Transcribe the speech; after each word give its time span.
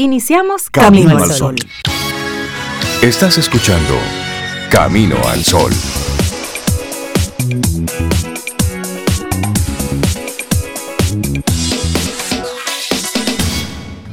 Iniciamos 0.00 0.70
Camino, 0.70 1.18
al 1.18 1.28
Sol. 1.32 1.56
Estás 3.02 3.36
escuchando 3.36 3.94
Camino 4.70 5.16
al 5.26 5.42
Sol. 5.42 5.72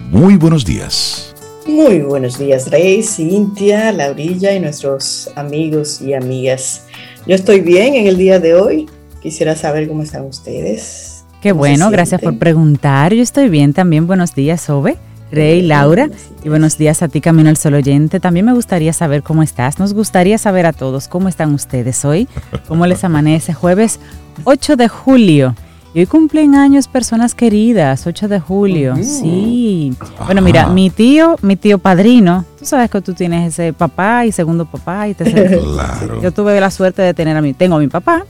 Muy 0.10 0.38
buenos 0.38 0.66
días. 0.66 1.36
Muy 1.68 2.00
buenos 2.00 2.40
días, 2.40 2.72
Rey, 2.72 3.04
Cintia, 3.04 3.92
Laurilla 3.92 4.56
y 4.56 4.60
nuestros 4.60 5.30
amigos 5.36 6.02
y 6.02 6.16
amigas. 6.16 6.88
Yo 7.28 7.36
estoy 7.36 7.60
bien 7.62 7.94
en 7.94 8.08
el 8.08 8.18
día 8.18 8.40
de 8.40 8.56
hoy. 8.56 8.90
Quisiera 9.22 9.56
saber 9.56 9.88
cómo 9.88 10.02
están 10.02 10.24
ustedes. 10.24 11.26
Qué 11.44 11.52
bueno, 11.52 11.92
gracias 11.92 12.22
por 12.22 12.40
preguntar. 12.40 13.14
Yo 13.14 13.22
estoy 13.22 13.50
bien 13.50 13.74
también. 13.74 14.08
Buenos 14.08 14.34
días, 14.34 14.68
Ove. 14.72 14.98
Rey, 15.32 15.62
Laura, 15.64 16.10
y 16.44 16.50
buenos 16.50 16.78
días 16.78 17.02
a 17.02 17.08
ti, 17.08 17.20
Camino 17.20 17.50
al 17.50 17.58
Sol 17.58 17.74
oyente. 17.74 18.20
También 18.20 18.46
me 18.46 18.54
gustaría 18.54 18.94
saber 18.94 19.24
cómo 19.24 19.42
estás. 19.44 19.80
Nos 19.80 19.94
gustaría 19.94 20.38
saber 20.38 20.66
a 20.66 20.74
todos 20.74 21.08
cómo 21.08 21.28
están 21.28 21.54
ustedes 21.54 22.06
hoy, 22.06 22.28
cómo 22.68 22.86
les 22.86 23.04
amanece. 23.04 23.54
Jueves 23.54 24.00
8 24.44 24.76
de 24.76 24.88
julio. 24.88 25.56
Y 25.96 26.00
hoy 26.00 26.06
cumplen 26.08 26.56
años 26.56 26.88
personas 26.88 27.34
queridas, 27.34 28.06
8 28.06 28.28
de 28.28 28.40
julio. 28.40 28.96
Sí. 29.02 29.96
Bueno, 30.26 30.42
mira, 30.42 30.68
mi 30.68 30.90
tío, 30.90 31.38
mi 31.42 31.56
tío 31.56 31.80
padrino, 31.80 32.44
tú 32.60 32.66
sabes 32.66 32.92
que 32.92 33.02
tú 33.02 33.14
tienes 33.14 33.54
ese 33.54 33.72
papá 33.72 34.26
y 34.26 34.32
segundo 34.32 34.66
papá 34.66 35.08
y 35.08 35.14
tercer. 35.14 35.60
Claro. 35.64 36.22
Yo 36.22 36.32
tuve 36.32 36.60
la 36.60 36.70
suerte 36.70 37.02
de 37.02 37.14
tener 37.14 37.36
a 37.36 37.42
mi, 37.42 37.54
tengo 37.54 37.78
a 37.78 37.80
mi 37.80 37.88
papá, 37.88 38.26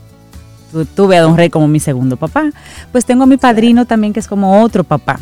tuve 0.96 1.18
a 1.18 1.22
Don 1.22 1.36
Rey 1.36 1.50
como 1.50 1.68
mi 1.68 1.80
segundo 1.80 2.18
papá, 2.18 2.52
pues 2.92 3.06
tengo 3.06 3.24
a 3.24 3.26
mi 3.26 3.38
padrino 3.38 3.86
también 3.86 4.14
que 4.14 4.20
es 4.20 4.28
como 4.28 4.62
otro 4.62 4.84
papá. 4.84 5.20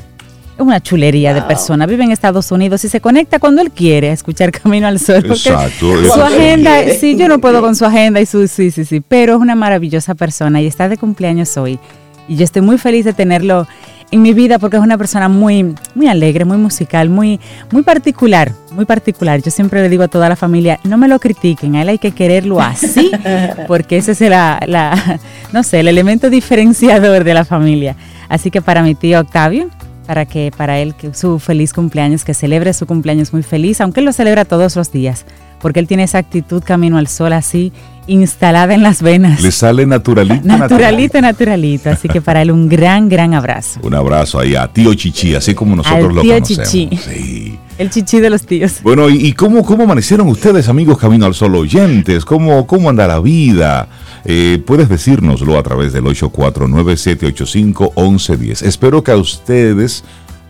Es 0.56 0.60
una 0.60 0.82
chulería 0.82 1.34
de 1.34 1.42
persona. 1.42 1.86
Vive 1.86 2.04
en 2.04 2.12
Estados 2.12 2.52
Unidos 2.52 2.84
y 2.86 2.90
se 2.90 3.02
conecta 3.02 3.40
cuando 3.40 3.62
él 3.62 3.72
quiere 3.72 4.10
a 4.10 4.14
escuchar 4.14 4.52
Camino 4.64 4.88
al 4.88 5.00
Sol. 5.00 5.26
Exacto. 5.26 6.14
Su 6.14 6.22
agenda, 6.22 6.84
sí, 7.00 7.16
yo 7.18 7.28
no 7.28 7.40
puedo 7.40 7.62
con 7.62 7.76
su 7.76 7.86
agenda 7.86 8.22
y 8.22 8.26
su, 8.26 8.48
sí, 8.48 8.70
sí, 8.70 8.86
sí, 8.86 9.02
pero 9.02 9.34
es 9.36 9.40
una 9.40 9.56
maravillosa 9.56 10.14
persona 10.16 10.62
y 10.62 10.68
está 10.68 10.90
de 10.90 10.98
cumpleaños 10.98 11.58
hoy. 11.58 11.80
Y 12.28 12.36
yo 12.36 12.44
estoy 12.44 12.62
muy 12.62 12.78
feliz 12.78 13.04
de 13.04 13.14
tenerlo 13.14 13.68
en 14.12 14.22
mi 14.22 14.32
vida 14.34 14.60
porque 14.60 14.78
es 14.78 14.84
una 14.84 14.98
persona 14.98 15.28
muy, 15.28 15.74
muy 15.96 16.08
alegre, 16.08 16.46
muy 16.46 16.58
musical, 16.58 17.10
muy, 17.10 17.40
muy 17.72 17.82
particular, 17.82 18.52
muy 18.72 18.86
particular. 18.86 19.42
Yo 19.42 19.50
siempre 19.50 19.82
le 19.82 19.90
digo 19.90 20.04
a 20.04 20.08
toda 20.08 20.30
la 20.30 20.36
familia, 20.36 20.80
no 20.84 21.00
me 21.00 21.08
lo 21.08 21.20
critiquen, 21.20 21.76
a 21.76 21.82
él 21.82 21.90
hay 21.90 21.98
que 21.98 22.12
quererlo 22.12 22.62
así, 22.62 23.10
porque 23.68 23.98
ese 23.98 24.12
es 24.12 24.22
la, 24.22 24.62
la, 24.68 25.20
no 25.52 25.64
sé, 25.64 25.80
el 25.80 25.88
elemento 25.88 26.30
diferenciador 26.30 27.24
de 27.24 27.34
la 27.34 27.44
familia. 27.44 27.96
Así 28.30 28.52
que 28.52 28.62
para 28.62 28.84
mi 28.84 28.94
tío 28.94 29.20
Octavio, 29.20 29.70
para 30.06 30.26
que 30.26 30.52
para 30.56 30.80
él 30.80 30.96
que 30.96 31.14
su 31.14 31.40
feliz 31.40 31.74
cumpleaños, 31.74 32.24
que 32.24 32.34
celebre 32.34 32.74
su 32.74 32.86
cumpleaños 32.86 33.34
muy 33.34 33.44
feliz, 33.44 33.82
aunque 33.82 34.02
él 34.02 34.06
lo 34.06 34.14
celebra 34.14 34.46
todos 34.46 34.76
los 34.76 34.92
días, 34.92 35.26
porque 35.62 35.80
él 35.80 35.88
tiene 35.88 36.04
esa 36.04 36.18
actitud 36.18 36.62
camino 36.64 36.98
al 36.98 37.08
sol 37.08 37.34
así 37.34 37.72
instalada 38.08 38.74
en 38.74 38.84
las 38.84 39.02
venas. 39.02 39.42
Le 39.42 39.52
sale 39.52 39.86
naturalito. 39.86 40.42
Naturalito, 40.44 41.22
naturalito. 41.22 41.90
Así 41.90 42.10
que 42.10 42.22
para 42.22 42.42
él 42.42 42.52
un 42.52 42.68
gran, 42.68 43.08
gran 43.08 43.34
abrazo. 43.34 43.80
Un 43.84 43.96
abrazo 43.96 44.40
ahí 44.40 44.56
a 44.56 44.68
tío 44.68 44.94
Chichi, 44.94 45.36
así 45.36 45.54
como 45.54 45.76
nosotros 45.76 46.14
lo 46.14 46.22
tío 46.22 46.34
conocemos. 46.34 46.70
Chichi. 46.70 46.98
Sí. 46.98 47.60
El 47.78 47.90
chichi 47.90 48.20
de 48.20 48.30
los 48.30 48.46
tíos. 48.46 48.82
Bueno, 48.84 49.10
¿y, 49.10 49.32
cómo, 49.34 49.66
cómo 49.66 49.84
amanecieron 49.84 50.28
ustedes, 50.28 50.70
amigos 50.70 51.00
Camino 51.00 51.26
al 51.26 51.34
Sol 51.34 51.56
oyentes? 51.56 52.24
¿Cómo, 52.24 52.68
cómo 52.68 52.88
anda 52.90 53.08
la 53.08 53.20
vida? 53.20 53.88
Eh, 54.26 54.62
puedes 54.66 54.88
decírnoslo 54.90 55.58
a 55.58 55.64
través 55.64 55.92
del 55.92 56.04
8497851110. 56.06 58.62
Espero 58.62 59.04
que 59.04 59.12
a 59.12 59.18
ustedes 59.18 60.04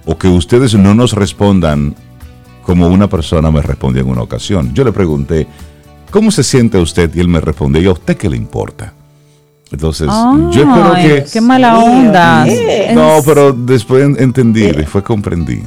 o 0.05 0.17
que 0.17 0.27
ustedes 0.27 0.75
no 0.75 0.93
nos 0.93 1.13
respondan 1.13 1.95
como 2.63 2.87
una 2.87 3.07
persona 3.09 3.51
me 3.51 3.61
respondió 3.61 4.01
en 4.01 4.09
una 4.09 4.21
ocasión. 4.21 4.73
Yo 4.73 4.83
le 4.83 4.91
pregunté, 4.91 5.47
¿cómo 6.11 6.29
se 6.31 6.43
siente 6.43 6.77
usted? 6.77 7.09
Y 7.15 7.21
él 7.21 7.29
me 7.29 7.39
respondió, 7.39 7.81
¿y 7.81 7.85
a 7.87 7.91
usted 7.91 8.17
qué 8.17 8.29
le 8.29 8.35
importa? 8.37 8.93
Entonces, 9.71 10.07
yo 10.07 10.63
espero 10.63 10.93
que... 10.95 11.25
¡Qué 11.31 11.39
mala 11.41 11.79
onda! 11.79 12.45
No, 12.93 13.19
pero 13.25 13.53
después 13.53 14.03
entendí, 14.19 14.71
después 14.71 15.03
comprendí. 15.03 15.63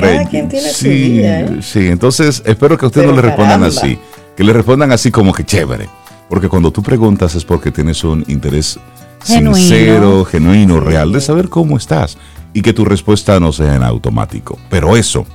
Quien 0.00 0.48
tiene 0.48 0.68
sí, 0.70 0.74
su 0.74 0.88
vida, 0.88 1.40
¿eh? 1.40 1.58
sí, 1.60 1.86
entonces 1.88 2.42
espero 2.46 2.78
que 2.78 2.86
a 2.86 2.88
usted 2.88 3.04
no 3.04 3.12
le 3.12 3.22
respondan 3.22 3.64
así. 3.64 3.98
Que 4.36 4.44
le 4.44 4.52
respondan 4.52 4.92
así 4.92 5.10
como 5.10 5.32
que 5.32 5.44
chévere. 5.44 5.88
Porque 6.28 6.48
cuando 6.48 6.72
tú 6.72 6.82
preguntas 6.82 7.34
es 7.34 7.44
porque 7.44 7.70
tienes 7.70 8.02
un 8.04 8.24
interés 8.28 8.78
sincero, 9.22 10.24
genuino, 10.24 10.80
real 10.80 11.12
de 11.12 11.20
saber 11.20 11.48
cómo 11.48 11.76
estás 11.76 12.16
y 12.54 12.62
que 12.62 12.72
tu 12.72 12.84
respuesta 12.84 13.38
no 13.38 13.52
sea 13.52 13.76
en 13.76 13.82
automático. 13.82 14.58
Pero 14.70 14.96
eso 14.96 15.26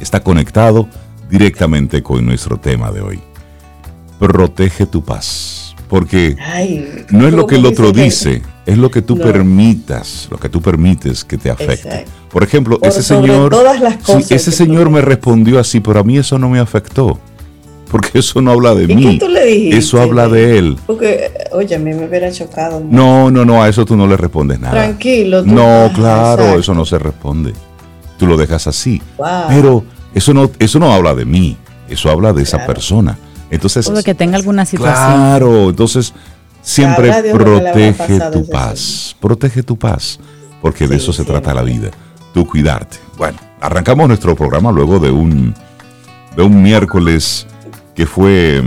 está 0.00 0.20
conectado 0.20 0.88
directamente 1.28 2.02
con 2.02 2.24
nuestro 2.24 2.56
tema 2.58 2.90
de 2.90 3.00
hoy. 3.00 3.20
Protege 4.18 4.86
tu 4.86 5.02
paz. 5.04 5.74
Porque 5.88 6.36
no 7.10 7.28
es 7.28 7.34
lo 7.34 7.46
que 7.46 7.56
el 7.56 7.66
otro 7.66 7.92
dice, 7.92 8.42
es 8.66 8.76
lo 8.76 8.90
que 8.90 9.00
tú 9.00 9.16
permitas, 9.16 10.28
lo 10.30 10.38
que 10.38 10.48
tú 10.48 10.60
permites 10.60 11.24
que 11.24 11.38
te 11.38 11.50
afecte. 11.50 12.04
Por 12.30 12.42
ejemplo, 12.42 12.78
ese 12.82 13.02
señor, 13.02 13.54
ese 14.28 14.52
señor 14.52 14.90
me 14.90 15.00
respondió 15.00 15.58
así, 15.58 15.80
pero 15.80 16.00
a 16.00 16.02
mí 16.02 16.18
eso 16.18 16.38
no 16.38 16.50
me 16.50 16.58
afectó 16.58 17.18
porque 17.90 18.18
eso 18.18 18.40
no 18.40 18.50
habla 18.50 18.74
de 18.74 18.86
mí. 18.86 19.18
tú 19.18 19.28
le 19.28 19.46
dijiste? 19.46 19.78
Eso 19.78 20.00
habla 20.00 20.28
de 20.28 20.58
él. 20.58 20.78
Porque, 20.86 21.32
oye, 21.52 21.74
a 21.74 21.78
mí 21.78 21.94
me 21.94 22.06
hubiera 22.06 22.30
chocado. 22.30 22.80
No, 22.80 23.30
no, 23.30 23.44
no, 23.44 23.62
a 23.62 23.68
eso 23.68 23.84
tú 23.84 23.96
no 23.96 24.06
le 24.06 24.16
respondes 24.16 24.60
nada. 24.60 24.74
Tranquilo. 24.74 25.42
no, 25.44 25.90
claro, 25.94 26.58
eso 26.58 26.74
no 26.74 26.84
se 26.84 26.98
responde. 26.98 27.52
Tú 28.18 28.26
lo 28.26 28.36
dejas 28.36 28.66
así. 28.66 29.00
Pero 29.48 29.84
eso 30.14 30.32
no, 30.34 30.50
eso 30.58 30.78
no 30.78 30.92
habla 30.92 31.14
de 31.14 31.24
mí, 31.24 31.56
eso 31.88 32.10
habla 32.10 32.32
de 32.32 32.42
esa 32.42 32.66
persona. 32.66 33.18
Entonces, 33.50 33.86
o 33.88 34.02
que 34.02 34.14
tenga 34.14 34.36
alguna 34.36 34.64
situación. 34.64 35.14
Claro, 35.14 35.68
entonces 35.70 36.12
siempre 36.66 37.12
protege 37.32 38.18
tu 38.32 38.48
paz, 38.48 39.16
protege 39.20 39.62
tu 39.62 39.78
paz, 39.78 40.18
porque 40.60 40.88
de 40.88 40.96
eso 40.96 41.12
se 41.12 41.24
trata 41.24 41.54
la 41.54 41.62
vida, 41.62 41.90
tú 42.34 42.44
cuidarte. 42.44 42.98
Bueno, 43.16 43.38
arrancamos 43.60 44.08
nuestro 44.08 44.34
programa 44.34 44.72
luego 44.72 44.98
de 44.98 45.10
un, 45.10 45.54
de 46.36 46.42
un 46.42 46.62
miércoles 46.62 47.46
que 47.94 48.04
fue 48.04 48.62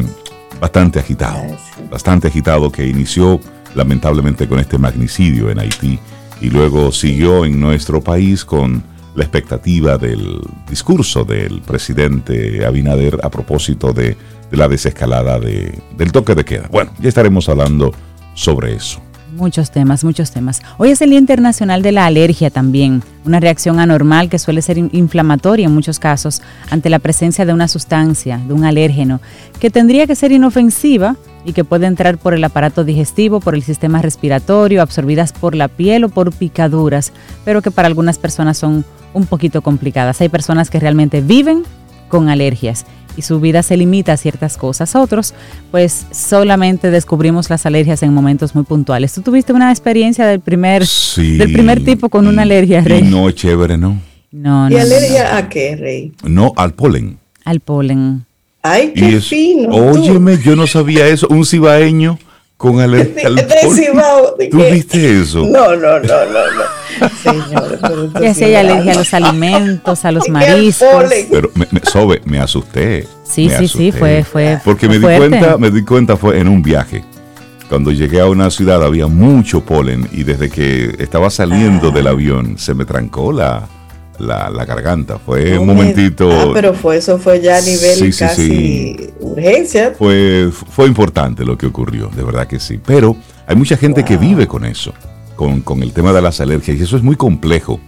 bastante 0.62 1.00
agitado, 1.00 1.44
bastante 1.92 2.30
agitado, 2.30 2.72
que 2.72 2.88
inició 2.88 3.40
lamentablemente 3.76 4.48
con 4.48 4.60
este 4.60 4.78
magnicidio 4.78 5.50
en 5.50 5.60
Haití 5.60 6.00
y 6.40 6.50
luego 6.50 6.94
siguió 6.94 7.44
en 7.44 7.60
nuestro 7.60 8.02
país 8.02 8.46
con 8.46 8.82
la 9.14 9.26
expectativa 9.26 9.98
del 9.98 10.40
discurso 10.70 11.26
del 11.26 11.62
presidente 11.62 12.66
Abinader 12.66 13.20
a 13.24 13.30
propósito 13.30 13.92
de, 13.92 14.16
la 14.58 14.68
desescalada 14.68 15.40
del 15.40 16.12
toque 16.12 16.36
de 16.36 16.46
queda. 16.46 16.68
Bueno, 16.72 16.92
ya 17.00 17.10
estaremos 17.10 17.50
hablando 17.50 17.94
sobre 18.34 18.76
eso. 18.76 19.02
Muchos 19.36 19.70
temas, 19.70 20.04
muchos 20.04 20.32
temas. 20.32 20.62
Hoy 20.80 20.90
es 20.90 21.02
el 21.02 21.12
Día 21.12 21.20
Internacional 21.20 21.84
de 21.84 21.92
la 21.92 22.08
Alergia 22.08 22.50
también, 22.50 23.04
una 23.26 23.40
reacción 23.40 23.80
anormal 23.80 24.28
que 24.28 24.40
suele 24.40 24.62
ser 24.64 24.80
inflamatoria 24.80 25.68
en 25.68 25.74
muchos 25.74 26.00
casos 26.00 26.42
ante 26.72 26.90
la 26.90 26.98
presencia 26.98 27.46
de 27.46 27.54
una 27.54 27.68
sustancia, 27.68 28.40
de 28.48 28.54
un 28.54 28.66
alérgeno, 28.66 29.22
que 29.60 29.70
tendría 29.70 30.08
que 30.08 30.16
ser 30.16 30.32
inofensiva 30.32 31.16
y 31.46 31.54
que 31.54 31.64
puede 31.64 31.86
entrar 31.86 32.18
por 32.18 32.34
el 32.34 32.44
aparato 32.44 32.84
digestivo, 32.84 33.40
por 33.40 33.54
el 33.54 33.62
sistema 33.62 34.02
respiratorio, 34.02 34.82
absorbidas 34.82 35.32
por 35.32 35.54
la 35.54 35.68
piel 35.68 36.06
o 36.06 36.10
por 36.10 36.34
picaduras, 36.34 37.14
pero 37.46 37.62
que 37.62 37.72
para 37.72 37.88
algunas 37.88 38.18
personas 38.18 38.58
son 38.58 38.84
un 39.14 39.26
poquito 39.28 39.62
complicadas. 39.62 40.20
Hay 40.22 40.30
personas 40.30 40.72
que 40.72 40.80
realmente 40.80 41.22
viven 41.22 41.64
con 42.10 42.30
alergias 42.30 42.86
y 43.20 43.22
su 43.22 43.42
vida 43.42 43.64
se 43.64 43.76
limita 43.76 44.14
a 44.14 44.18
ciertas 44.18 44.56
cosas. 44.56 44.96
Otros, 44.96 45.34
pues 45.72 46.06
solamente 46.12 46.90
descubrimos 46.90 47.50
las 47.50 47.66
alergias 47.66 48.02
en 48.02 48.14
momentos 48.14 48.56
muy 48.56 48.64
puntuales. 48.64 49.14
¿Tú 49.14 49.22
tuviste 49.22 49.52
una 49.52 49.70
experiencia 49.72 50.26
del 50.26 50.40
primer, 50.40 50.86
del 51.18 51.52
primer 51.52 51.84
tipo 51.84 52.08
con 52.08 52.28
una 52.28 52.44
alergia, 52.44 52.80
Rey? 52.82 53.02
no 53.04 53.28
es 53.28 53.36
chévere, 53.36 53.78
¿no? 53.78 54.00
No, 54.32 54.70
no. 54.70 54.76
¿Y 54.76 54.80
alergia 54.80 55.36
a 55.36 55.50
qué, 55.50 55.76
Rey? 55.76 56.14
No, 56.24 56.54
al 56.56 56.74
polen. 56.74 57.18
Al 57.44 57.60
polen. 57.60 58.26
Ay, 58.62 58.94
qué 58.96 59.20
fino. 59.20 59.70
Óyeme, 59.70 60.38
yo 60.38 60.56
no 60.56 60.66
sabía 60.66 61.08
eso. 61.08 61.28
Un 61.30 61.46
cibaeño 61.46 62.18
con 62.60 62.82
alergia 62.82 63.28
al 63.28 63.36
polen. 63.36 64.50
¿Tú 64.52 64.58
viste 64.58 65.22
eso? 65.22 65.46
No, 65.46 65.78
no, 65.78 65.98
no, 65.98 66.26
no, 66.26 66.42
no. 66.58 67.10
Señor, 67.24 68.12
ya 68.22 68.34
si 68.34 68.44
hay 68.44 68.56
alergia 68.56 68.92
a 68.92 68.96
los 68.96 69.14
alimentos, 69.14 70.04
a 70.04 70.12
los 70.12 70.28
mariscos. 70.30 71.06
Pero 71.32 71.50
me, 71.56 71.66
me, 71.72 71.80
sobe, 71.80 72.22
me 72.26 72.38
asusté. 72.38 73.08
Sí, 73.24 73.50
sí, 73.50 73.70
sí, 73.70 73.94
fue, 73.94 74.26
fue. 74.26 74.60
Porque 74.66 74.90
me 74.90 75.00
di 75.00 75.06
cuenta, 75.06 75.58
me 75.58 75.72
di 75.72 75.86
cuenta 75.86 76.18
fue 76.18 76.38
en 76.38 76.50
un 76.50 76.62
viaje. 76.62 77.02
Cuando 77.70 77.92
llegué 77.92 78.20
a 78.20 78.26
una 78.26 78.52
ciudad 78.52 78.84
había 78.84 79.08
mucho 79.08 79.64
polen 79.64 80.10
y 80.12 80.24
desde 80.24 80.50
que 80.50 80.98
estaba 81.00 81.30
saliendo 81.30 81.92
del 81.92 82.08
avión 82.08 82.58
se 82.58 82.74
me 82.74 82.84
trancó 82.84 83.32
la, 83.32 83.70
la, 84.20 84.50
garganta. 84.66 85.18
Fue 85.20 85.58
un 85.58 85.68
momentito. 85.68 86.30
Ah, 86.32 86.52
pero 86.54 86.74
fue 86.74 86.98
eso 86.98 87.18
fue 87.18 87.42
ya 87.42 87.58
a 87.58 87.62
nivel 87.62 88.16
casi 88.16 89.10
urgencia. 89.20 89.94
Fue, 89.98 90.52
fue 90.52 90.88
importante 90.88 91.46
lo 91.46 91.58
que 91.58 91.66
ocurrió, 91.66 92.10
de 92.16 92.24
verdad 92.24 92.48
que 92.48 92.60
sí. 92.60 92.80
Pero 92.86 93.16
hay 93.48 93.56
mucha 93.56 93.78
gente 93.78 94.04
que 94.04 94.18
vive 94.18 94.48
con 94.48 94.66
eso 94.66 94.94
con, 95.64 95.84
el 95.84 95.94
tema 95.94 96.12
de 96.12 96.22
las 96.22 96.42
alergias 96.42 96.78
y 96.78 96.84
eso 96.84 96.98
es 96.98 97.04
muy 97.04 97.16
complejo. 97.16 97.80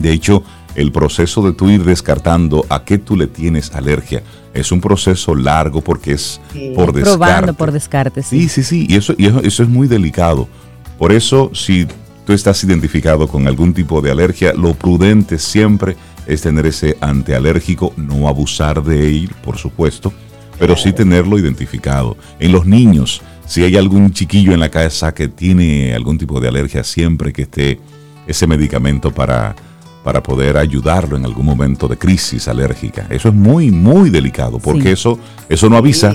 De 0.00 0.12
hecho, 0.12 0.44
el 0.76 0.92
proceso 0.92 1.42
de 1.42 1.52
tú 1.52 1.68
ir 1.68 1.84
descartando 1.84 2.64
a 2.68 2.84
qué 2.84 2.96
tú 2.98 3.16
le 3.16 3.26
tienes 3.26 3.74
alergia 3.74 4.22
es 4.54 4.70
un 4.70 4.80
proceso 4.80 5.34
largo 5.34 5.80
porque 5.80 6.12
es 6.12 6.40
por 6.76 6.92
descarte. 6.92 7.02
Probando 7.02 7.54
por 7.54 7.72
descarte, 7.72 8.22
sí. 8.22 8.48
Sí, 8.48 8.62
sí, 8.62 8.86
Y 8.88 8.94
eso, 8.94 9.14
y 9.18 9.26
eso, 9.26 9.62
es 9.64 9.68
muy 9.68 9.88
delicado. 9.88 10.48
Por 10.96 11.10
eso, 11.10 11.50
si 11.54 11.88
tú 12.30 12.34
estás 12.34 12.62
identificado 12.62 13.26
con 13.26 13.48
algún 13.48 13.74
tipo 13.74 14.00
de 14.00 14.12
alergia, 14.12 14.52
lo 14.54 14.72
prudente 14.74 15.36
siempre 15.36 15.96
es 16.28 16.42
tener 16.42 16.64
ese 16.64 16.96
antialérgico, 17.00 17.92
no 17.96 18.28
abusar 18.28 18.84
de 18.84 19.08
él, 19.08 19.30
por 19.42 19.58
supuesto, 19.58 20.12
pero 20.56 20.76
sí 20.76 20.92
tenerlo 20.92 21.40
identificado. 21.40 22.16
En 22.38 22.52
los 22.52 22.66
niños, 22.66 23.20
si 23.46 23.64
hay 23.64 23.76
algún 23.76 24.12
chiquillo 24.12 24.52
en 24.52 24.60
la 24.60 24.68
casa 24.68 25.12
que 25.12 25.26
tiene 25.26 25.92
algún 25.92 26.18
tipo 26.18 26.38
de 26.38 26.46
alergia, 26.46 26.84
siempre 26.84 27.32
que 27.32 27.42
esté 27.42 27.80
ese 28.28 28.46
medicamento 28.46 29.10
para 29.10 29.56
para 30.04 30.22
poder 30.22 30.56
ayudarlo 30.56 31.16
en 31.16 31.24
algún 31.24 31.44
momento 31.44 31.86
de 31.86 31.98
crisis 31.98 32.48
alérgica. 32.48 33.06
Eso 33.10 33.28
es 33.28 33.34
muy, 33.34 33.70
muy 33.70 34.08
delicado, 34.08 34.58
porque 34.58 34.92
eso, 34.92 35.18
eso 35.48 35.68
no 35.68 35.76
avisa. 35.76 36.14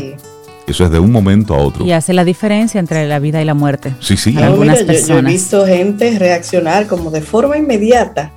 Eso 0.67 0.85
es 0.85 0.91
de 0.91 0.99
un 0.99 1.11
momento 1.11 1.53
a 1.53 1.59
otro. 1.59 1.85
Y 1.85 1.91
hace 1.91 2.13
la 2.13 2.23
diferencia 2.23 2.79
entre 2.79 3.07
la 3.07 3.19
vida 3.19 3.41
y 3.41 3.45
la 3.45 3.53
muerte. 3.53 3.93
Sí, 3.99 4.17
sí. 4.17 4.35
algunas 4.37 4.83
personas. 4.83 5.23
Yo, 5.23 5.29
he 5.29 5.31
visto 5.31 5.65
gente 5.65 6.17
reaccionar 6.17 6.87
como 6.87 7.11
de 7.11 7.21
forma 7.21 7.57
inmediata 7.57 8.31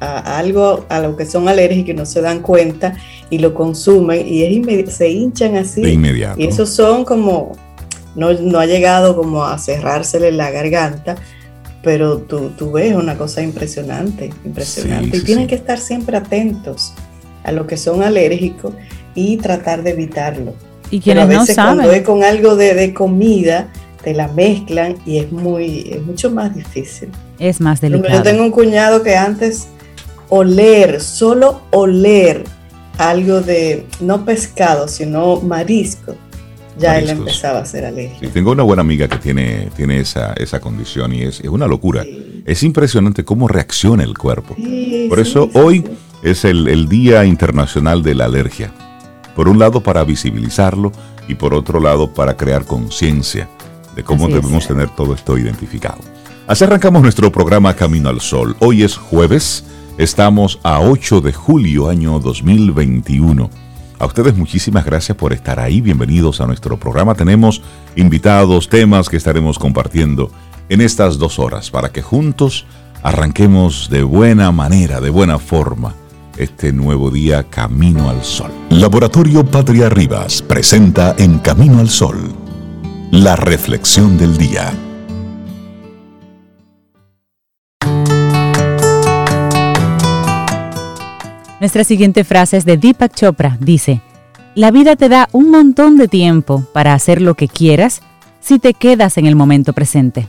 a 0.00 0.38
algo 0.38 0.86
a 0.88 1.00
lo 1.00 1.16
que 1.16 1.26
son 1.26 1.48
alérgicos 1.48 1.90
y 1.90 1.94
no 1.94 2.06
se 2.06 2.20
dan 2.20 2.40
cuenta 2.40 2.96
y 3.30 3.38
lo 3.38 3.54
consumen 3.54 4.26
y 4.26 4.86
se 4.90 5.10
hinchan 5.10 5.56
así. 5.56 5.82
De 5.82 5.92
inmediato. 5.92 6.40
Y 6.40 6.46
esos 6.46 6.70
son 6.70 7.04
como, 7.04 7.52
no, 8.14 8.32
no 8.32 8.58
ha 8.58 8.66
llegado 8.66 9.16
como 9.16 9.44
a 9.44 9.58
cerrársele 9.58 10.32
la 10.32 10.50
garganta, 10.50 11.16
pero 11.82 12.18
tú, 12.18 12.50
tú 12.56 12.72
ves 12.72 12.94
una 12.94 13.16
cosa 13.16 13.42
impresionante, 13.42 14.30
impresionante. 14.44 15.16
y 15.16 15.20
tienen 15.20 15.46
que 15.46 15.54
estar 15.54 15.78
siempre 15.78 16.16
atentos 16.16 16.92
a 17.44 17.52
lo 17.52 17.66
que 17.66 17.76
son 17.76 18.02
alérgicos 18.02 18.74
y 19.14 19.36
tratar 19.36 19.82
de 19.82 19.90
evitarlo. 19.90 20.54
Y 20.90 21.00
quienes 21.00 21.24
a 21.24 21.26
veces 21.26 21.48
no 21.48 21.54
saben. 21.54 21.76
cuando 21.76 21.92
es 21.92 22.02
con 22.02 22.24
algo 22.24 22.56
de, 22.56 22.74
de, 22.74 22.94
comida, 22.94 23.68
te 24.02 24.14
la 24.14 24.28
mezclan 24.28 24.96
y 25.04 25.18
es 25.18 25.30
muy, 25.30 25.90
es 25.90 26.02
mucho 26.02 26.30
más 26.30 26.54
difícil. 26.54 27.10
Es 27.38 27.60
más 27.60 27.80
delicado. 27.80 28.14
Yo 28.14 28.22
tengo 28.22 28.42
un 28.42 28.50
cuñado 28.50 29.02
que 29.02 29.16
antes 29.16 29.68
oler, 30.28 31.00
solo 31.00 31.62
oler 31.70 32.44
algo 32.98 33.40
de, 33.40 33.86
no 34.00 34.24
pescado, 34.24 34.88
sino 34.88 35.40
marisco, 35.40 36.16
ya 36.78 36.98
él 36.98 37.08
empezaba 37.08 37.60
a 37.60 37.64
ser 37.64 37.84
alérgico. 37.84 38.30
tengo 38.32 38.52
una 38.52 38.62
buena 38.62 38.82
amiga 38.82 39.08
que 39.08 39.18
tiene, 39.18 39.68
tiene 39.76 40.00
esa, 40.00 40.32
esa 40.34 40.60
condición 40.60 41.12
y 41.12 41.22
es, 41.22 41.40
es 41.40 41.48
una 41.48 41.66
locura. 41.66 42.04
Es 42.44 42.62
impresionante 42.62 43.24
cómo 43.24 43.48
reacciona 43.48 44.04
el 44.04 44.16
cuerpo. 44.16 44.56
Por 45.08 45.18
eso 45.18 45.50
hoy 45.54 45.84
es 46.22 46.44
el, 46.44 46.68
el, 46.68 46.88
Día 46.88 47.24
Internacional 47.24 48.02
de 48.02 48.14
la 48.14 48.26
Alergia. 48.26 48.72
Por 49.38 49.48
un 49.48 49.60
lado 49.60 49.84
para 49.84 50.02
visibilizarlo 50.02 50.90
y 51.28 51.36
por 51.36 51.54
otro 51.54 51.78
lado 51.78 52.12
para 52.12 52.36
crear 52.36 52.64
conciencia 52.64 53.48
de 53.94 54.02
cómo 54.02 54.24
Así 54.24 54.34
debemos 54.34 54.64
es. 54.64 54.68
tener 54.68 54.88
todo 54.88 55.14
esto 55.14 55.38
identificado. 55.38 56.00
Así 56.48 56.64
arrancamos 56.64 57.02
nuestro 57.02 57.30
programa 57.30 57.72
Camino 57.74 58.08
al 58.08 58.20
Sol. 58.20 58.56
Hoy 58.58 58.82
es 58.82 58.96
jueves, 58.96 59.64
estamos 59.96 60.58
a 60.64 60.80
8 60.80 61.20
de 61.20 61.32
julio 61.32 61.88
año 61.88 62.18
2021. 62.18 63.48
A 64.00 64.06
ustedes 64.06 64.36
muchísimas 64.36 64.84
gracias 64.84 65.16
por 65.16 65.32
estar 65.32 65.60
ahí. 65.60 65.80
Bienvenidos 65.80 66.40
a 66.40 66.46
nuestro 66.48 66.76
programa. 66.76 67.14
Tenemos 67.14 67.62
invitados, 67.94 68.68
temas 68.68 69.08
que 69.08 69.18
estaremos 69.18 69.56
compartiendo 69.56 70.32
en 70.68 70.80
estas 70.80 71.16
dos 71.16 71.38
horas 71.38 71.70
para 71.70 71.92
que 71.92 72.02
juntos 72.02 72.66
arranquemos 73.04 73.88
de 73.88 74.02
buena 74.02 74.50
manera, 74.50 75.00
de 75.00 75.10
buena 75.10 75.38
forma, 75.38 75.94
este 76.38 76.72
nuevo 76.72 77.10
día 77.10 77.42
Camino 77.42 78.08
al 78.08 78.22
Sol. 78.22 78.50
Laboratorio 78.70 79.44
Patria 79.44 79.88
Rivas 79.88 80.40
presenta 80.40 81.14
en 81.18 81.38
Camino 81.38 81.80
al 81.80 81.88
Sol 81.88 82.16
la 83.10 83.36
reflexión 83.36 84.16
del 84.18 84.36
día. 84.36 84.72
Nuestra 91.60 91.82
siguiente 91.82 92.22
frase 92.22 92.56
es 92.56 92.64
de 92.64 92.76
Deepak 92.76 93.14
Chopra. 93.14 93.56
Dice, 93.60 94.00
la 94.54 94.70
vida 94.70 94.94
te 94.94 95.08
da 95.08 95.28
un 95.32 95.50
montón 95.50 95.96
de 95.96 96.06
tiempo 96.06 96.64
para 96.72 96.94
hacer 96.94 97.20
lo 97.20 97.34
que 97.34 97.48
quieras 97.48 98.00
si 98.40 98.58
te 98.58 98.74
quedas 98.74 99.18
en 99.18 99.26
el 99.26 99.34
momento 99.34 99.72
presente. 99.72 100.28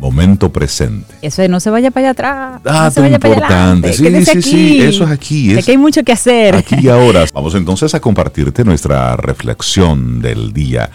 Momento 0.00 0.50
presente. 0.50 1.14
Eso 1.20 1.42
es, 1.42 1.50
no 1.50 1.60
se 1.60 1.68
vaya 1.68 1.90
para 1.90 2.06
allá 2.06 2.10
atrás. 2.12 2.60
Ah, 2.64 2.90
no 2.96 3.06
importante. 3.06 3.92
Sí, 3.92 4.06
sí, 4.24 4.30
aquí. 4.30 4.42
sí, 4.42 4.80
eso 4.80 5.04
es 5.04 5.10
aquí. 5.10 5.52
Es, 5.52 5.66
que 5.66 5.72
hay 5.72 5.78
mucho 5.78 6.02
que 6.02 6.12
hacer. 6.12 6.56
Aquí 6.56 6.76
y 6.80 6.88
ahora. 6.88 7.26
Vamos 7.34 7.54
entonces 7.54 7.94
a 7.94 8.00
compartirte 8.00 8.64
nuestra 8.64 9.14
reflexión 9.16 10.22
del 10.22 10.54
día. 10.54 10.90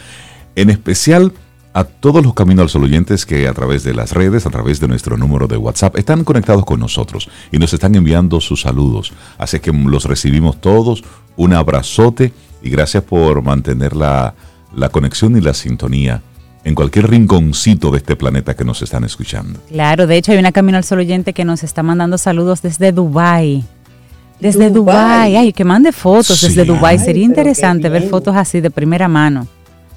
En 0.55 0.71
especial 0.71 1.33
a 1.73 1.83
todos 1.83 2.23
los 2.23 2.33
Caminos 2.33 2.63
al 2.63 2.69
Sol 2.69 2.85
oyentes 2.85 3.25
que 3.27 3.47
a 3.47 3.53
través 3.53 3.83
de 3.83 3.93
las 3.93 4.13
redes, 4.13 4.47
a 4.47 4.49
través 4.49 4.79
de 4.79 4.87
nuestro 4.87 5.17
número 5.17 5.45
de 5.45 5.57
WhatsApp, 5.57 5.97
están 5.97 6.23
conectados 6.23 6.65
con 6.65 6.79
nosotros 6.79 7.29
y 7.51 7.59
nos 7.59 7.73
están 7.73 7.93
enviando 7.93 8.41
sus 8.41 8.61
saludos. 8.61 9.13
Así 9.37 9.59
que 9.59 9.71
los 9.71 10.05
recibimos 10.05 10.59
todos. 10.59 11.03
Un 11.35 11.53
abrazote 11.53 12.33
y 12.63 12.69
gracias 12.71 13.03
por 13.03 13.43
mantener 13.43 13.95
la, 13.95 14.33
la 14.73 14.89
conexión 14.89 15.37
y 15.37 15.41
la 15.41 15.53
sintonía 15.53 16.21
en 16.65 16.75
cualquier 16.75 17.09
rinconcito 17.09 17.91
de 17.91 17.99
este 17.99 18.15
planeta 18.15 18.55
que 18.55 18.65
nos 18.65 18.81
están 18.81 19.03
escuchando. 19.03 19.59
Claro, 19.69 20.07
de 20.07 20.17
hecho 20.17 20.31
hay 20.31 20.39
una 20.39 20.51
Camino 20.51 20.77
al 20.77 20.83
Sol 20.83 20.99
oyente 20.99 21.31
que 21.31 21.45
nos 21.45 21.63
está 21.63 21.83
mandando 21.83 22.17
saludos 22.17 22.61
desde 22.61 22.91
Dubai. 22.91 23.63
Desde 24.39 24.69
Dubai, 24.69 25.29
Dubai. 25.31 25.35
ay, 25.37 25.53
que 25.53 25.63
mande 25.63 25.91
fotos 25.91 26.39
sí. 26.39 26.47
desde 26.47 26.65
Dubai. 26.65 26.99
Sería 26.99 27.23
interesante 27.23 27.87
ver 27.87 28.09
fotos 28.09 28.35
así 28.35 28.59
de 28.59 28.71
primera 28.71 29.07
mano 29.07 29.47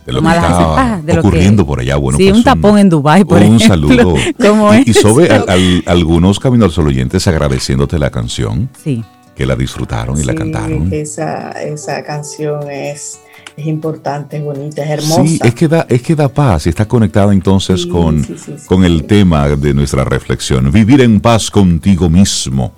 de 0.08 0.12
lo 0.12 0.22
que 0.22 0.28
está 0.28 0.94
así, 0.94 1.06
de 1.06 1.18
ocurriendo 1.18 1.64
que, 1.64 1.66
por 1.66 1.80
allá. 1.80 1.96
Bueno, 1.96 2.16
sí, 2.16 2.24
pues 2.24 2.36
un 2.38 2.44
tapón 2.44 2.72
un, 2.72 2.78
en 2.78 2.88
Dubai, 2.88 3.24
por 3.24 3.38
Un 3.38 3.56
ejemplo. 3.56 3.68
saludo. 3.68 4.14
¿Cómo 4.38 4.72
y, 4.74 4.78
es? 4.78 4.88
y 4.88 4.94
sobre 4.94 5.30
al, 5.32 5.44
al, 5.48 5.82
algunos 5.86 6.38
Caminos 6.38 6.74
Sol 6.74 6.86
oyentes 6.86 7.26
agradeciéndote 7.26 7.98
la 7.98 8.10
canción. 8.10 8.70
Sí. 8.82 9.04
Que 9.38 9.46
la 9.46 9.54
disfrutaron 9.54 10.16
y 10.16 10.22
sí, 10.22 10.26
la 10.26 10.34
cantaron. 10.34 10.92
Esa, 10.92 11.52
esa 11.62 12.02
canción 12.02 12.68
es, 12.68 13.20
es 13.56 13.66
importante, 13.66 14.38
es 14.38 14.42
bonita, 14.42 14.82
es 14.82 14.90
hermosa. 14.90 15.22
Sí, 15.28 15.38
es 15.44 15.54
que 15.54 15.68
da, 15.68 15.86
es 15.88 16.02
que 16.02 16.16
da 16.16 16.28
paz 16.28 16.66
y 16.66 16.70
está 16.70 16.88
conectada 16.88 17.32
entonces 17.32 17.82
Sí, 17.82 17.88
con, 17.88 18.24
sí, 18.24 18.56
con 18.66 18.84
el 18.84 19.04
tema 19.04 19.48
de 19.48 19.74
nuestra 19.74 20.02
reflexión. 20.02 20.72
Vivir 20.72 21.02
en 21.02 21.20
paz 21.20 21.52
contigo 21.52 22.10
mismo. 22.10 22.72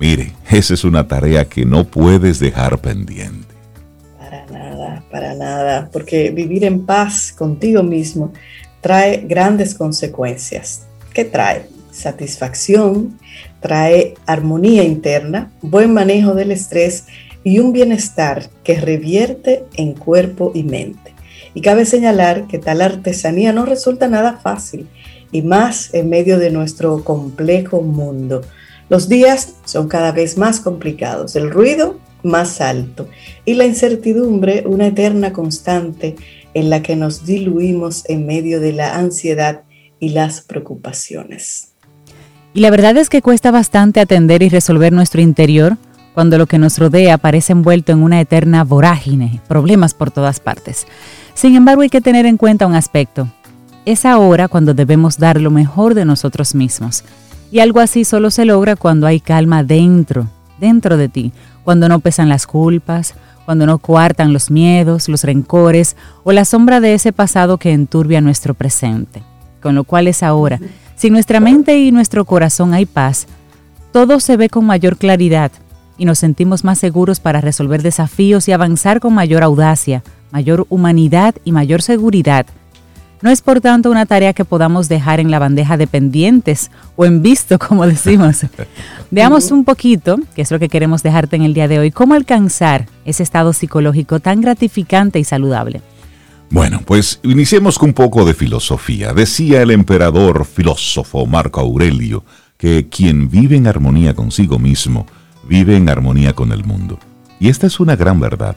Mire, 0.00 0.32
esa 0.50 0.72
es 0.72 0.82
una 0.82 1.06
tarea 1.06 1.44
que 1.44 1.66
no 1.66 1.84
puedes 1.84 2.40
dejar 2.40 2.78
pendiente. 2.78 3.54
Para 4.18 4.46
nada, 4.46 5.04
para 5.10 5.34
nada, 5.34 5.90
porque 5.92 6.30
vivir 6.30 6.64
en 6.64 6.86
paz 6.86 7.34
contigo 7.36 7.82
mismo 7.82 8.32
trae 8.80 9.26
grandes 9.28 9.74
consecuencias. 9.74 10.86
¿Qué 11.12 11.26
trae? 11.26 11.68
Satisfacción, 11.90 13.18
trae 13.66 14.14
armonía 14.26 14.84
interna, 14.84 15.50
buen 15.60 15.92
manejo 15.92 16.36
del 16.36 16.52
estrés 16.52 17.06
y 17.42 17.58
un 17.58 17.72
bienestar 17.72 18.48
que 18.62 18.80
revierte 18.80 19.64
en 19.74 19.92
cuerpo 19.92 20.52
y 20.54 20.62
mente. 20.62 21.14
Y 21.52 21.62
cabe 21.62 21.84
señalar 21.84 22.46
que 22.46 22.60
tal 22.60 22.80
artesanía 22.80 23.52
no 23.52 23.66
resulta 23.66 24.06
nada 24.06 24.34
fácil, 24.34 24.86
y 25.32 25.42
más 25.42 25.92
en 25.94 26.08
medio 26.08 26.38
de 26.38 26.52
nuestro 26.52 27.02
complejo 27.02 27.82
mundo. 27.82 28.42
Los 28.88 29.08
días 29.08 29.54
son 29.64 29.88
cada 29.88 30.12
vez 30.12 30.38
más 30.38 30.60
complicados, 30.60 31.34
el 31.34 31.50
ruido 31.50 31.98
más 32.22 32.60
alto 32.60 33.08
y 33.44 33.54
la 33.54 33.64
incertidumbre 33.64 34.62
una 34.64 34.86
eterna 34.86 35.32
constante 35.32 36.14
en 36.54 36.70
la 36.70 36.82
que 36.82 36.94
nos 36.94 37.26
diluimos 37.26 38.08
en 38.08 38.26
medio 38.26 38.60
de 38.60 38.72
la 38.72 38.94
ansiedad 38.94 39.64
y 39.98 40.10
las 40.10 40.40
preocupaciones. 40.40 41.75
Y 42.56 42.60
la 42.60 42.70
verdad 42.70 42.96
es 42.96 43.10
que 43.10 43.20
cuesta 43.20 43.50
bastante 43.50 44.00
atender 44.00 44.42
y 44.42 44.48
resolver 44.48 44.90
nuestro 44.90 45.20
interior 45.20 45.76
cuando 46.14 46.38
lo 46.38 46.46
que 46.46 46.58
nos 46.58 46.78
rodea 46.78 47.18
parece 47.18 47.52
envuelto 47.52 47.92
en 47.92 48.02
una 48.02 48.18
eterna 48.18 48.64
vorágine, 48.64 49.42
problemas 49.46 49.92
por 49.92 50.10
todas 50.10 50.40
partes. 50.40 50.86
Sin 51.34 51.54
embargo, 51.54 51.82
hay 51.82 51.90
que 51.90 52.00
tener 52.00 52.24
en 52.24 52.38
cuenta 52.38 52.66
un 52.66 52.74
aspecto. 52.74 53.28
Es 53.84 54.06
ahora 54.06 54.48
cuando 54.48 54.72
debemos 54.72 55.18
dar 55.18 55.38
lo 55.38 55.50
mejor 55.50 55.92
de 55.92 56.06
nosotros 56.06 56.54
mismos. 56.54 57.04
Y 57.52 57.58
algo 57.58 57.80
así 57.80 58.06
solo 58.06 58.30
se 58.30 58.46
logra 58.46 58.74
cuando 58.74 59.06
hay 59.06 59.20
calma 59.20 59.62
dentro, 59.62 60.26
dentro 60.58 60.96
de 60.96 61.10
ti, 61.10 61.32
cuando 61.62 61.90
no 61.90 62.00
pesan 62.00 62.30
las 62.30 62.46
culpas, 62.46 63.12
cuando 63.44 63.66
no 63.66 63.76
coartan 63.76 64.32
los 64.32 64.50
miedos, 64.50 65.10
los 65.10 65.24
rencores 65.24 65.94
o 66.24 66.32
la 66.32 66.46
sombra 66.46 66.80
de 66.80 66.94
ese 66.94 67.12
pasado 67.12 67.58
que 67.58 67.74
enturbia 67.74 68.22
nuestro 68.22 68.54
presente. 68.54 69.22
Con 69.60 69.74
lo 69.74 69.84
cual 69.84 70.08
es 70.08 70.22
ahora. 70.22 70.58
Si 70.96 71.08
en 71.08 71.12
nuestra 71.12 71.40
mente 71.40 71.78
y 71.78 71.92
nuestro 71.92 72.24
corazón 72.24 72.72
hay 72.72 72.86
paz, 72.86 73.26
todo 73.92 74.18
se 74.18 74.38
ve 74.38 74.48
con 74.48 74.64
mayor 74.64 74.96
claridad 74.96 75.52
y 75.98 76.06
nos 76.06 76.18
sentimos 76.18 76.64
más 76.64 76.78
seguros 76.78 77.20
para 77.20 77.42
resolver 77.42 77.82
desafíos 77.82 78.48
y 78.48 78.52
avanzar 78.52 78.98
con 78.98 79.14
mayor 79.14 79.42
audacia, 79.42 80.02
mayor 80.30 80.66
humanidad 80.70 81.34
y 81.44 81.52
mayor 81.52 81.82
seguridad. 81.82 82.46
No 83.20 83.30
es 83.30 83.42
por 83.42 83.60
tanto 83.60 83.90
una 83.90 84.06
tarea 84.06 84.32
que 84.32 84.44
podamos 84.44 84.88
dejar 84.88 85.20
en 85.20 85.30
la 85.30 85.38
bandeja 85.38 85.76
de 85.76 85.86
pendientes 85.86 86.70
o 86.96 87.04
en 87.04 87.22
visto, 87.22 87.58
como 87.66 87.86
decimos. 87.86 88.46
Veamos 89.10 89.50
un 89.50 89.64
poquito, 89.64 90.18
que 90.34 90.42
es 90.42 90.50
lo 90.50 90.58
que 90.58 90.68
queremos 90.68 91.02
dejarte 91.02 91.36
en 91.36 91.42
el 91.42 91.54
día 91.54 91.68
de 91.68 91.78
hoy, 91.78 91.90
cómo 91.90 92.14
alcanzar 92.14 92.86
ese 93.04 93.22
estado 93.22 93.52
psicológico 93.52 94.20
tan 94.20 94.40
gratificante 94.40 95.18
y 95.18 95.24
saludable. 95.24 95.82
Bueno, 96.50 96.80
pues 96.86 97.20
iniciemos 97.24 97.78
con 97.78 97.88
un 97.90 97.94
poco 97.94 98.24
de 98.24 98.32
filosofía. 98.32 99.12
Decía 99.12 99.62
el 99.62 99.70
emperador 99.70 100.44
filósofo 100.44 101.26
Marco 101.26 101.60
Aurelio 101.60 102.24
que 102.56 102.88
quien 102.88 103.28
vive 103.28 103.56
en 103.56 103.66
armonía 103.66 104.14
consigo 104.14 104.58
mismo, 104.58 105.06
vive 105.48 105.76
en 105.76 105.88
armonía 105.88 106.34
con 106.34 106.52
el 106.52 106.64
mundo. 106.64 106.98
Y 107.40 107.48
esta 107.48 107.66
es 107.66 107.80
una 107.80 107.96
gran 107.96 108.20
verdad, 108.20 108.56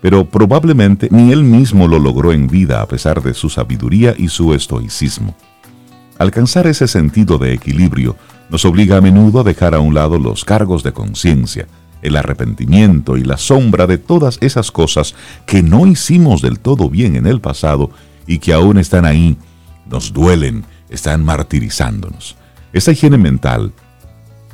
pero 0.00 0.28
probablemente 0.28 1.08
ni 1.10 1.32
él 1.32 1.44
mismo 1.44 1.88
lo 1.88 1.98
logró 1.98 2.32
en 2.32 2.46
vida 2.46 2.80
a 2.80 2.86
pesar 2.86 3.22
de 3.22 3.34
su 3.34 3.50
sabiduría 3.50 4.14
y 4.16 4.28
su 4.28 4.54
estoicismo. 4.54 5.36
Alcanzar 6.18 6.66
ese 6.68 6.86
sentido 6.86 7.38
de 7.38 7.52
equilibrio 7.52 8.16
nos 8.48 8.64
obliga 8.64 8.98
a 8.98 9.00
menudo 9.00 9.40
a 9.40 9.44
dejar 9.44 9.74
a 9.74 9.80
un 9.80 9.94
lado 9.94 10.18
los 10.18 10.44
cargos 10.44 10.82
de 10.84 10.92
conciencia, 10.92 11.66
el 12.04 12.16
arrepentimiento 12.16 13.16
y 13.16 13.24
la 13.24 13.36
sombra 13.36 13.86
de 13.86 13.98
todas 13.98 14.38
esas 14.40 14.70
cosas 14.70 15.14
que 15.46 15.62
no 15.62 15.86
hicimos 15.86 16.42
del 16.42 16.60
todo 16.60 16.88
bien 16.88 17.16
en 17.16 17.26
el 17.26 17.40
pasado 17.40 17.90
y 18.26 18.38
que 18.38 18.52
aún 18.52 18.78
están 18.78 19.04
ahí, 19.04 19.36
nos 19.90 20.12
duelen, 20.12 20.64
están 20.88 21.24
martirizándonos. 21.24 22.36
Esa 22.72 22.92
higiene 22.92 23.18
mental, 23.18 23.72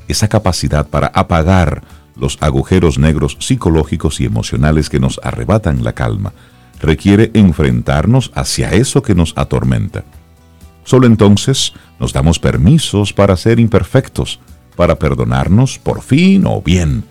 esa 0.08 0.28
capacidad 0.28 0.86
para 0.86 1.08
apagar 1.08 1.82
los 2.16 2.38
agujeros 2.40 2.98
negros 2.98 3.36
psicológicos 3.40 4.20
y 4.20 4.26
emocionales 4.26 4.88
que 4.88 5.00
nos 5.00 5.20
arrebatan 5.22 5.84
la 5.84 5.92
calma, 5.92 6.32
requiere 6.80 7.30
enfrentarnos 7.34 8.30
hacia 8.34 8.70
eso 8.70 9.02
que 9.02 9.14
nos 9.14 9.36
atormenta. 9.36 10.04
Solo 10.84 11.06
entonces 11.06 11.72
nos 11.98 12.12
damos 12.12 12.38
permisos 12.38 13.12
para 13.12 13.36
ser 13.36 13.60
imperfectos, 13.60 14.40
para 14.76 14.98
perdonarnos 14.98 15.78
por 15.78 16.02
fin 16.02 16.44
o 16.46 16.62
bien, 16.62 17.04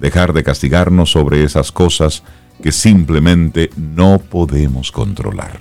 dejar 0.00 0.32
de 0.32 0.42
castigarnos 0.42 1.10
sobre 1.10 1.42
esas 1.44 1.72
cosas 1.72 2.22
que 2.62 2.72
simplemente 2.72 3.70
no 3.76 4.18
podemos 4.18 4.90
controlar. 4.92 5.60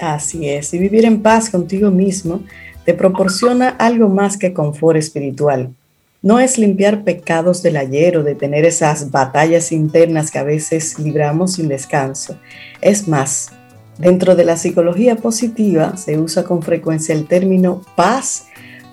Así 0.00 0.48
es, 0.48 0.74
y 0.74 0.78
vivir 0.78 1.04
en 1.04 1.22
paz 1.22 1.50
contigo 1.50 1.90
mismo 1.90 2.42
te 2.84 2.94
proporciona 2.94 3.68
algo 3.68 4.08
más 4.08 4.36
que 4.36 4.52
confort 4.52 4.96
espiritual. 4.96 5.74
No 6.22 6.40
es 6.40 6.58
limpiar 6.58 7.04
pecados 7.04 7.62
del 7.62 7.76
ayer 7.76 8.16
o 8.16 8.22
detener 8.22 8.64
esas 8.64 9.10
batallas 9.10 9.72
internas 9.72 10.30
que 10.30 10.38
a 10.38 10.44
veces 10.44 10.98
libramos 10.98 11.54
sin 11.54 11.68
descanso. 11.68 12.38
Es 12.80 13.06
más, 13.06 13.52
dentro 13.98 14.34
de 14.34 14.44
la 14.44 14.56
psicología 14.56 15.16
positiva 15.16 15.96
se 15.96 16.18
usa 16.18 16.44
con 16.44 16.62
frecuencia 16.62 17.14
el 17.14 17.26
término 17.26 17.82
paz 17.96 18.46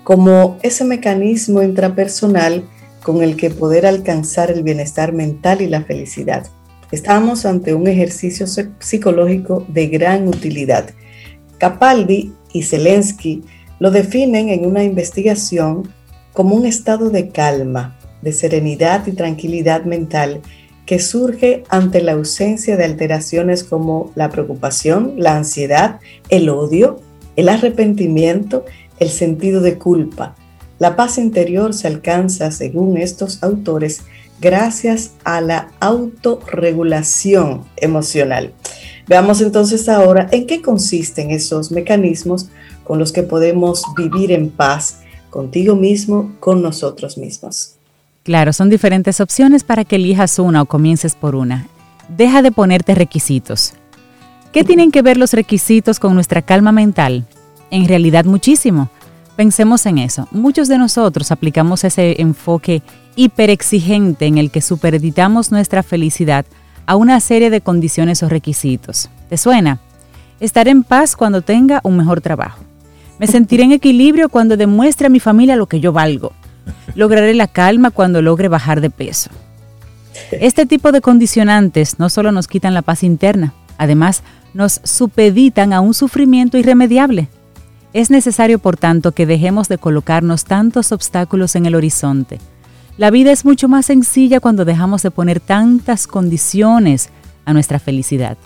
como 0.04 0.58
ese 0.62 0.84
mecanismo 0.84 1.62
intrapersonal 1.62 2.64
con 3.04 3.22
el 3.22 3.36
que 3.36 3.50
poder 3.50 3.86
alcanzar 3.86 4.50
el 4.50 4.64
bienestar 4.64 5.12
mental 5.12 5.60
y 5.60 5.68
la 5.68 5.82
felicidad. 5.82 6.48
Estamos 6.90 7.44
ante 7.44 7.74
un 7.74 7.86
ejercicio 7.86 8.46
psicológico 8.80 9.64
de 9.68 9.86
gran 9.86 10.26
utilidad. 10.26 10.90
Capaldi 11.58 12.32
y 12.52 12.62
Zelensky 12.62 13.44
lo 13.78 13.90
definen 13.90 14.48
en 14.48 14.66
una 14.66 14.82
investigación 14.82 15.92
como 16.32 16.56
un 16.56 16.66
estado 16.66 17.10
de 17.10 17.28
calma, 17.28 17.98
de 18.22 18.32
serenidad 18.32 19.06
y 19.06 19.12
tranquilidad 19.12 19.84
mental 19.84 20.40
que 20.86 20.98
surge 20.98 21.64
ante 21.68 22.02
la 22.02 22.12
ausencia 22.12 22.76
de 22.76 22.84
alteraciones 22.84 23.64
como 23.64 24.12
la 24.14 24.30
preocupación, 24.30 25.14
la 25.16 25.36
ansiedad, 25.36 26.00
el 26.30 26.48
odio, 26.48 27.00
el 27.36 27.48
arrepentimiento, 27.48 28.64
el 28.98 29.10
sentido 29.10 29.60
de 29.60 29.78
culpa, 29.78 30.36
la 30.78 30.96
paz 30.96 31.18
interior 31.18 31.74
se 31.74 31.86
alcanza, 31.86 32.50
según 32.50 32.96
estos 32.96 33.42
autores, 33.42 34.02
gracias 34.40 35.12
a 35.24 35.40
la 35.40 35.68
autorregulación 35.80 37.64
emocional. 37.76 38.52
Veamos 39.06 39.40
entonces 39.40 39.88
ahora 39.88 40.28
en 40.32 40.46
qué 40.46 40.62
consisten 40.62 41.30
esos 41.30 41.70
mecanismos 41.70 42.48
con 42.84 42.98
los 42.98 43.12
que 43.12 43.22
podemos 43.22 43.82
vivir 43.96 44.32
en 44.32 44.50
paz 44.50 45.00
contigo 45.30 45.76
mismo, 45.76 46.32
con 46.40 46.62
nosotros 46.62 47.18
mismos. 47.18 47.74
Claro, 48.22 48.52
son 48.52 48.70
diferentes 48.70 49.20
opciones 49.20 49.64
para 49.64 49.84
que 49.84 49.96
elijas 49.96 50.38
una 50.38 50.62
o 50.62 50.66
comiences 50.66 51.14
por 51.14 51.34
una. 51.34 51.66
Deja 52.08 52.42
de 52.42 52.52
ponerte 52.52 52.94
requisitos. 52.94 53.74
¿Qué 54.52 54.64
tienen 54.64 54.90
que 54.90 55.02
ver 55.02 55.16
los 55.16 55.32
requisitos 55.32 55.98
con 55.98 56.14
nuestra 56.14 56.40
calma 56.40 56.72
mental? 56.72 57.26
En 57.70 57.88
realidad 57.88 58.24
muchísimo. 58.24 58.88
Pensemos 59.36 59.84
en 59.86 59.98
eso. 59.98 60.28
Muchos 60.30 60.68
de 60.68 60.78
nosotros 60.78 61.32
aplicamos 61.32 61.82
ese 61.84 62.20
enfoque 62.20 62.82
hiperexigente 63.16 64.26
en 64.26 64.38
el 64.38 64.50
que 64.50 64.60
superditamos 64.60 65.50
nuestra 65.50 65.82
felicidad 65.82 66.46
a 66.86 66.96
una 66.96 67.18
serie 67.20 67.50
de 67.50 67.60
condiciones 67.60 68.22
o 68.22 68.28
requisitos. 68.28 69.10
¿Te 69.28 69.36
suena? 69.36 69.80
Estar 70.40 70.68
en 70.68 70.84
paz 70.84 71.16
cuando 71.16 71.42
tenga 71.42 71.80
un 71.82 71.96
mejor 71.96 72.20
trabajo. 72.20 72.62
Me 73.18 73.26
sentiré 73.26 73.64
en 73.64 73.72
equilibrio 73.72 74.28
cuando 74.28 74.56
demuestre 74.56 75.06
a 75.06 75.10
mi 75.10 75.20
familia 75.20 75.56
lo 75.56 75.66
que 75.66 75.80
yo 75.80 75.92
valgo. 75.92 76.32
Lograré 76.94 77.34
la 77.34 77.48
calma 77.48 77.90
cuando 77.90 78.22
logre 78.22 78.48
bajar 78.48 78.80
de 78.80 78.90
peso. 78.90 79.30
Este 80.30 80.66
tipo 80.66 80.92
de 80.92 81.00
condicionantes 81.00 81.98
no 81.98 82.08
solo 82.08 82.32
nos 82.32 82.46
quitan 82.46 82.74
la 82.74 82.82
paz 82.82 83.02
interna, 83.02 83.52
además 83.78 84.22
nos 84.52 84.80
supeditan 84.84 85.72
a 85.72 85.80
un 85.80 85.94
sufrimiento 85.94 86.56
irremediable. 86.56 87.28
Es 87.94 88.10
necesario, 88.10 88.58
por 88.58 88.76
tanto, 88.76 89.12
que 89.12 89.24
dejemos 89.24 89.68
de 89.68 89.78
colocarnos 89.78 90.44
tantos 90.44 90.90
obstáculos 90.90 91.54
en 91.54 91.64
el 91.64 91.76
horizonte. 91.76 92.40
La 92.98 93.12
vida 93.12 93.30
es 93.30 93.44
mucho 93.44 93.68
más 93.68 93.86
sencilla 93.86 94.40
cuando 94.40 94.64
dejamos 94.64 95.02
de 95.02 95.12
poner 95.12 95.38
tantas 95.38 96.08
condiciones 96.08 97.10
a 97.44 97.52
nuestra 97.52 97.78
felicidad. 97.78 98.36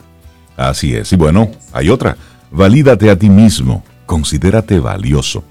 Así 0.54 0.94
es. 0.94 1.14
Y 1.14 1.16
bueno, 1.16 1.50
hay 1.72 1.88
otra. 1.88 2.18
Valídate 2.50 3.08
a 3.08 3.18
ti 3.18 3.30
mismo. 3.30 3.82
Considérate 4.04 4.80
valioso. 4.80 5.42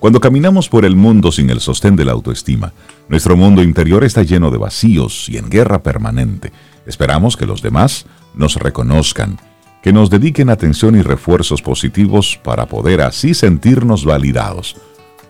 Cuando 0.00 0.18
caminamos 0.18 0.68
por 0.68 0.84
el 0.84 0.96
mundo 0.96 1.30
sin 1.30 1.50
el 1.50 1.60
sostén 1.60 1.94
de 1.94 2.04
la 2.04 2.12
autoestima, 2.12 2.72
nuestro 3.08 3.36
mundo 3.36 3.62
interior 3.62 4.02
está 4.02 4.24
lleno 4.24 4.50
de 4.50 4.58
vacíos 4.58 5.28
y 5.28 5.36
en 5.36 5.48
guerra 5.48 5.84
permanente. 5.84 6.52
Esperamos 6.84 7.36
que 7.36 7.46
los 7.46 7.62
demás 7.62 8.06
nos 8.34 8.56
reconozcan, 8.56 9.38
que 9.82 9.92
nos 9.92 10.10
dediquen 10.10 10.50
atención 10.50 10.96
y 10.96 11.02
refuerzos 11.02 11.62
positivos 11.62 12.38
para 12.42 12.66
poder 12.66 13.00
así 13.00 13.34
sentirnos 13.34 14.04
validados. 14.04 14.76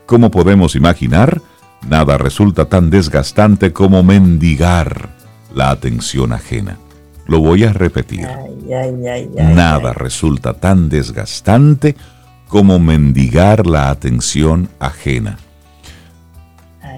Como 0.07 0.31
podemos 0.31 0.75
imaginar, 0.75 1.41
nada 1.89 2.19
resulta 2.19 2.65
tan 2.65 2.91
desgastante 2.91 3.73
como 3.73 4.03
mendigar 4.03 5.11
la 5.55 5.71
atención 5.71 6.33
ajena. 6.33 6.79
Lo 7.27 7.39
voy 7.39 7.63
a 7.63 7.73
repetir. 7.73 8.27
nada 9.37 9.93
resulta 9.93 10.55
tan 10.55 10.89
desgastante 10.89 11.95
como 12.49 12.81
mendigar 12.81 13.67
la 13.67 13.91
atención 13.91 14.69
ajena. 14.81 15.39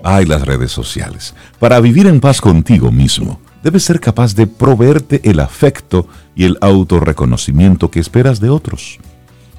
Ay, 0.03 0.25
las 0.25 0.47
redes 0.47 0.73
sociales. 0.73 1.35
Para 1.59 1.79
vivir 1.81 2.07
en 2.07 2.19
paz 2.19 2.41
contigo 2.41 2.91
mismo 2.91 3.42
debes 3.63 3.85
ser 3.85 4.01
capaz 4.01 4.35
de 4.35 4.47
proveerte 4.47 5.21
el 5.25 5.41
afecto 5.41 6.09
y 6.35 6.45
el 6.45 6.59
autorreconocimiento 6.61 7.91
que 7.91 8.01
esperas 8.01 8.41
de 8.41 8.51
otros. 8.51 8.99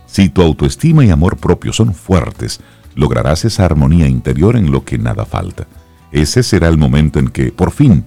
Si 0.05 0.29
tu 0.29 0.41
autoestima 0.41 1.05
y 1.05 1.09
amor 1.09 1.37
propio 1.37 1.73
son 1.73 1.93
fuertes, 1.93 2.59
lograrás 2.95 3.45
esa 3.45 3.65
armonía 3.65 4.07
interior 4.07 4.55
en 4.55 4.71
lo 4.71 4.83
que 4.83 4.97
nada 4.97 5.25
falta. 5.25 5.67
Ese 6.11 6.43
será 6.43 6.67
el 6.67 6.77
momento 6.77 7.19
en 7.19 7.29
que, 7.29 7.51
por 7.51 7.71
fin, 7.71 8.05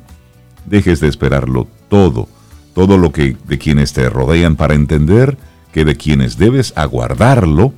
dejes 0.66 1.00
de 1.00 1.08
esperarlo 1.08 1.66
todo, 1.88 2.28
todo 2.74 2.98
lo 2.98 3.10
que 3.10 3.36
de 3.46 3.58
quienes 3.58 3.92
te 3.92 4.08
rodean 4.08 4.56
para 4.56 4.74
entender 4.74 5.36
que 5.72 5.84
de 5.84 5.96
quienes 5.96 6.38
debes 6.38 6.72
aguardarlo 6.76 7.72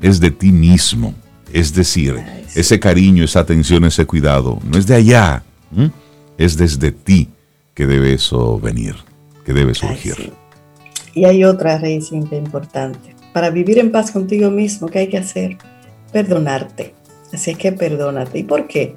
es 0.00 0.20
de 0.20 0.30
ti 0.30 0.52
mismo. 0.52 1.14
Es 1.52 1.74
decir, 1.74 2.16
ese 2.54 2.80
cariño, 2.80 3.24
esa 3.24 3.40
atención, 3.40 3.84
ese 3.84 4.06
cuidado, 4.06 4.58
no 4.64 4.78
es 4.78 4.86
de 4.86 4.94
allá, 4.94 5.42
es 6.38 6.56
desde 6.56 6.92
ti 6.92 7.28
que 7.76 7.86
debe 7.86 8.14
eso 8.14 8.58
venir, 8.58 8.94
que 9.44 9.52
debe 9.52 9.74
surgir. 9.74 10.32
Y 11.14 11.26
hay 11.26 11.44
otra 11.44 11.78
raíz 11.78 12.10
importante. 12.10 13.14
Para 13.34 13.50
vivir 13.50 13.78
en 13.78 13.92
paz 13.92 14.10
contigo 14.10 14.50
mismo, 14.50 14.88
¿qué 14.88 15.00
hay 15.00 15.08
que 15.08 15.18
hacer? 15.18 15.58
Perdonarte. 16.10 16.94
Así 17.34 17.50
es 17.50 17.58
que 17.58 17.72
perdónate. 17.72 18.38
¿Y 18.38 18.42
por 18.44 18.66
qué? 18.66 18.96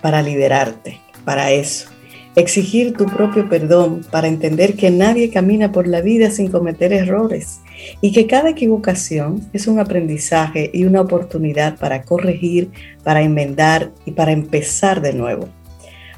Para 0.00 0.22
liberarte, 0.22 1.00
para 1.24 1.50
eso. 1.50 1.88
Exigir 2.36 2.96
tu 2.96 3.06
propio 3.06 3.48
perdón 3.48 4.06
para 4.08 4.28
entender 4.28 4.76
que 4.76 4.90
nadie 4.92 5.30
camina 5.30 5.72
por 5.72 5.88
la 5.88 6.00
vida 6.00 6.30
sin 6.30 6.48
cometer 6.48 6.92
errores 6.92 7.60
y 8.00 8.12
que 8.12 8.28
cada 8.28 8.50
equivocación 8.50 9.50
es 9.52 9.66
un 9.66 9.80
aprendizaje 9.80 10.70
y 10.72 10.84
una 10.84 11.00
oportunidad 11.00 11.76
para 11.76 12.02
corregir, 12.02 12.70
para 13.02 13.20
enmendar 13.22 13.90
y 14.06 14.12
para 14.12 14.30
empezar 14.30 15.02
de 15.02 15.12
nuevo. 15.12 15.48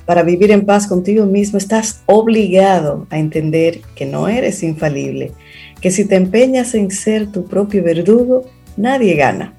Para 0.07 0.23
vivir 0.23 0.51
en 0.51 0.67
paz 0.67 0.87
contigo 0.87 1.25
mismo 1.25 1.59
estás 1.59 2.03
obligado 2.07 3.07
a 3.11 3.19
entender 3.19 3.81
que 3.95 4.05
no 4.05 4.29
eres 4.29 4.63
infalible, 4.63 5.33
que 5.81 5.91
si 5.91 6.05
te 6.05 6.17
empeñas 6.17 6.75
en 6.75 6.91
ser 6.91 7.31
tu 7.33 7.47
propio 7.47 7.83
verdugo, 7.83 8.45
nadie 8.77 9.15
gana. 9.15 9.55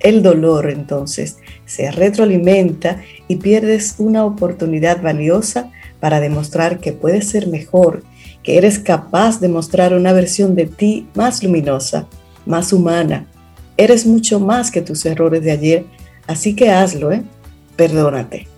El 0.00 0.22
dolor 0.22 0.68
entonces 0.68 1.38
se 1.64 1.90
retroalimenta 1.90 3.00
y 3.28 3.36
pierdes 3.36 3.94
una 3.98 4.24
oportunidad 4.24 5.00
valiosa 5.00 5.70
para 6.00 6.20
demostrar 6.20 6.80
que 6.80 6.92
puedes 6.92 7.28
ser 7.28 7.46
mejor, 7.46 8.02
que 8.42 8.58
eres 8.58 8.78
capaz 8.78 9.40
de 9.40 9.48
mostrar 9.48 9.94
una 9.94 10.12
versión 10.12 10.54
de 10.54 10.66
ti 10.66 11.08
más 11.14 11.42
luminosa, 11.42 12.06
más 12.44 12.72
humana. 12.72 13.26
Eres 13.76 14.04
mucho 14.04 14.40
más 14.40 14.70
que 14.70 14.82
tus 14.82 15.06
errores 15.06 15.42
de 15.42 15.52
ayer, 15.52 15.86
así 16.26 16.54
que 16.54 16.70
hazlo, 16.70 17.10
¿eh? 17.10 17.22
Perdónate. 17.76 18.53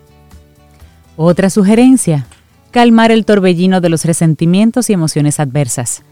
Otra 1.18 1.48
sugerencia, 1.48 2.26
calmar 2.70 3.10
el 3.10 3.24
torbellino 3.24 3.80
de 3.80 3.88
los 3.88 4.04
resentimientos 4.04 4.90
y 4.90 4.92
emociones 4.92 5.40
adversas. 5.40 6.02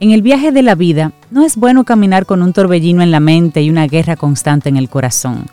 En 0.00 0.10
el 0.10 0.22
viaje 0.22 0.52
de 0.52 0.62
la 0.62 0.74
vida 0.74 1.12
no 1.30 1.44
es 1.44 1.56
bueno 1.56 1.84
caminar 1.84 2.24
con 2.24 2.40
un 2.40 2.54
torbellino 2.54 3.02
en 3.02 3.10
la 3.10 3.20
mente 3.20 3.60
y 3.60 3.68
una 3.68 3.86
guerra 3.86 4.16
constante 4.16 4.70
en 4.70 4.78
el 4.78 4.88
corazón. 4.88 5.46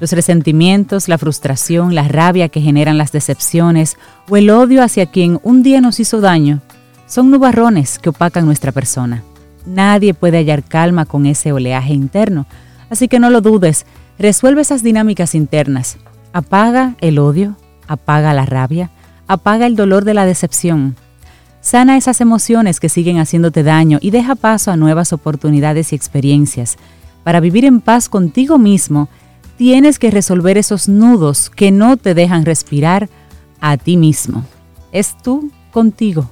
Los 0.00 0.10
resentimientos, 0.10 1.06
la 1.06 1.16
frustración, 1.16 1.94
la 1.94 2.08
rabia 2.08 2.48
que 2.48 2.60
generan 2.60 2.98
las 2.98 3.12
decepciones 3.12 3.96
o 4.28 4.36
el 4.36 4.50
odio 4.50 4.82
hacia 4.82 5.06
quien 5.06 5.38
un 5.44 5.62
día 5.62 5.80
nos 5.80 6.00
hizo 6.00 6.20
daño 6.20 6.60
son 7.06 7.30
nubarrones 7.30 8.00
que 8.00 8.08
opacan 8.08 8.46
nuestra 8.46 8.72
persona. 8.72 9.22
Nadie 9.64 10.12
puede 10.12 10.38
hallar 10.38 10.64
calma 10.64 11.06
con 11.06 11.26
ese 11.26 11.52
oleaje 11.52 11.92
interno, 11.92 12.46
así 12.90 13.06
que 13.06 13.20
no 13.20 13.30
lo 13.30 13.40
dudes, 13.40 13.86
resuelve 14.18 14.62
esas 14.62 14.82
dinámicas 14.82 15.36
internas. 15.36 15.98
Apaga 16.32 16.96
el 17.00 17.20
odio, 17.20 17.56
apaga 17.86 18.34
la 18.34 18.46
rabia, 18.46 18.90
apaga 19.26 19.66
el 19.66 19.76
dolor 19.76 20.04
de 20.04 20.14
la 20.14 20.26
decepción. 20.26 20.96
Sana 21.60 21.96
esas 21.96 22.20
emociones 22.20 22.78
que 22.78 22.88
siguen 22.88 23.18
haciéndote 23.18 23.62
daño 23.62 23.98
y 24.00 24.10
deja 24.10 24.34
paso 24.34 24.70
a 24.70 24.76
nuevas 24.76 25.12
oportunidades 25.12 25.92
y 25.92 25.96
experiencias. 25.96 26.76
Para 27.22 27.40
vivir 27.40 27.64
en 27.64 27.80
paz 27.80 28.08
contigo 28.08 28.58
mismo, 28.58 29.08
tienes 29.56 29.98
que 29.98 30.10
resolver 30.10 30.58
esos 30.58 30.88
nudos 30.88 31.48
que 31.48 31.70
no 31.70 31.96
te 31.96 32.14
dejan 32.14 32.44
respirar 32.44 33.08
a 33.60 33.76
ti 33.78 33.96
mismo. 33.96 34.44
Es 34.92 35.16
tú 35.22 35.50
contigo, 35.72 36.30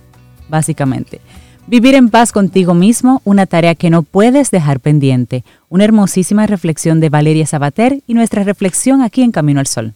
básicamente. 0.48 1.20
Vivir 1.66 1.94
en 1.94 2.10
paz 2.10 2.32
contigo 2.32 2.74
mismo, 2.74 3.22
una 3.24 3.46
tarea 3.46 3.74
que 3.74 3.88
no 3.88 4.02
puedes 4.02 4.50
dejar 4.50 4.80
pendiente. 4.80 5.44
Una 5.68 5.84
hermosísima 5.84 6.46
reflexión 6.46 7.00
de 7.00 7.08
Valeria 7.08 7.46
Sabater 7.46 8.02
y 8.06 8.14
nuestra 8.14 8.42
reflexión 8.44 9.00
aquí 9.00 9.22
en 9.22 9.32
Camino 9.32 9.60
al 9.60 9.66
Sol. 9.66 9.94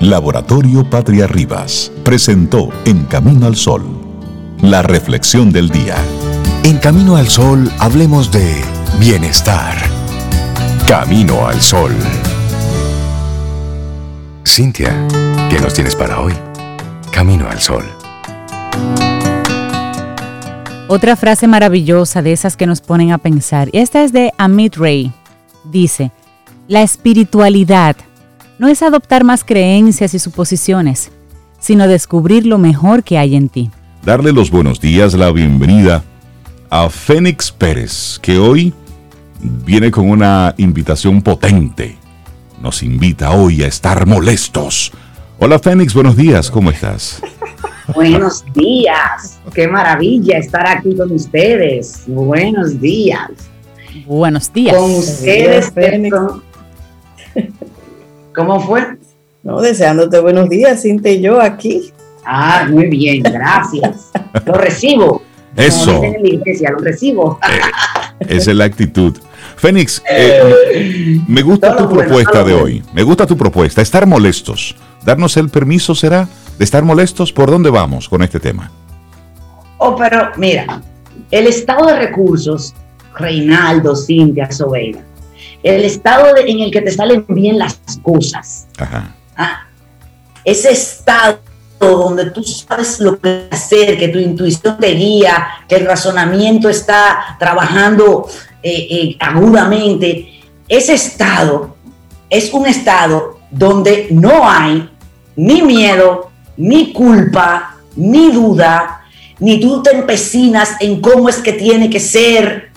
Laboratorio 0.00 0.88
Patria 0.88 1.26
Rivas 1.26 1.92
presentó 2.04 2.70
En 2.84 3.04
Camino 3.04 3.46
al 3.46 3.56
Sol, 3.56 3.84
la 4.60 4.82
reflexión 4.82 5.52
del 5.52 5.68
día. 5.70 5.96
En 6.64 6.78
Camino 6.78 7.16
al 7.16 7.28
Sol 7.28 7.70
hablemos 7.78 8.32
de 8.32 8.62
bienestar. 8.98 9.76
Camino 10.86 11.46
al 11.46 11.60
Sol. 11.60 11.92
Cintia, 14.44 15.06
¿qué 15.48 15.60
nos 15.60 15.74
tienes 15.74 15.94
para 15.94 16.20
hoy? 16.20 16.34
Camino 17.12 17.48
al 17.48 17.60
Sol. 17.60 17.84
Otra 20.88 21.16
frase 21.16 21.46
maravillosa 21.46 22.20
de 22.20 22.32
esas 22.32 22.56
que 22.56 22.66
nos 22.66 22.80
ponen 22.80 23.12
a 23.12 23.18
pensar. 23.18 23.70
Esta 23.72 24.02
es 24.02 24.12
de 24.12 24.32
Amit 24.36 24.76
Ray. 24.76 25.12
Dice, 25.64 26.10
la 26.68 26.82
espiritualidad 26.82 27.96
no 28.62 28.68
es 28.68 28.80
adoptar 28.80 29.24
más 29.24 29.42
creencias 29.42 30.14
y 30.14 30.20
suposiciones, 30.20 31.10
sino 31.58 31.88
descubrir 31.88 32.46
lo 32.46 32.58
mejor 32.58 33.02
que 33.02 33.18
hay 33.18 33.34
en 33.34 33.48
ti. 33.48 33.72
Darle 34.04 34.32
los 34.32 34.52
buenos 34.52 34.80
días, 34.80 35.14
la 35.14 35.32
bienvenida 35.32 36.04
a 36.70 36.88
Fénix 36.88 37.50
Pérez, 37.50 38.20
que 38.22 38.38
hoy 38.38 38.72
viene 39.40 39.90
con 39.90 40.08
una 40.08 40.54
invitación 40.58 41.22
potente. 41.22 41.96
Nos 42.62 42.84
invita 42.84 43.32
hoy 43.32 43.64
a 43.64 43.66
estar 43.66 44.06
molestos. 44.06 44.92
Hola 45.40 45.58
Fénix, 45.58 45.92
buenos 45.92 46.16
días, 46.16 46.48
¿cómo 46.48 46.70
estás? 46.70 47.20
Buenos 47.96 48.44
días, 48.54 49.40
qué 49.52 49.66
maravilla 49.66 50.38
estar 50.38 50.68
aquí 50.68 50.94
con 50.94 51.10
ustedes. 51.10 52.04
Buenos 52.06 52.80
días. 52.80 53.28
Buenos 54.06 54.52
días. 54.52 54.76
Con 54.76 54.92
ustedes, 54.92 55.72
Fénix. 55.72 56.14
¿Cómo 58.34 58.60
fue? 58.60 58.96
No, 59.42 59.60
deseándote 59.60 60.20
buenos 60.20 60.48
días, 60.48 60.82
Cintia 60.82 61.12
y 61.12 61.20
yo 61.20 61.40
aquí. 61.40 61.92
Ah, 62.24 62.66
muy 62.70 62.86
bien, 62.88 63.22
gracias. 63.22 64.10
lo 64.46 64.54
recibo. 64.54 65.22
Eso. 65.56 65.94
Como 65.94 66.04
en 66.04 66.22
la 66.22 66.28
iglesia, 66.28 66.70
lo 66.70 66.78
recibo. 66.78 67.38
Esa 68.20 68.50
es 68.50 68.56
la 68.56 68.64
actitud. 68.64 69.16
Fénix, 69.56 70.02
eh, 70.08 71.20
me 71.28 71.42
gusta 71.42 71.76
tu 71.76 71.88
propuesta 71.88 72.42
de 72.42 72.54
hoy. 72.54 72.82
Me 72.92 73.02
gusta 73.02 73.26
tu 73.26 73.36
propuesta. 73.36 73.82
Estar 73.82 74.06
molestos. 74.06 74.76
Darnos 75.04 75.36
el 75.36 75.48
permiso 75.50 75.94
será 75.94 76.28
de 76.58 76.64
estar 76.64 76.82
molestos. 76.84 77.32
¿Por 77.32 77.50
dónde 77.50 77.70
vamos 77.70 78.08
con 78.08 78.22
este 78.22 78.40
tema? 78.40 78.70
Oh, 79.78 79.96
pero 79.96 80.30
mira, 80.36 80.80
el 81.30 81.46
estado 81.48 81.86
de 81.86 81.98
recursos, 81.98 82.72
Reinaldo, 83.16 83.96
Cintia, 83.96 84.50
Sobeida, 84.50 85.00
el 85.62 85.84
estado 85.84 86.36
en 86.36 86.60
el 86.60 86.70
que 86.70 86.82
te 86.82 86.90
salen 86.90 87.24
bien 87.28 87.58
las 87.58 87.78
cosas. 88.02 88.66
Ajá. 88.78 89.14
Ah, 89.36 89.66
ese 90.44 90.72
estado 90.72 91.38
donde 91.78 92.30
tú 92.30 92.42
sabes 92.42 93.00
lo 93.00 93.18
que 93.18 93.48
hacer, 93.50 93.98
que 93.98 94.08
tu 94.08 94.18
intuición 94.18 94.78
te 94.78 94.88
guía, 94.88 95.46
que 95.68 95.76
el 95.76 95.86
razonamiento 95.86 96.68
está 96.68 97.36
trabajando 97.38 98.28
eh, 98.62 98.86
eh, 98.90 99.16
agudamente, 99.18 100.40
ese 100.68 100.94
estado 100.94 101.76
es 102.30 102.52
un 102.52 102.66
estado 102.66 103.38
donde 103.50 104.08
no 104.10 104.48
hay 104.48 104.88
ni 105.36 105.62
miedo, 105.62 106.30
ni 106.56 106.92
culpa, 106.92 107.76
ni 107.96 108.30
duda, 108.30 109.02
ni 109.38 109.60
tú 109.60 109.82
te 109.82 109.90
empecinas 109.90 110.76
en 110.80 111.00
cómo 111.00 111.28
es 111.28 111.38
que 111.38 111.52
tiene 111.52 111.90
que 111.90 112.00
ser. 112.00 112.70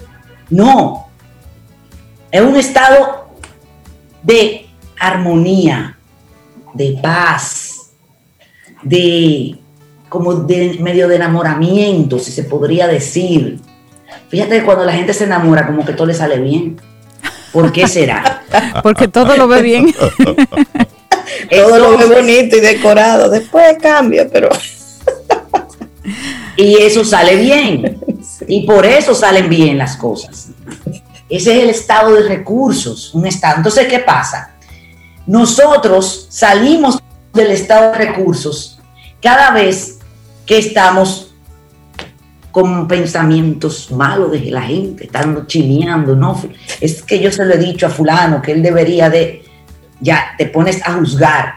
No, 0.50 1.05
es 2.36 2.42
un 2.42 2.56
estado 2.56 3.30
de 4.24 4.68
armonía, 5.00 5.98
de 6.74 7.00
paz, 7.02 7.92
de 8.84 9.56
como 10.10 10.34
de 10.34 10.78
medio 10.80 11.08
de 11.08 11.16
enamoramiento, 11.16 12.20
si 12.20 12.32
se 12.32 12.44
podría 12.44 12.88
decir. 12.88 13.60
Fíjate 14.30 14.60
que 14.60 14.66
cuando 14.66 14.86
la 14.86 14.94
gente 14.94 15.14
se 15.14 15.26
enamora, 15.26 15.66
como 15.66 15.86
que 15.86 15.94
todo 15.94 16.08
le 16.08 16.14
sale 16.14 16.40
bien. 16.40 16.80
¿Por 17.52 17.72
qué 17.72 17.88
será? 17.88 18.44
Porque 18.84 19.08
todo 19.08 19.38
lo 19.38 19.48
ve 19.48 19.62
bien. 19.62 19.94
todo 21.50 21.80
lo 21.80 21.98
ve 21.98 22.06
bonito 22.06 22.58
y 22.58 22.60
decorado. 22.60 23.30
Después 23.30 23.78
cambia, 23.82 24.28
pero. 24.32 24.50
y 26.58 26.76
eso 26.82 27.06
sale 27.06 27.36
bien. 27.38 28.00
Y 28.48 28.66
por 28.66 28.86
eso 28.86 29.16
salen 29.16 29.50
bien 29.50 29.78
las 29.78 29.96
cosas. 29.96 30.50
Ese 31.30 31.58
es 31.58 31.64
el 31.64 31.70
estado 31.70 32.14
de 32.14 32.28
recursos, 32.28 33.14
un 33.14 33.26
estado. 33.26 33.58
Entonces, 33.58 33.88
¿qué 33.88 34.00
pasa? 34.00 34.56
Nosotros 35.26 36.28
salimos 36.30 37.02
del 37.34 37.52
estado 37.52 37.92
de 37.92 37.98
recursos 37.98 38.80
cada 39.22 39.52
vez 39.52 40.00
que 40.46 40.60
estamos 40.60 41.34
con 42.52 42.88
pensamientos 42.88 43.92
malos 43.92 44.32
de 44.32 44.40
la 44.52 44.62
gente, 44.62 45.06
estando 45.06 45.46
chineando, 45.46 46.16
¿no? 46.16 46.42
Es 46.80 47.02
que 47.02 47.20
yo 47.20 47.32
se 47.32 47.44
lo 47.44 47.56
he 47.56 47.58
dicho 47.58 47.88
a 47.88 47.90
fulano 47.90 48.42
que 48.42 48.54
él 48.54 48.62
debería 48.62 49.10
de, 49.10 49.44
ya 50.00 50.36
te 50.38 50.46
pones 50.46 50.82
a 50.86 50.94
juzgar. 50.94 51.56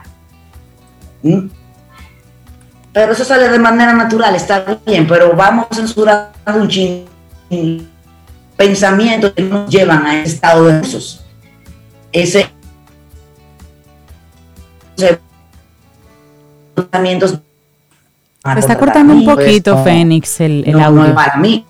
Pero 2.93 3.13
eso 3.13 3.25
sale 3.25 3.49
de 3.49 3.59
manera 3.59 3.93
natural, 3.93 4.35
está 4.35 4.81
bien, 4.85 5.07
pero 5.07 5.37
vamos 5.37 5.67
censurando 5.73 6.33
un 6.47 6.69
chin 6.69 7.05
pensamientos 8.59 9.33
que 9.33 9.43
nos 9.43 9.71
llevan 9.71 10.05
a 10.05 10.21
ese 10.21 10.35
estado 10.35 10.67
de 10.67 10.81
esos. 10.81 11.25
Ese 12.13 12.51
pensamientos 16.75 17.39
se 18.55 18.61
está 18.61 18.79
cortando 18.79 19.15
un 19.15 19.25
poquito, 19.25 19.75
no, 19.75 19.85
Fénix, 19.85 20.41
el, 20.41 20.65
el 20.67 20.73
no, 20.73 20.85
audio. 20.85 21.09
No, 21.09 21.15
para 21.15 21.37
mí. 21.37 21.65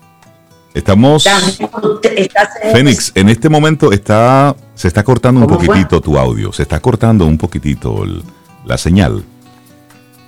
Estamos. 0.73 1.25
Fénix, 2.71 3.11
en 3.15 3.29
este 3.29 3.49
momento 3.49 3.91
está, 3.91 4.55
se 4.75 4.87
está 4.87 5.03
cortando 5.03 5.41
un 5.41 5.47
poquitito 5.47 5.97
fue? 5.97 6.01
tu 6.01 6.17
audio. 6.17 6.53
Se 6.53 6.63
está 6.63 6.79
cortando 6.79 7.25
un 7.25 7.37
poquitito 7.37 8.03
el, 8.03 8.23
la 8.65 8.77
señal. 8.77 9.23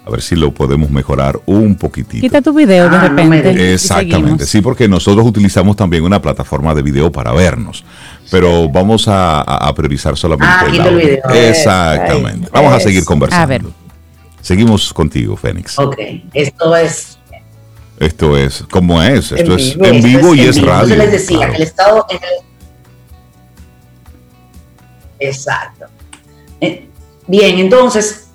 A 0.03 0.09
ver 0.09 0.21
si 0.21 0.35
lo 0.35 0.51
podemos 0.51 0.89
mejorar 0.89 1.39
un 1.45 1.75
poquitito. 1.75 2.21
Quita 2.21 2.41
tu 2.41 2.53
video 2.53 2.89
de 2.89 2.95
Ah, 2.97 3.07
no 3.09 3.09
repente. 3.09 3.53
y 3.53 3.73
Exactamente, 3.73 4.45
sí, 4.47 4.59
porque 4.61 4.87
nosotros 4.87 5.25
utilizamos 5.27 5.75
también 5.75 6.03
una 6.03 6.19
plataforma 6.19 6.73
de 6.73 6.81
video 6.81 7.11
para 7.11 7.31
vernos, 7.33 7.83
pero 8.31 8.67
vamos 8.67 9.07
a, 9.07 9.41
a- 9.41 9.73
priorizar 9.75 10.17
solamente 10.17 10.53
Ah, 10.57 10.63
el 10.65 10.71
quita 10.71 10.87
el 10.87 10.93
audio. 10.95 11.07
video. 11.07 11.29
Exactamente. 11.49 12.49
Vamos 12.51 12.73
a 12.73 12.79
seguir 12.79 12.99
Eso. 12.99 13.05
conversando. 13.07 13.43
A 13.43 13.45
ver. 13.45 13.61
Seguimos 14.41 14.91
contigo, 14.91 15.37
Fénix. 15.37 15.77
Ok, 15.77 15.95
esto 16.33 16.75
es 16.75 17.17
esto 17.99 18.35
es 18.35 18.63
como 18.71 19.01
es, 19.03 19.31
esto 19.31 19.53
En 19.53 19.59
es 19.59 19.75
vivo. 19.75 19.85
en 19.85 20.03
vivo 20.03 20.33
y 20.35 20.41
es 20.41 20.57
Entonces 20.57 20.65
radio. 20.89 20.95
les 20.95 21.11
decía 21.11 21.37
claro. 21.37 21.51
que 21.51 21.57
el 21.57 21.63
Estado. 21.63 22.05
en 22.09 22.17
el- 22.17 22.45
Exacto. 25.29 25.85
Eh, 26.59 26.87
Bien, 27.27 27.59
entonces, 27.59 28.30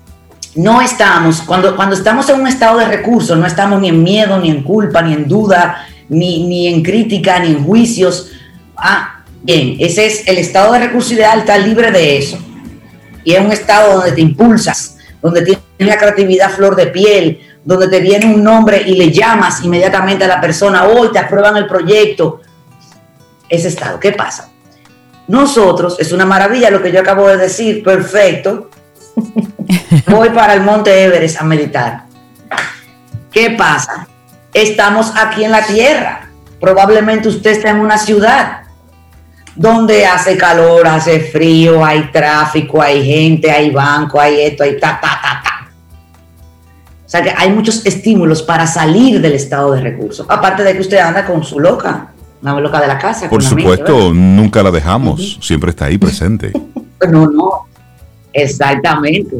no 0.57 0.81
estamos, 0.81 1.41
cuando, 1.41 1.75
cuando 1.75 1.95
estamos 1.95 2.27
en 2.29 2.41
un 2.41 2.47
estado 2.47 2.79
de 2.79 2.85
recursos, 2.85 3.37
no 3.37 3.45
estamos 3.45 3.79
ni 3.79 3.89
en 3.89 4.03
miedo, 4.03 4.39
ni 4.39 4.49
en 4.49 4.63
culpa, 4.63 5.01
ni 5.01 5.13
en 5.13 5.27
duda, 5.27 5.87
ni, 6.09 6.47
ni 6.47 6.67
en 6.67 6.81
crítica, 6.81 7.39
ni 7.39 7.51
en 7.51 7.63
juicios. 7.63 8.31
Ah, 8.75 9.23
bien, 9.43 9.77
ese 9.79 10.07
es 10.07 10.27
el 10.27 10.39
estado 10.39 10.73
de 10.73 10.79
recursos 10.79 11.11
ideal, 11.11 11.39
está 11.39 11.57
libre 11.57 11.91
de 11.91 12.17
eso. 12.17 12.39
Y 13.23 13.33
es 13.33 13.39
un 13.39 13.51
estado 13.51 13.97
donde 13.97 14.13
te 14.13 14.21
impulsas, 14.21 14.97
donde 15.21 15.43
tienes 15.43 15.63
la 15.79 15.97
creatividad 15.97 16.49
flor 16.49 16.75
de 16.75 16.87
piel, 16.87 17.39
donde 17.63 17.87
te 17.87 17.99
viene 17.99 18.25
un 18.25 18.43
nombre 18.43 18.81
y 18.85 18.95
le 18.95 19.11
llamas 19.11 19.63
inmediatamente 19.63 20.23
a 20.23 20.27
la 20.27 20.41
persona, 20.41 20.85
hoy 20.85 21.11
te 21.11 21.19
aprueban 21.19 21.55
el 21.57 21.67
proyecto. 21.67 22.41
Ese 23.47 23.67
estado, 23.67 23.99
¿qué 23.99 24.11
pasa? 24.11 24.49
Nosotros, 25.27 25.97
es 25.99 26.11
una 26.11 26.25
maravilla 26.25 26.71
lo 26.71 26.81
que 26.81 26.91
yo 26.91 27.01
acabo 27.01 27.27
de 27.27 27.37
decir, 27.37 27.83
perfecto. 27.83 28.69
Voy 30.07 30.29
para 30.29 30.53
el 30.53 30.61
Monte 30.61 31.03
Everest 31.03 31.41
a 31.41 31.43
meditar. 31.43 32.03
¿Qué 33.31 33.51
pasa? 33.51 34.07
Estamos 34.53 35.13
aquí 35.15 35.43
en 35.43 35.51
la 35.51 35.65
Tierra. 35.65 36.29
Probablemente 36.59 37.27
usted 37.27 37.51
está 37.51 37.69
en 37.69 37.79
una 37.79 37.97
ciudad 37.97 38.63
donde 39.55 40.05
hace 40.05 40.37
calor, 40.37 40.87
hace 40.87 41.19
frío, 41.19 41.83
hay 41.83 42.11
tráfico, 42.11 42.81
hay 42.81 43.03
gente, 43.05 43.51
hay 43.51 43.71
banco, 43.71 44.19
hay 44.19 44.41
esto, 44.41 44.63
hay 44.63 44.79
ta, 44.79 44.99
ta, 45.01 45.19
ta, 45.21 45.41
ta. 45.43 45.71
O 47.05 47.09
sea 47.09 47.23
que 47.23 47.33
hay 47.35 47.49
muchos 47.51 47.85
estímulos 47.85 48.43
para 48.43 48.67
salir 48.67 49.21
del 49.21 49.33
estado 49.33 49.71
de 49.71 49.81
recursos. 49.81 50.25
Aparte 50.29 50.63
de 50.63 50.73
que 50.73 50.81
usted 50.81 50.97
anda 50.97 51.25
con 51.25 51.43
su 51.43 51.59
loca, 51.59 52.11
la 52.41 52.59
loca 52.59 52.81
de 52.81 52.87
la 52.87 52.97
casa. 52.97 53.29
Por 53.29 53.43
supuesto, 53.43 54.13
nunca 54.13 54.61
la 54.61 54.71
dejamos, 54.71 55.39
siempre 55.41 55.71
está 55.71 55.85
ahí 55.85 55.97
presente. 55.97 56.51
No, 57.11 57.27
no, 57.27 57.67
exactamente. 58.37 59.35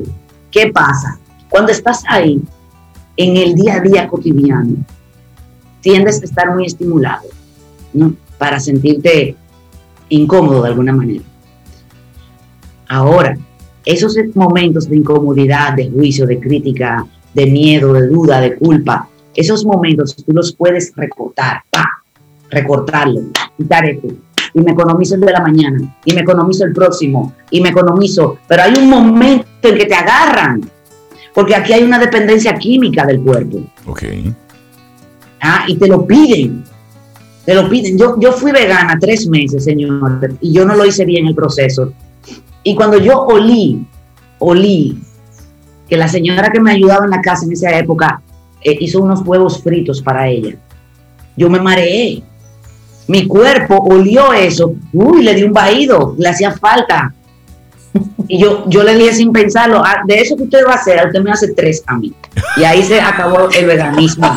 ¿Qué 0.49 0.71
pasa? 0.73 1.19
Cuando 1.49 1.71
estás 1.71 2.03
ahí, 2.09 2.41
en 3.15 3.37
el 3.37 3.53
día 3.55 3.75
a 3.75 3.79
día 3.79 4.07
cotidiano, 4.07 4.75
tiendes 5.81 6.21
a 6.21 6.25
estar 6.25 6.53
muy 6.53 6.65
estimulado, 6.65 7.27
¿no? 7.93 8.13
Para 8.37 8.59
sentirte 8.59 9.35
incómodo 10.09 10.63
de 10.63 10.69
alguna 10.69 10.93
manera. 10.93 11.23
Ahora, 12.87 13.37
esos 13.85 14.17
momentos 14.33 14.89
de 14.89 14.97
incomodidad, 14.97 15.73
de 15.73 15.89
juicio, 15.89 16.25
de 16.25 16.39
crítica, 16.39 17.05
de 17.33 17.45
miedo, 17.45 17.93
de 17.93 18.07
duda, 18.07 18.41
de 18.41 18.55
culpa, 18.55 19.07
esos 19.35 19.63
momentos 19.63 20.15
tú 20.15 20.33
los 20.33 20.55
puedes 20.55 20.91
recortar, 20.95 21.61
pa, 21.69 21.85
recortarlo, 22.49 23.21
quitar 23.57 23.85
esto, 23.85 24.07
y 24.53 24.61
me 24.61 24.71
economizo 24.71 25.15
el 25.15 25.21
de 25.21 25.31
la 25.31 25.41
mañana, 25.41 25.79
y 26.05 26.13
me 26.13 26.21
economizo 26.21 26.65
el 26.65 26.73
próximo, 26.73 27.33
y 27.51 27.61
me 27.61 27.69
economizo, 27.69 28.37
pero 28.47 28.63
hay 28.63 28.73
un 28.77 28.89
momento 28.89 29.45
en 29.61 29.77
que 29.77 29.85
te 29.85 29.95
agarran, 29.95 30.61
porque 31.33 31.55
aquí 31.55 31.73
hay 31.73 31.83
una 31.83 31.99
dependencia 31.99 32.55
química 32.57 33.05
del 33.05 33.21
cuerpo, 33.21 33.59
Ok. 33.85 34.03
ah, 35.41 35.65
y 35.67 35.75
te 35.77 35.87
lo 35.87 36.05
piden, 36.05 36.63
te 37.45 37.53
lo 37.53 37.69
piden. 37.69 37.97
Yo, 37.97 38.19
yo 38.19 38.33
fui 38.33 38.51
vegana 38.51 38.97
tres 38.99 39.27
meses, 39.27 39.63
señor, 39.63 40.35
y 40.41 40.51
yo 40.51 40.65
no 40.65 40.75
lo 40.75 40.85
hice 40.85 41.05
bien 41.05 41.27
el 41.27 41.35
proceso. 41.35 41.93
Y 42.63 42.75
cuando 42.75 42.97
yo 42.97 43.21
olí, 43.21 43.87
olí 44.39 44.97
que 45.87 45.95
la 45.95 46.09
señora 46.09 46.49
que 46.51 46.59
me 46.59 46.71
ayudaba 46.71 47.05
en 47.05 47.11
la 47.11 47.21
casa 47.21 47.45
en 47.45 47.53
esa 47.53 47.71
época 47.77 48.21
eh, 48.61 48.75
hizo 48.81 49.01
unos 49.01 49.21
huevos 49.25 49.63
fritos 49.63 50.01
para 50.01 50.27
ella, 50.27 50.55
yo 51.37 51.49
me 51.49 51.61
mareé. 51.61 52.23
Mi 53.07 53.25
cuerpo 53.27 53.77
olió 53.89 54.33
eso, 54.33 54.73
uy, 54.93 55.23
le 55.23 55.33
di 55.33 55.43
un 55.43 55.53
vaído, 55.53 56.15
le 56.17 56.29
hacía 56.29 56.51
falta. 56.51 57.13
Y 58.27 58.39
yo, 58.39 58.65
yo 58.67 58.83
le 58.83 58.95
dije 58.95 59.13
sin 59.13 59.31
pensarlo, 59.31 59.81
"Ah, 59.83 60.01
de 60.05 60.15
eso 60.21 60.35
que 60.35 60.43
usted 60.43 60.59
va 60.67 60.73
a 60.73 60.75
hacer, 60.75 61.05
usted 61.07 61.21
me 61.21 61.31
hace 61.31 61.53
tres 61.53 61.83
a 61.87 61.95
mí. 61.95 62.13
Y 62.57 62.63
ahí 62.63 62.83
se 62.83 62.99
acabó 62.99 63.49
el 63.49 63.65
veganismo. 63.65 64.27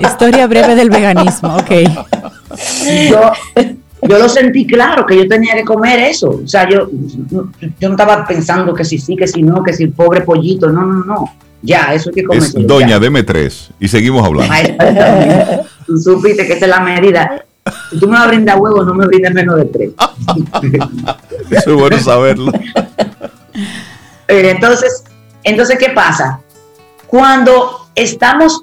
Historia 0.00 0.46
breve 0.46 0.74
del 0.74 0.90
veganismo, 0.90 1.56
ok. 1.56 1.70
yo, 3.10 3.32
yo 4.02 4.18
lo 4.18 4.28
sentí 4.28 4.66
claro 4.66 5.06
que 5.06 5.16
yo 5.16 5.26
tenía 5.28 5.54
que 5.54 5.64
comer 5.64 5.98
eso. 6.00 6.40
O 6.44 6.48
sea, 6.48 6.68
yo, 6.68 6.88
yo 7.30 7.88
no 7.88 7.90
estaba 7.90 8.26
pensando 8.26 8.74
que 8.74 8.84
si 8.84 8.98
sí, 8.98 9.16
que 9.16 9.26
si 9.26 9.42
no, 9.42 9.62
que 9.62 9.72
si 9.72 9.84
el 9.84 9.92
pobre 9.92 10.20
pollito. 10.22 10.70
No, 10.70 10.82
no, 10.86 11.04
no. 11.04 11.34
Ya, 11.62 11.92
eso 11.92 12.10
hay 12.10 12.14
que 12.14 12.24
comer. 12.24 12.42
Es 12.42 12.54
Doña, 12.66 12.98
deme 12.98 13.22
tres. 13.22 13.70
Y 13.78 13.88
seguimos 13.88 14.24
hablando. 14.24 14.54
Tú 15.90 15.98
supiste 15.98 16.46
que 16.46 16.52
esa 16.52 16.66
es 16.66 16.70
la 16.70 16.78
medida. 16.78 17.44
Si 17.90 17.98
tú 17.98 18.06
me 18.06 18.12
vas 18.12 18.26
a 18.26 18.28
brindar 18.28 18.60
huevos, 18.60 18.86
no 18.86 18.94
me 18.94 19.08
brindes 19.08 19.34
menos 19.34 19.56
de 19.56 19.64
tres. 19.64 19.90
Eso 21.50 21.70
es 21.70 21.76
bueno 21.76 21.98
saberlo. 21.98 22.52
Eh, 24.28 24.50
Entonces, 24.50 25.02
entonces, 25.42 25.76
¿qué 25.76 25.88
pasa? 25.88 26.40
Cuando 27.08 27.88
estamos 27.96 28.62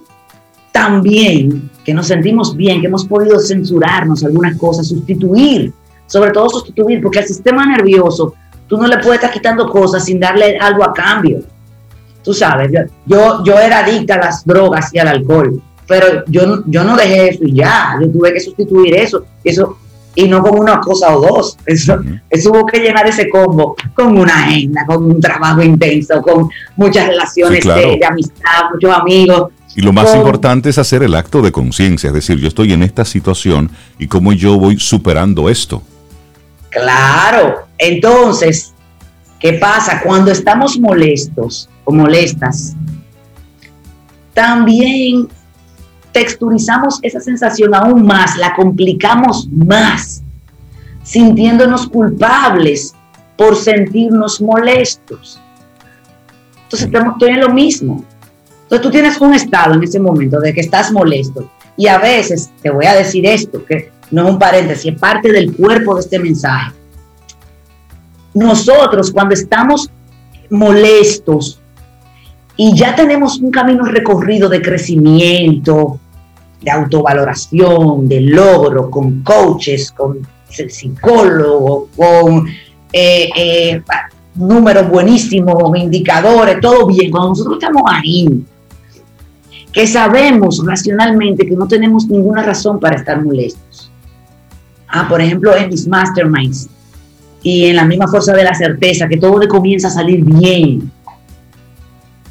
tan 0.71 1.01
bien, 1.01 1.69
que 1.83 1.93
nos 1.93 2.07
sentimos 2.07 2.55
bien, 2.55 2.79
que 2.79 2.87
hemos 2.87 3.05
podido 3.05 3.37
censurarnos 3.37 4.23
algunas 4.23 4.57
cosas, 4.57 4.87
sustituir, 4.87 5.73
sobre 6.05 6.31
todo 6.31 6.49
sustituir, 6.49 7.01
porque 7.01 7.19
al 7.19 7.25
sistema 7.25 7.65
nervioso 7.65 8.33
tú 8.67 8.77
no 8.77 8.87
le 8.87 8.99
puedes 8.99 9.15
estar 9.15 9.31
quitando 9.33 9.69
cosas 9.69 10.05
sin 10.05 10.21
darle 10.21 10.57
algo 10.57 10.85
a 10.85 10.93
cambio. 10.93 11.41
Tú 12.23 12.33
sabes, 12.33 12.71
yo, 12.71 12.79
yo, 13.05 13.43
yo 13.43 13.59
era 13.59 13.79
adicta 13.79 14.15
a 14.15 14.19
las 14.19 14.45
drogas 14.45 14.93
y 14.93 14.99
al 14.99 15.09
alcohol, 15.09 15.61
pero 15.87 16.23
yo, 16.27 16.45
no- 16.45 16.63
yo 16.67 16.83
no 16.83 16.95
dejé 16.97 17.29
eso 17.29 17.43
y 17.45 17.53
ya, 17.53 17.97
yo 18.01 18.09
tuve 18.11 18.33
que 18.33 18.39
sustituir 18.39 18.95
eso, 18.95 19.23
eso 19.43 19.77
y 20.15 20.27
no 20.27 20.41
con 20.41 20.59
una 20.59 20.79
cosa 20.81 21.15
o 21.15 21.21
dos. 21.21 21.57
Eso, 21.65 21.95
eso 22.29 22.49
hubo 22.51 22.65
que 22.65 22.79
llenar 22.79 23.07
ese 23.07 23.29
combo 23.29 23.75
con 23.93 24.17
una 24.17 24.45
agenda, 24.45 24.83
con 24.87 25.03
un 25.05 25.21
trabajo 25.21 25.61
intenso, 25.61 26.21
con 26.23 26.49
muchas 26.75 27.07
relaciones 27.07 27.57
Sí, 27.59 27.61
claro. 27.61 27.81
de, 27.91 27.97
de 27.97 28.05
amistad, 28.05 28.63
muchos 28.73 28.91
amigos. 28.97 29.51
Y 29.75 29.81
lo 29.81 29.93
más 29.93 30.07
con- 30.09 30.17
importante 30.17 30.69
es 30.69 30.79
hacer 30.79 31.03
el 31.03 31.13
acto 31.13 31.43
de 31.43 31.51
conciencia, 31.51 32.07
es 32.07 32.13
decir, 32.15 32.39
yo 32.39 32.47
estoy 32.47 32.73
en 32.73 32.81
esta 32.81 33.05
situación 33.05 33.69
y 33.99 34.07
cómo 34.07 34.33
yo 34.33 34.57
voy 34.57 34.79
superando 34.79 35.49
esto. 35.49 35.83
Claro. 36.71 37.67
Entonces, 37.77 38.73
¿qué 39.39 39.53
pasa? 39.53 40.01
Cuando 40.03 40.31
estamos 40.31 40.79
molestos 40.79 41.69
o 41.83 41.91
molestas, 41.93 42.75
también 44.33 45.27
texturizamos 46.17 46.97
esa 47.03 47.19
sensación 47.19 47.75
aún 47.75 48.03
más, 48.03 48.35
la 48.37 48.55
complicamos 48.55 49.47
más, 49.51 50.23
sintiéndonos 51.03 51.87
culpables 51.87 52.95
por 53.37 53.55
sentirnos 53.55 54.41
molestos. 54.41 55.39
Entonces, 56.63 56.89
estoy 56.91 57.29
en 57.29 57.41
lo 57.41 57.49
mismo. 57.49 58.03
Entonces, 58.63 58.81
tú 58.81 58.89
tienes 58.89 59.21
un 59.21 59.35
estado 59.35 59.75
en 59.75 59.83
ese 59.83 59.99
momento 59.99 60.39
de 60.39 60.55
que 60.55 60.61
estás 60.61 60.91
molesto. 60.91 61.51
Y 61.77 61.85
a 61.85 61.99
veces, 61.99 62.49
te 62.63 62.71
voy 62.71 62.87
a 62.87 62.95
decir 62.95 63.23
esto, 63.27 63.63
que 63.63 63.91
no 64.09 64.23
es 64.23 64.33
un 64.33 64.39
paréntesis, 64.39 64.93
es 64.93 64.99
parte 64.99 65.31
del 65.31 65.55
cuerpo 65.55 65.93
de 65.93 66.01
este 66.01 66.17
mensaje. 66.17 66.73
Nosotros, 68.33 69.11
cuando 69.11 69.35
estamos 69.35 69.91
molestos 70.49 71.59
y 72.55 72.75
ya 72.75 72.95
tenemos 72.95 73.37
un 73.37 73.51
camino 73.51 73.83
recorrido 73.85 74.49
de 74.49 74.63
crecimiento, 74.63 75.99
de 76.61 76.71
autovaloración, 76.71 78.07
de 78.07 78.21
logro, 78.21 78.89
con 78.89 79.21
coaches, 79.21 79.91
con 79.91 80.19
psicólogos, 80.49 81.89
con 81.95 82.47
eh, 82.91 83.29
eh, 83.35 83.81
números 84.35 84.89
buenísimos, 84.89 85.77
indicadores, 85.77 86.59
todo 86.61 86.87
bien. 86.87 87.11
Cuando 87.11 87.29
nosotros 87.29 87.57
estamos 87.59 87.83
ahí, 87.87 88.45
que 89.71 89.85
sabemos 89.85 90.63
racionalmente 90.65 91.45
que 91.45 91.55
no 91.55 91.67
tenemos 91.67 92.07
ninguna 92.07 92.43
razón 92.43 92.79
para 92.79 92.95
estar 92.95 93.23
molestos. 93.23 93.91
Ah, 94.87 95.07
por 95.07 95.21
ejemplo, 95.21 95.55
en 95.55 95.69
mis 95.69 95.87
masterminds 95.87 96.69
y 97.43 97.65
en 97.65 97.75
la 97.75 97.85
misma 97.85 98.07
fuerza 98.07 98.33
de 98.33 98.43
la 98.43 98.53
certeza, 98.53 99.07
que 99.07 99.17
todo 99.17 99.47
comienza 99.47 99.89
a 99.89 99.91
salir 99.91 100.23
bien. 100.23 100.91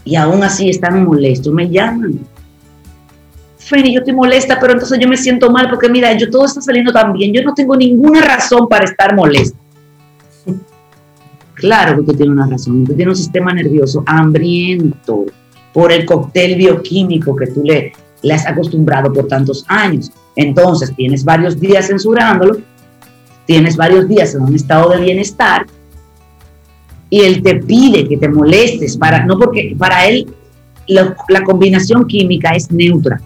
Y 0.04 0.16
aún 0.16 0.42
así 0.42 0.68
están 0.68 1.04
molestos, 1.04 1.52
me 1.52 1.68
llaman. 1.68 2.20
Feni, 3.66 3.92
yo 3.92 3.98
estoy 3.98 4.14
molesta, 4.14 4.60
pero 4.60 4.74
entonces 4.74 4.96
yo 5.00 5.08
me 5.08 5.16
siento 5.16 5.50
mal 5.50 5.68
porque 5.68 5.88
mira, 5.88 6.16
yo 6.16 6.30
todo 6.30 6.44
está 6.44 6.60
saliendo 6.60 6.92
tan 6.92 7.12
bien, 7.12 7.32
yo 7.32 7.42
no 7.42 7.52
tengo 7.52 7.74
ninguna 7.76 8.20
razón 8.22 8.68
para 8.68 8.84
estar 8.84 9.16
molesta. 9.16 9.58
Claro 11.54 11.96
que 11.96 12.00
usted 12.02 12.16
tiene 12.16 12.30
una 12.30 12.46
razón, 12.46 12.82
usted 12.82 12.94
tiene 12.94 13.10
un 13.10 13.16
sistema 13.16 13.52
nervioso 13.52 14.04
hambriento 14.06 15.24
por 15.72 15.90
el 15.90 16.06
cóctel 16.06 16.54
bioquímico 16.54 17.34
que 17.34 17.48
tú 17.48 17.64
le, 17.64 17.92
le 18.22 18.34
has 18.34 18.46
acostumbrado 18.46 19.12
por 19.12 19.26
tantos 19.26 19.64
años. 19.66 20.12
Entonces 20.36 20.94
tienes 20.94 21.24
varios 21.24 21.58
días 21.58 21.88
censurándolo, 21.88 22.58
tienes 23.46 23.76
varios 23.76 24.06
días 24.06 24.32
en 24.36 24.42
un 24.42 24.54
estado 24.54 24.90
de 24.90 25.00
bienestar 25.00 25.66
y 27.10 27.22
él 27.22 27.42
te 27.42 27.56
pide 27.56 28.06
que 28.06 28.16
te 28.16 28.28
molestes 28.28 28.96
para 28.96 29.24
no 29.24 29.36
porque 29.36 29.74
para 29.76 30.06
él 30.06 30.32
la, 30.86 31.16
la 31.28 31.42
combinación 31.42 32.06
química 32.06 32.50
es 32.50 32.70
neutra 32.70 33.20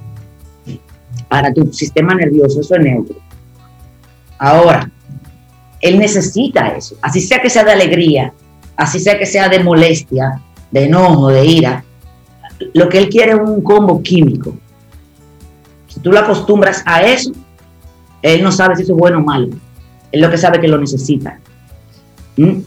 para 1.30 1.54
tu 1.54 1.72
sistema 1.72 2.14
nervioso 2.14 2.60
eso 2.60 2.74
es 2.74 2.82
neutro. 2.82 3.16
Ahora 4.38 4.90
él 5.80 5.98
necesita 5.98 6.68
eso. 6.76 6.96
Así 7.00 7.22
sea 7.22 7.40
que 7.40 7.48
sea 7.48 7.64
de 7.64 7.72
alegría 7.72 8.34
así 8.76 8.98
sea 8.98 9.18
que 9.18 9.26
sea 9.26 9.48
de 9.48 9.62
molestia 9.62 10.42
de 10.70 10.84
enojo 10.84 11.28
de 11.28 11.44
ira 11.44 11.84
lo 12.72 12.88
que 12.88 12.98
él 12.98 13.08
quiere 13.08 13.32
es 13.32 13.38
un 13.38 13.62
combo 13.62 14.02
químico. 14.02 14.54
Si 15.86 16.00
tú 16.00 16.12
lo 16.12 16.18
acostumbras 16.18 16.82
a 16.84 17.02
eso 17.02 17.32
él 18.22 18.42
no 18.42 18.52
sabe 18.52 18.76
si 18.76 18.82
eso 18.82 18.92
es 18.92 18.98
bueno 18.98 19.18
o 19.18 19.22
malo. 19.22 19.48
Él 20.12 20.20
lo 20.20 20.30
que 20.30 20.38
sabe 20.38 20.60
que 20.60 20.68
lo 20.68 20.78
necesita. 20.78 21.38
¿Mm? 22.36 22.60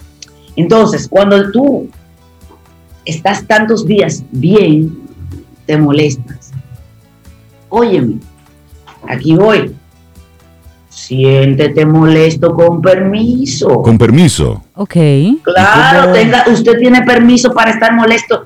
Entonces, 0.55 1.07
cuando 1.07 1.51
tú 1.51 1.89
estás 3.05 3.45
tantos 3.45 3.85
días 3.85 4.23
bien, 4.31 4.97
te 5.65 5.77
molestas. 5.77 6.51
Óyeme, 7.69 8.19
aquí 9.07 9.35
voy. 9.35 9.75
Siéntete 10.89 11.85
molesto 11.85 12.53
con 12.53 12.81
permiso. 12.81 13.81
Con 13.81 13.97
permiso. 13.97 14.63
Ok. 14.75 14.95
Claro, 15.43 16.13
tenga, 16.13 16.45
usted 16.47 16.77
tiene 16.77 17.01
permiso 17.01 17.51
para 17.51 17.71
estar 17.71 17.93
molesto. 17.93 18.43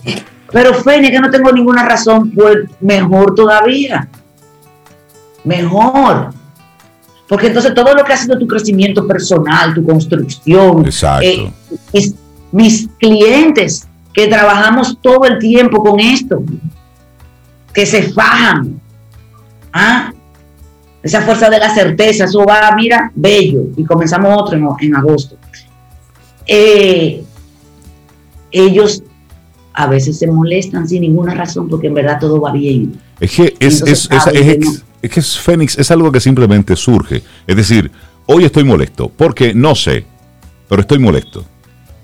Pero 0.52 0.74
Fene, 0.76 1.12
que 1.12 1.20
no 1.20 1.30
tengo 1.30 1.52
ninguna 1.52 1.84
razón, 1.86 2.32
pues 2.32 2.60
mejor 2.80 3.36
todavía. 3.36 4.08
Mejor. 5.44 6.30
Porque 7.28 7.48
entonces 7.48 7.74
todo 7.74 7.94
lo 7.94 8.06
que 8.06 8.14
ha 8.14 8.18
sido 8.18 8.40
tu 8.40 8.48
crecimiento 8.48 9.06
personal, 9.06 9.74
tu 9.74 9.84
construcción, 9.84 10.86
Exacto. 10.86 11.28
eh, 11.28 11.52
mis, 11.94 12.16
mis 12.52 12.88
clientes 12.98 13.86
que 14.14 14.28
trabajamos 14.28 14.98
todo 15.02 15.26
el 15.26 15.38
tiempo 15.38 15.84
con 15.84 16.00
esto, 16.00 16.42
que 17.74 17.86
se 17.86 18.04
fajan, 18.14 18.80
¿ah? 19.74 20.14
Esa 21.04 21.22
fuerza 21.22 21.50
de 21.50 21.60
la 21.60 21.74
certeza, 21.74 22.26
eso 22.26 22.44
va, 22.46 22.72
mira, 22.76 23.12
bello, 23.16 23.64
y 23.78 23.84
comenzamos 23.86 24.42
otro 24.42 24.58
en, 24.58 24.68
en 24.88 24.96
agosto. 24.96 25.38
Eh, 26.46 27.24
ellos 28.52 29.04
a 29.74 29.88
veces 29.88 30.18
se 30.18 30.28
molestan 30.28 30.88
sin 30.88 31.02
ninguna 31.02 31.34
razón 31.36 31.68
porque 31.70 31.88
en 31.88 31.94
verdad 31.94 32.20
todo 32.20 32.40
va 32.42 32.52
bien. 32.52 33.00
Es 33.20 33.32
que 33.36 33.56
es, 33.60 33.82
Entonces, 33.82 33.84
es, 33.84 34.12
es- 34.12 34.24
saben 34.24 34.36
es 34.38 34.44
que 34.44 34.52
ex- 34.54 34.66
no. 34.66 34.80
es 35.02 35.12
que 35.12 35.20
es 35.20 35.38
Fénix 35.40 35.78
es 35.78 35.92
algo 35.92 36.12
que 36.12 36.20
simplemente 36.20 36.76
surge. 36.76 37.22
Es 37.46 37.56
decir, 37.56 37.92
hoy 38.26 38.46
estoy 38.46 38.64
molesto 38.64 39.10
porque 39.16 39.54
no 39.54 39.76
sé, 39.76 40.06
pero 40.68 40.82
estoy 40.82 41.00
molesto. 41.00 41.46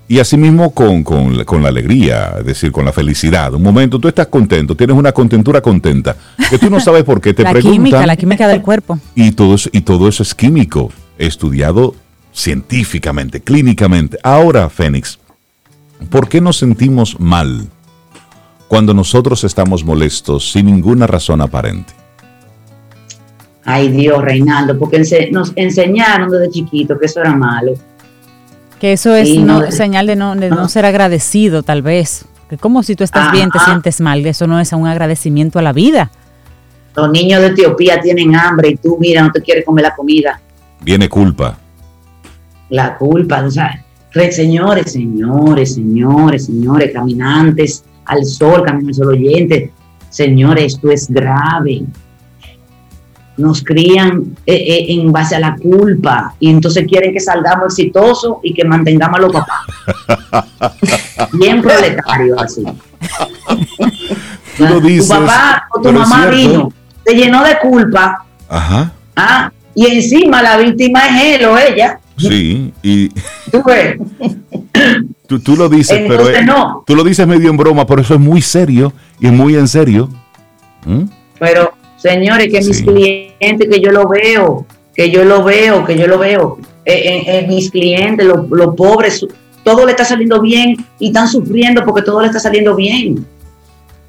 Y 0.07 0.19
asimismo 0.19 0.71
con, 0.71 1.03
con, 1.03 1.37
la- 1.37 1.45
con 1.45 1.63
la 1.63 1.69
alegría, 1.69 2.35
es 2.39 2.45
decir, 2.45 2.71
con 2.71 2.85
la 2.85 2.91
felicidad. 2.91 3.53
Un 3.53 3.63
momento, 3.63 3.99
tú 3.99 4.07
estás 4.09 4.27
contento, 4.27 4.75
tienes 4.75 4.95
una 4.95 5.11
contentura 5.13 5.61
contenta, 5.61 6.15
que 6.49 6.57
tú 6.59 6.69
no 6.69 6.79
sabes 6.79 7.03
por 7.03 7.21
qué 7.21 7.33
te 7.33 7.43
la 7.43 7.51
preguntan. 7.51 7.73
química, 7.73 8.05
la 8.05 8.15
química 8.17 8.47
del 8.47 8.61
cuerpo. 8.61 8.99
Y 9.15 9.31
todo, 9.31 9.55
eso, 9.55 9.69
y 9.71 9.81
todo 9.81 10.07
eso 10.09 10.21
es 10.21 10.35
químico, 10.35 10.91
estudiado 11.17 11.95
científicamente, 12.33 13.39
clínicamente. 13.41 14.17
Ahora, 14.23 14.69
Fénix, 14.69 15.19
¿por 16.09 16.27
qué 16.27 16.41
nos 16.41 16.57
sentimos 16.57 17.19
mal 17.19 17.67
cuando 18.67 18.93
nosotros 18.93 19.43
estamos 19.45 19.85
molestos 19.85 20.51
sin 20.51 20.65
ninguna 20.65 21.07
razón 21.07 21.39
aparente? 21.41 21.93
Ay 23.65 23.87
Dios, 23.89 24.21
Reinaldo, 24.21 24.77
porque 24.77 24.99
ense- 24.99 25.31
nos 25.31 25.53
enseñaron 25.55 26.29
desde 26.29 26.49
chiquito 26.49 26.99
que 26.99 27.05
eso 27.05 27.21
era 27.21 27.33
malo. 27.35 27.73
Que 28.83 28.91
eso 28.91 29.15
es 29.15 29.29
Sí, 29.29 29.37
no, 29.41 29.61
no, 29.61 29.71
señal 29.71 30.07
de 30.07 30.17
no, 30.17 30.35
de 30.35 30.49
no 30.49 30.55
no. 30.57 30.67
ser 30.67 30.83
agradecido, 30.85 31.63
tal 31.63 31.81
vez. 31.81 32.25
Que 32.49 32.57
como 32.57 32.83
si 32.83 32.97
tú 32.97 33.05
estás 33.05 33.31
bien, 33.31 33.49
te 33.49 33.57
sientes 33.59 34.01
mal. 34.01 34.25
Eso 34.25 34.45
no 34.45 34.59
es 34.59 34.73
un 34.73 34.85
agradecimiento 34.87 35.57
a 35.57 35.61
la 35.61 35.71
vida. 35.71 36.11
Los 36.93 37.09
niños 37.09 37.39
de 37.39 37.47
Etiopía 37.47 38.01
tienen 38.01 38.35
hambre 38.35 38.71
y 38.71 38.75
tú, 38.75 38.97
mira, 38.99 39.23
no 39.23 39.31
te 39.31 39.41
quieres 39.41 39.63
comer 39.63 39.83
la 39.83 39.95
comida. 39.95 40.41
Viene 40.81 41.07
culpa. 41.07 41.57
La 42.71 42.97
culpa, 42.97 43.45
o 43.45 43.49
sea, 43.49 43.81
re- 44.11 44.33
señores, 44.33 44.91
señores, 44.91 45.75
señores, 45.75 46.47
señores, 46.47 46.91
caminantes 46.93 47.85
al 48.03 48.25
sol, 48.25 48.63
camino 48.65 48.89
al 48.89 48.95
sol 48.95 49.07
oyente, 49.07 49.71
señores, 50.09 50.73
esto 50.75 50.91
es 50.91 51.09
grave. 51.09 51.83
Nos 53.35 53.63
crían 53.63 54.35
eh, 54.45 54.53
eh, 54.53 54.85
en 54.89 55.11
base 55.11 55.35
a 55.35 55.39
la 55.39 55.55
culpa 55.55 56.35
y 56.39 56.49
entonces 56.51 56.85
quieren 56.87 57.11
que 57.13 57.19
salgamos 57.19 57.65
exitosos 57.67 58.35
y 58.43 58.53
que 58.53 58.63
mantengamos 58.63 59.19
a 59.19 59.21
los 59.23 59.33
papás. 59.33 60.47
Bien 61.33 61.61
proletario 61.61 62.39
así. 62.39 62.63
Tú 64.57 64.65
lo 64.65 64.79
Tu 64.79 64.87
dices, 64.87 65.09
papá 65.09 65.67
o 65.75 65.81
tu 65.81 65.91
mamá 65.91 66.27
vino, 66.27 66.71
te 67.03 67.15
llenó 67.15 67.43
de 67.43 67.57
culpa, 67.59 68.23
Ajá, 68.47 68.93
ah, 69.15 69.51
y 69.73 69.87
encima 69.87 70.41
la 70.43 70.57
víctima 70.57 71.07
es 71.07 71.39
él 71.39 71.45
o 71.47 71.57
ella. 71.57 71.99
sí. 72.17 72.71
Y 72.83 73.09
Tú 73.51 73.63
ves, 73.65 73.97
tú, 75.27 75.39
tú 75.39 75.55
lo 75.55 75.69
dices, 75.69 75.99
pero 76.07 76.27
Entonces, 76.27 76.45
no. 76.45 76.83
tú 76.85 76.95
lo 76.95 77.03
dices 77.03 77.25
medio 77.27 77.49
en 77.49 77.57
broma, 77.57 77.85
pero 77.87 78.01
eso 78.01 78.13
es 78.13 78.19
muy 78.19 78.41
serio 78.41 78.93
y 79.19 79.25
es 79.27 79.33
muy 79.33 79.55
en 79.55 79.67
serio. 79.67 80.09
¿Mm? 80.85 81.03
pero 81.39 81.73
señores, 82.03 82.51
que 82.51 82.59
mis 82.59 82.81
clientes, 82.81 83.69
que 83.69 83.79
yo 83.79 83.91
lo 83.91 84.07
veo, 84.09 84.65
que 84.93 85.09
yo 85.09 85.23
lo 85.23 85.43
veo, 85.43 85.85
que 85.85 85.97
yo 85.97 86.05
lo 86.05 86.19
veo, 86.19 86.57
eh, 86.83 86.93
eh, 86.93 87.23
eh, 87.27 87.47
mis 87.47 87.71
clientes, 87.71 88.25
los, 88.25 88.49
los 88.49 88.75
pobres, 88.75 89.25
todo 89.63 89.85
le 89.85 89.91
está 89.91 90.03
saliendo 90.03 90.41
bien 90.41 90.75
y 90.99 91.07
están 91.07 91.29
sufriendo 91.29 91.85
porque 91.85 92.01
todo 92.01 92.19
le 92.19 92.27
está 92.27 92.39
saliendo 92.39 92.75
bien. 92.75 93.25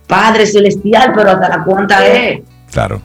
Padre 0.09 0.45
celestial, 0.45 1.13
pero 1.15 1.31
hasta 1.31 1.49
la 1.49 1.65
cuenta 1.65 2.05
es. 2.05 2.41
Claro. 2.73 3.01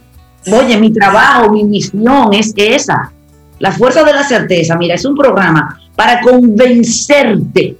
Oye, 0.52 0.76
mi 0.78 0.92
trabajo, 0.92 1.52
mi 1.52 1.64
misión 1.64 2.34
es 2.34 2.52
esa. 2.56 3.12
La 3.60 3.72
fuerza 3.72 4.04
de 4.04 4.14
la 4.14 4.24
certeza, 4.24 4.76
mira, 4.76 4.96
es 4.96 5.06
un 5.06 5.16
programa 5.16 5.80
para 5.96 6.20
convencerte 6.22 7.78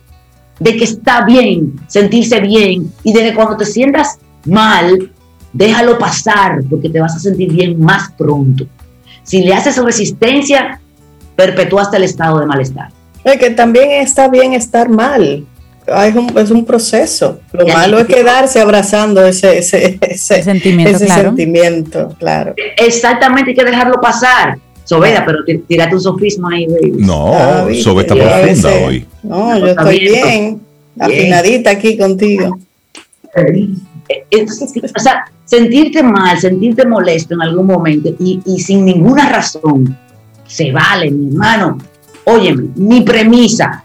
de 0.60 0.78
que 0.78 0.84
está 0.84 1.26
bien, 1.26 1.74
sentirse 1.88 2.40
bien 2.40 2.94
y 3.04 3.14
de 3.14 3.24
que 3.24 3.34
cuando 3.34 3.58
te 3.58 3.66
sientas 3.66 4.20
mal, 4.46 5.10
déjalo 5.54 5.98
pasar 5.98 6.60
porque 6.70 6.90
te 6.90 7.00
vas 7.00 7.16
a 7.16 7.20
sentir 7.20 7.52
bien 7.52 7.80
más 7.80 8.12
pronto. 8.18 8.66
Si 9.24 9.42
le 9.44 9.54
haces 9.54 9.78
resistencia, 9.78 10.80
perpetuaste 11.36 11.98
el 11.98 12.04
estado 12.04 12.40
de 12.40 12.46
malestar. 12.46 12.90
Es 13.24 13.38
que 13.38 13.50
también 13.52 13.92
está 14.02 14.28
bien 14.28 14.54
estar 14.54 14.90
mal. 14.90 15.46
Es 15.88 16.16
un, 16.16 16.38
es 16.38 16.52
un 16.52 16.66
proceso. 16.66 17.40
Lo 17.52 17.66
malo 17.68 17.98
es 18.00 18.06
quedarse 18.06 18.60
abrazando 18.60 19.26
ese, 19.26 19.58
ese, 19.58 19.98
ese, 20.02 20.38
El 20.38 20.44
sentimiento, 20.44 20.96
ese 20.96 21.06
claro. 21.06 21.24
sentimiento, 21.30 22.16
claro. 22.20 22.54
Exactamente, 22.78 23.52
hay 23.52 23.56
que 23.58 23.66
dejarlo 23.66 24.00
pasar. 24.00 24.58
Sobeda, 24.84 25.24
pero 25.26 25.40
tírate 25.68 25.94
un 25.96 26.02
sofismo 26.02 26.50
ahí, 26.50 26.66
baby. 26.68 26.94
No, 26.98 27.32
Ah, 27.34 27.68
Sobe 27.84 28.02
está 28.04 28.16
profunda 28.16 28.46
veces- 28.46 28.66
hoy. 28.66 29.06
No, 29.24 29.58
yo 29.60 29.68
Está 29.68 29.82
estoy 29.82 30.00
bien. 30.00 30.24
bien, 30.28 30.62
afinadita 31.00 31.70
aquí 31.72 31.98
contigo. 31.98 32.58
Eh, 34.10 34.26
o 34.44 35.00
sea, 35.00 35.26
sentirte 35.46 36.02
mal, 36.02 36.40
sentirte 36.40 36.86
molesto 36.88 37.36
en 37.36 37.44
algún 37.44 37.68
momento 37.68 38.10
y, 38.20 38.60
sin 38.60 38.84
ninguna 38.84 39.30
razón, 39.30 39.96
se 40.48 40.72
vale, 40.72 41.12
mi 41.12 41.28
hermano. 41.28 41.78
Óyeme, 42.26 42.70
mi 42.76 43.02
premisa. 43.02 43.84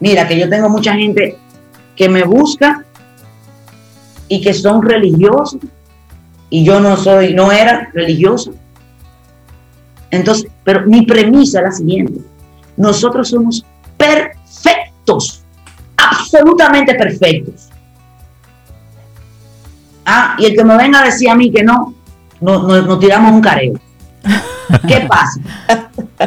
Mira, 0.00 0.26
que 0.26 0.38
yo 0.38 0.48
tengo 0.48 0.70
mucha 0.70 0.94
gente 0.94 1.36
que 1.94 2.08
me 2.08 2.24
busca 2.24 2.84
y 4.28 4.40
que 4.40 4.54
son 4.54 4.82
religiosos 4.82 5.60
y 6.48 6.64
yo 6.64 6.80
no 6.80 6.96
soy, 6.96 7.34
no 7.34 7.52
era 7.52 7.90
religioso. 7.92 8.54
Entonces, 10.10 10.50
pero 10.64 10.86
mi 10.86 11.04
premisa 11.04 11.58
es 11.58 11.64
la 11.64 11.72
siguiente. 11.72 12.20
Nosotros 12.78 13.28
somos 13.28 13.64
perfectos, 13.98 15.42
absolutamente 15.96 16.94
perfectos. 16.94 17.68
Ah, 20.06 20.36
y 20.38 20.46
el 20.46 20.54
que 20.56 20.64
me 20.64 20.76
venga 20.76 21.00
a 21.00 21.04
decir 21.04 21.28
a 21.30 21.34
mí 21.34 21.50
que 21.50 21.62
no, 21.62 21.94
no- 22.40 22.62
no- 22.66 22.82
nos 22.82 23.00
tiramos 23.00 23.32
un 23.32 23.40
careo. 23.40 23.72
¿Qué 24.88 25.06
pasa? 25.08 25.40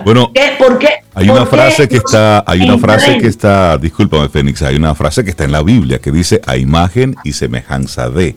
Bueno, 0.05 0.31
¿Qué? 0.33 0.51
¿Por 0.59 0.77
qué? 0.77 0.89
Hay 1.15 1.29
una 1.29 1.39
¿Por 1.41 1.49
qué 1.49 1.55
frase 1.55 1.87
que 1.87 1.95
nos 1.95 2.05
está, 2.05 2.43
hay 2.45 2.61
una 2.61 2.77
frase 2.77 3.17
que 3.17 3.27
está, 3.27 3.77
discúlpame 3.77 4.29
Fénix, 4.29 4.61
hay 4.61 4.75
una 4.75 4.93
frase 4.93 5.23
que 5.23 5.31
está 5.31 5.43
en 5.43 5.51
la 5.51 5.63
Biblia 5.63 5.99
que 5.99 6.11
dice 6.11 6.39
a 6.45 6.55
imagen 6.57 7.15
y 7.23 7.33
semejanza 7.33 8.09
de. 8.09 8.35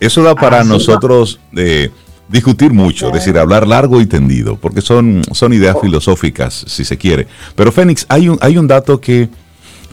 Eso 0.00 0.22
da 0.22 0.34
para 0.34 0.60
Ah, 0.60 0.64
nosotros 0.64 1.40
eh, 1.56 1.90
discutir 2.28 2.72
mucho, 2.74 3.06
es 3.08 3.14
decir, 3.14 3.38
hablar 3.38 3.66
largo 3.66 4.00
y 4.02 4.06
tendido, 4.06 4.56
porque 4.56 4.82
son, 4.82 5.22
son 5.32 5.54
ideas 5.54 5.76
filosóficas, 5.80 6.64
si 6.66 6.84
se 6.84 6.98
quiere. 6.98 7.26
Pero 7.54 7.72
Fénix, 7.72 8.04
hay 8.10 8.28
un, 8.28 8.36
hay 8.42 8.58
un 8.58 8.66
dato 8.68 9.00
que, 9.00 9.30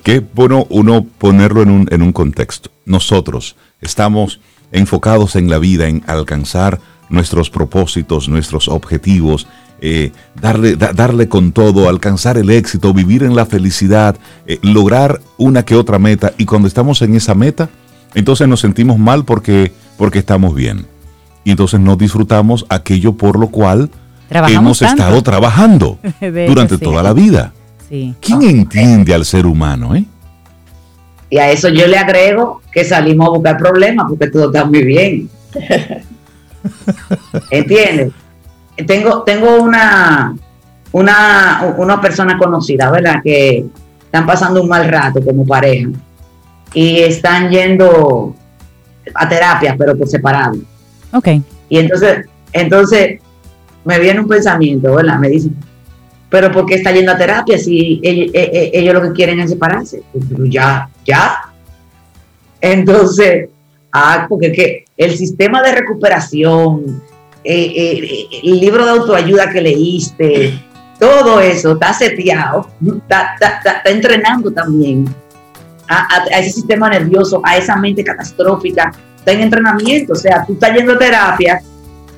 que 0.04 0.16
es 0.18 0.24
bueno 0.34 0.68
uno 0.70 1.06
ponerlo 1.18 1.62
en 1.62 1.70
un, 1.72 1.88
en 1.90 2.02
un 2.02 2.12
contexto. 2.12 2.70
Nosotros 2.86 3.56
estamos 3.80 4.42
enfocados 4.74 5.38
en 5.38 5.50
la 5.50 5.60
vida, 5.60 5.88
en 5.88 6.04
alcanzar 6.08 6.82
nuestros 7.10 7.50
propósitos, 7.50 8.28
nuestros 8.28 8.68
objetivos, 8.68 9.48
eh, 9.80 10.12
darle, 10.40 10.76
darle 10.76 11.30
con 11.30 11.52
todo, 11.52 11.88
alcanzar 11.88 12.38
el 12.38 12.50
éxito, 12.50 12.94
vivir 12.94 13.24
en 13.24 13.36
la 13.36 13.46
felicidad, 13.46 14.18
eh, 14.48 14.60
lograr 14.62 15.22
una 15.38 15.64
que 15.64 15.76
otra 15.76 16.00
meta. 16.00 16.34
Y 16.38 16.46
cuando 16.46 16.68
estamos 16.68 17.02
en 17.02 17.16
esa 17.16 17.36
meta, 17.36 17.70
entonces 18.16 18.48
nos 18.48 18.60
sentimos 18.60 18.98
mal 18.98 19.26
porque, 19.26 19.72
porque 19.98 20.20
estamos 20.20 20.56
bien. 20.56 20.86
Y 21.44 21.52
entonces 21.52 21.80
no 21.80 21.96
disfrutamos 21.96 22.66
aquello 22.70 23.14
por 23.14 23.38
lo 23.38 23.50
cual 23.50 23.90
hemos 24.30 24.82
estado 24.82 25.22
trabajando 25.22 26.00
durante 26.22 26.78
toda 26.78 27.04
la 27.04 27.14
vida. 27.14 27.54
¿Quién 27.90 28.42
entiende 28.44 29.14
al 29.14 29.26
ser 29.26 29.46
humano? 29.46 29.96
Eh? 29.96 30.06
Y 31.34 31.40
a 31.40 31.50
eso 31.50 31.68
yo 31.70 31.88
le 31.88 31.98
agrego 31.98 32.62
que 32.72 32.86
salimos 32.86 33.26
a 33.26 33.32
buscar 33.32 33.58
problemas 33.58 34.06
porque 34.08 34.28
todo 34.28 34.46
está 34.52 34.66
muy 34.66 34.84
bien. 34.84 35.28
¿Entiendes? 37.50 38.14
tengo, 38.86 39.24
tengo 39.24 39.60
una, 39.60 40.36
una, 40.92 41.74
una 41.80 42.00
persona 42.00 42.38
conocida, 42.38 42.92
¿verdad? 42.92 43.16
Que 43.24 43.66
están 44.06 44.28
pasando 44.28 44.62
un 44.62 44.70
mal 44.70 44.88
rato 44.88 45.26
como 45.26 45.44
pareja 45.44 45.90
y 46.72 47.00
están 47.00 47.50
yendo 47.50 48.36
a 49.16 49.28
terapia, 49.28 49.76
pero 49.76 49.98
por 49.98 50.08
separado. 50.08 50.60
Ok. 51.14 51.30
Y 51.68 51.80
entonces, 51.80 52.28
entonces 52.52 53.20
me 53.84 53.98
viene 53.98 54.20
un 54.20 54.28
pensamiento, 54.28 54.94
¿verdad? 54.94 55.18
Me 55.18 55.30
dice, 55.30 55.50
pero 56.34 56.52
¿por 56.52 56.66
qué 56.66 56.74
está 56.74 56.92
yendo 56.92 57.12
a 57.12 57.16
terapia 57.16 57.60
si 57.60 58.02
ellos, 58.02 58.32
eh, 58.34 58.50
eh, 58.52 58.72
ellos, 58.74 58.96
lo 58.96 59.04
que 59.04 59.12
quieren 59.12 59.40
es 59.40 59.52
separarse? 59.52 60.02
Pues, 60.12 60.26
pero 60.28 60.46
ya, 60.46 60.90
ya. 61.06 61.44
Entonces, 62.60 63.50
ah, 63.92 64.26
porque 64.28 64.52
que 64.52 64.86
el 64.98 65.16
sistema 65.16 65.62
de 65.62 65.74
recuperación, 65.74 67.04
eh, 67.44 67.72
eh, 67.76 68.28
el 68.46 68.60
libro 68.60 68.84
de 68.84 68.90
autoayuda 68.90 69.52
que 69.52 69.62
leíste, 69.62 70.60
todo 71.00 71.40
eso 71.40 71.74
está 71.74 71.94
seteado, 71.94 72.68
está, 72.82 73.84
entrenando 73.86 74.50
también 74.50 75.06
a, 75.88 76.26
ese 76.40 76.50
sistema 76.50 76.90
nervioso, 76.90 77.42
a 77.44 77.58
esa 77.58 77.76
mente 77.76 78.04
catastrófica, 78.04 78.92
está 79.18 79.34
en 79.34 79.42
entrenamiento, 79.42 80.14
o 80.14 80.16
sea, 80.16 80.44
tú 80.48 80.54
estás 80.54 80.74
yendo 80.76 80.94
a 80.94 80.98
terapia 80.98 81.62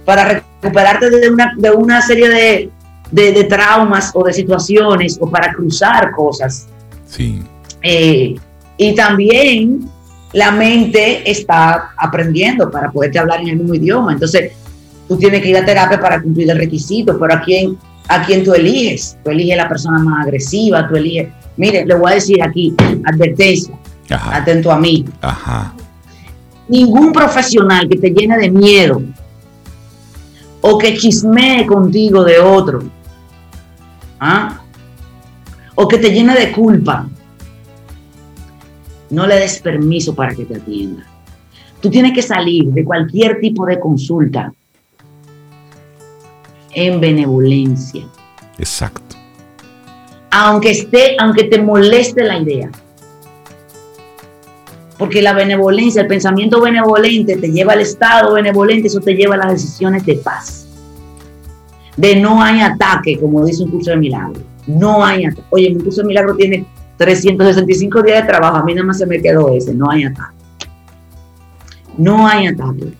para 0.05 0.41
recuperarte 0.61 1.09
de 1.09 1.29
una, 1.29 1.53
de 1.57 1.71
una 1.71 2.01
serie 2.01 2.29
de, 2.29 2.71
de, 3.11 3.43
traumas 3.45 4.11
o 4.13 4.23
de 4.23 4.33
situaciones 4.33 5.17
o 5.19 5.29
para 5.29 5.53
cruzar 5.53 6.11
cosas. 6.11 6.67
Sí. 7.07 7.41
Eh, 7.81 8.35
y 8.77 8.95
también 8.95 9.89
la 10.33 10.51
mente 10.51 11.29
está 11.29 11.91
aprendiendo 11.97 12.69
para 12.69 12.91
poderte 12.91 13.19
hablar 13.19 13.41
en 13.41 13.49
el 13.49 13.57
mismo 13.57 13.73
idioma. 13.73 14.13
Entonces, 14.13 14.51
tú 15.07 15.17
tienes 15.17 15.41
que 15.41 15.49
ir 15.49 15.57
a 15.57 15.65
terapia 15.65 15.99
para 15.99 16.21
cumplir 16.21 16.49
el 16.49 16.57
requisito, 16.57 17.17
pero 17.17 17.35
¿a 17.35 17.41
quién, 17.41 17.77
a 18.07 18.25
quién 18.25 18.43
tú 18.43 18.53
eliges? 18.53 19.17
Tú 19.23 19.31
eliges 19.31 19.57
la 19.57 19.69
persona 19.69 19.99
más 19.99 20.25
agresiva, 20.25 20.87
tú 20.87 20.95
eliges... 20.95 21.29
Mire, 21.57 21.85
le 21.85 21.95
voy 21.95 22.11
a 22.11 22.15
decir 22.15 22.43
aquí, 22.43 22.75
advertencia, 23.05 23.73
atento 24.09 24.71
a 24.71 24.77
mí. 24.77 25.05
Ajá. 25.21 25.73
Ningún 26.67 27.13
profesional 27.13 27.87
que 27.87 27.97
te 27.97 28.09
llene 28.09 28.37
de 28.37 28.51
miedo 28.51 29.01
o 30.59 30.77
que 30.77 30.97
chismee 30.97 31.65
contigo 31.65 32.25
de 32.25 32.39
otro, 32.39 32.83
¿ah? 34.19 34.61
o 35.75 35.87
que 35.87 35.97
te 35.97 36.11
llene 36.11 36.33
de 36.33 36.51
culpa, 36.51 37.07
no 39.09 39.27
le 39.27 39.35
des 39.35 39.59
permiso 39.59 40.15
para 40.15 40.33
que 40.33 40.45
te 40.45 40.55
atienda. 40.55 41.05
Tú 41.81 41.89
tienes 41.89 42.13
que 42.13 42.21
salir 42.21 42.65
de 42.71 42.83
cualquier 42.83 43.39
tipo 43.39 43.65
de 43.65 43.79
consulta 43.79 44.51
en 46.73 46.99
benevolencia. 46.99 48.05
Exacto. 48.57 49.15
Aunque 50.31 50.71
esté, 50.71 51.15
aunque 51.19 51.43
te 51.45 51.61
moleste 51.61 52.23
la 52.23 52.39
idea. 52.39 52.69
Porque 54.97 55.21
la 55.21 55.33
benevolencia, 55.33 56.01
el 56.01 56.07
pensamiento 56.07 56.61
benevolente 56.61 57.35
te 57.35 57.51
lleva 57.51 57.73
al 57.73 57.81
estado 57.81 58.33
benevolente, 58.33 58.87
eso 58.87 59.01
te 59.01 59.13
lleva 59.13 59.35
a 59.35 59.39
las 59.39 59.51
decisiones 59.51 60.05
de 60.05 60.15
paz. 60.15 60.64
De 61.97 62.15
no 62.15 62.41
hay 62.41 62.61
ataque, 62.61 63.17
como 63.19 63.45
dice 63.45 63.63
un 63.63 63.71
curso 63.71 63.91
de 63.91 63.97
milagro. 63.97 64.41
No 64.67 65.03
hay 65.03 65.25
ataque. 65.25 65.47
Oye, 65.51 65.73
mi 65.73 65.83
curso 65.83 66.01
de 66.01 66.07
milagro 66.07 66.35
tiene 66.35 66.65
365 66.97 68.01
días 68.01 68.21
de 68.21 68.27
trabajo, 68.27 68.57
a 68.57 68.63
mí 68.63 68.73
nada 68.73 68.87
más 68.87 68.97
se 68.97 69.05
me 69.05 69.21
quedó 69.21 69.53
ese, 69.53 69.73
no 69.73 69.89
hay 69.89 70.05
ataque. 70.05 70.35
No 71.97 72.27
hay 72.27 72.47
ataque. 72.47 72.93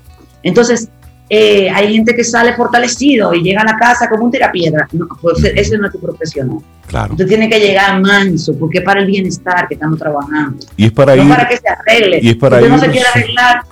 Entonces, 0.44 0.90
eh, 1.28 1.70
hay 1.72 1.94
gente 1.94 2.16
que 2.16 2.24
sale 2.24 2.54
fortalecido 2.54 3.34
y 3.34 3.42
llega 3.42 3.62
a 3.62 3.66
la 3.66 3.78
casa 3.78 4.08
como 4.08 4.26
un 4.26 4.32
tirapiedra. 4.32 4.88
No, 4.92 5.08
pues 5.22 5.44
ese 5.44 5.78
no 5.78 5.88
es 5.88 5.92
tu 5.92 6.00
profesional. 6.00 6.60
Claro. 6.88 7.14
Usted 7.14 7.28
tiene 7.28 7.50
que 7.50 7.60
llegar 7.60 8.00
manso, 8.00 8.56
porque 8.60 8.78
es 8.78 8.84
para 8.84 9.02
el 9.02 9.08
bienestar 9.08 9.68
que 9.68 9.74
estamos 9.74 9.98
trabajando. 9.98 10.58
Y 10.78 10.86
es 10.86 10.92
para 10.92 11.16
no 11.16 11.28
para 11.28 11.48
que 11.48 11.58
se 11.58 11.68
arregle. 11.68 12.20
Y 12.22 12.30
es 12.30 12.36
para 12.36 12.62
ir, 12.62 12.70
no 12.70 12.78
se 12.78 12.92
quiere 12.92 13.08
arreglar, 13.08 13.64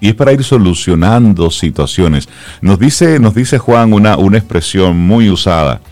Y 0.00 0.08
es 0.08 0.14
para 0.14 0.32
ir 0.32 0.42
solucionando 0.42 1.50
situaciones. 1.50 2.26
Nos 2.62 2.78
dice, 2.78 3.18
nos 3.18 3.34
dice 3.34 3.58
Juan 3.58 3.92
una, 3.92 4.16
una 4.16 4.38
expresión 4.38 4.96
muy 4.96 5.28
usada. 5.28 5.82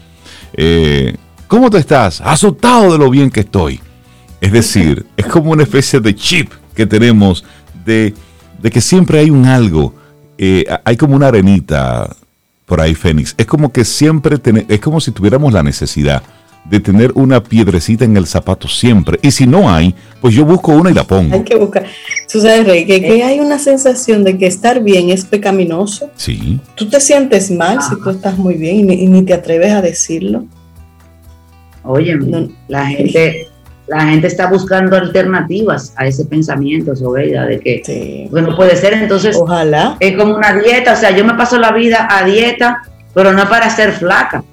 Eh, 0.55 1.15
¿Cómo 1.47 1.69
te 1.69 1.77
estás? 1.77 2.23
Asustado 2.23 2.93
de 2.93 2.99
lo 2.99 3.11
bien 3.11 3.31
que 3.31 3.41
estoy. 3.41 3.81
Es 4.41 4.53
decir, 4.53 5.05
es 5.19 5.27
como 5.27 5.51
una 5.51 5.65
especie 5.65 6.01
de 6.01 6.15
chip 6.15 6.51
que 6.75 6.87
tenemos 6.87 7.45
de, 7.85 8.15
de 8.63 8.71
que 8.71 8.81
siempre 8.81 9.19
hay 9.19 9.29
un 9.29 9.45
algo 9.45 10.00
eh, 10.43 10.65
hay 10.85 10.97
como 10.97 11.17
una 11.17 11.27
arenita 11.27 12.17
por 12.65 12.81
ahí, 12.81 12.95
Fénix. 12.95 13.35
Es 13.37 13.45
como 13.45 13.71
que 13.71 13.85
siempre, 13.85 14.39
es 14.69 14.81
como 14.81 14.99
si 14.99 15.11
tuviéramos 15.11 15.53
la 15.53 15.63
necesidad 15.63 16.23
de 16.65 16.81
tener 16.81 17.13
una 17.15 17.43
piedrecita 17.43 18.07
en 18.07 18.17
el 18.17 18.27
zapato 18.27 18.67
siempre. 18.67 19.19
Y 19.21 19.33
si 19.33 19.47
no 19.47 19.71
hay, 19.71 19.95
pues 20.23 20.35
yo 20.35 20.47
busco 20.47 20.73
una 20.73 20.91
y 20.91 20.95
la 20.95 21.05
pongo. 21.05 21.35
Hay 21.35 21.45
que 21.45 21.57
buscar. 21.57 21.85
Tú 22.33 22.41
sabes, 22.41 22.67
Rey, 22.67 22.87
que, 22.87 23.23
hay 23.23 23.39
una 23.39 23.59
sensación 23.59 24.25
de 24.25 24.39
que 24.39 24.47
estar 24.47 24.83
bien 24.83 25.11
es 25.11 25.27
pecaminoso. 25.27 26.11
Sí. 26.17 26.59
Tú 26.75 26.89
te 26.89 27.01
sientes 27.01 27.51
mal 27.51 27.83
si 27.83 28.01
tú 28.03 28.09
estás 28.09 28.39
muy 28.39 28.55
bien 28.55 28.91
y 28.91 29.07
ni, 29.09 29.23
te 29.23 29.35
atreves 29.35 29.73
a 29.73 29.83
decirlo. 29.83 30.47
Oye, 31.83 32.19
la 32.67 32.87
gente, 32.87 33.50
la 33.91 34.07
gente 34.07 34.29
está 34.29 34.49
buscando 34.49 34.97
alternativas 34.97 35.93
a 35.97 36.07
ese 36.07 36.25
pensamiento, 36.25 36.95
Sobeida, 36.95 37.45
de 37.45 37.59
que, 37.59 38.29
bueno, 38.31 38.55
puede 38.55 38.77
ser 38.77 38.95
entonces, 38.95 39.37
ojalá. 39.37 39.97
Es 39.99 40.17
como 40.17 40.37
una 40.37 40.55
dieta, 40.55 40.93
o 40.93 40.97
sea, 40.97 41.11
yo 41.11 41.25
me 41.25 41.35
paso 41.35 41.59
la 41.59 41.73
vida 41.73 42.07
a 42.09 42.25
dieta, 42.25 42.83
pero 43.13 43.33
no 43.33 43.49
para 43.49 43.69
ser 43.69 43.93
flaca, 43.93 44.45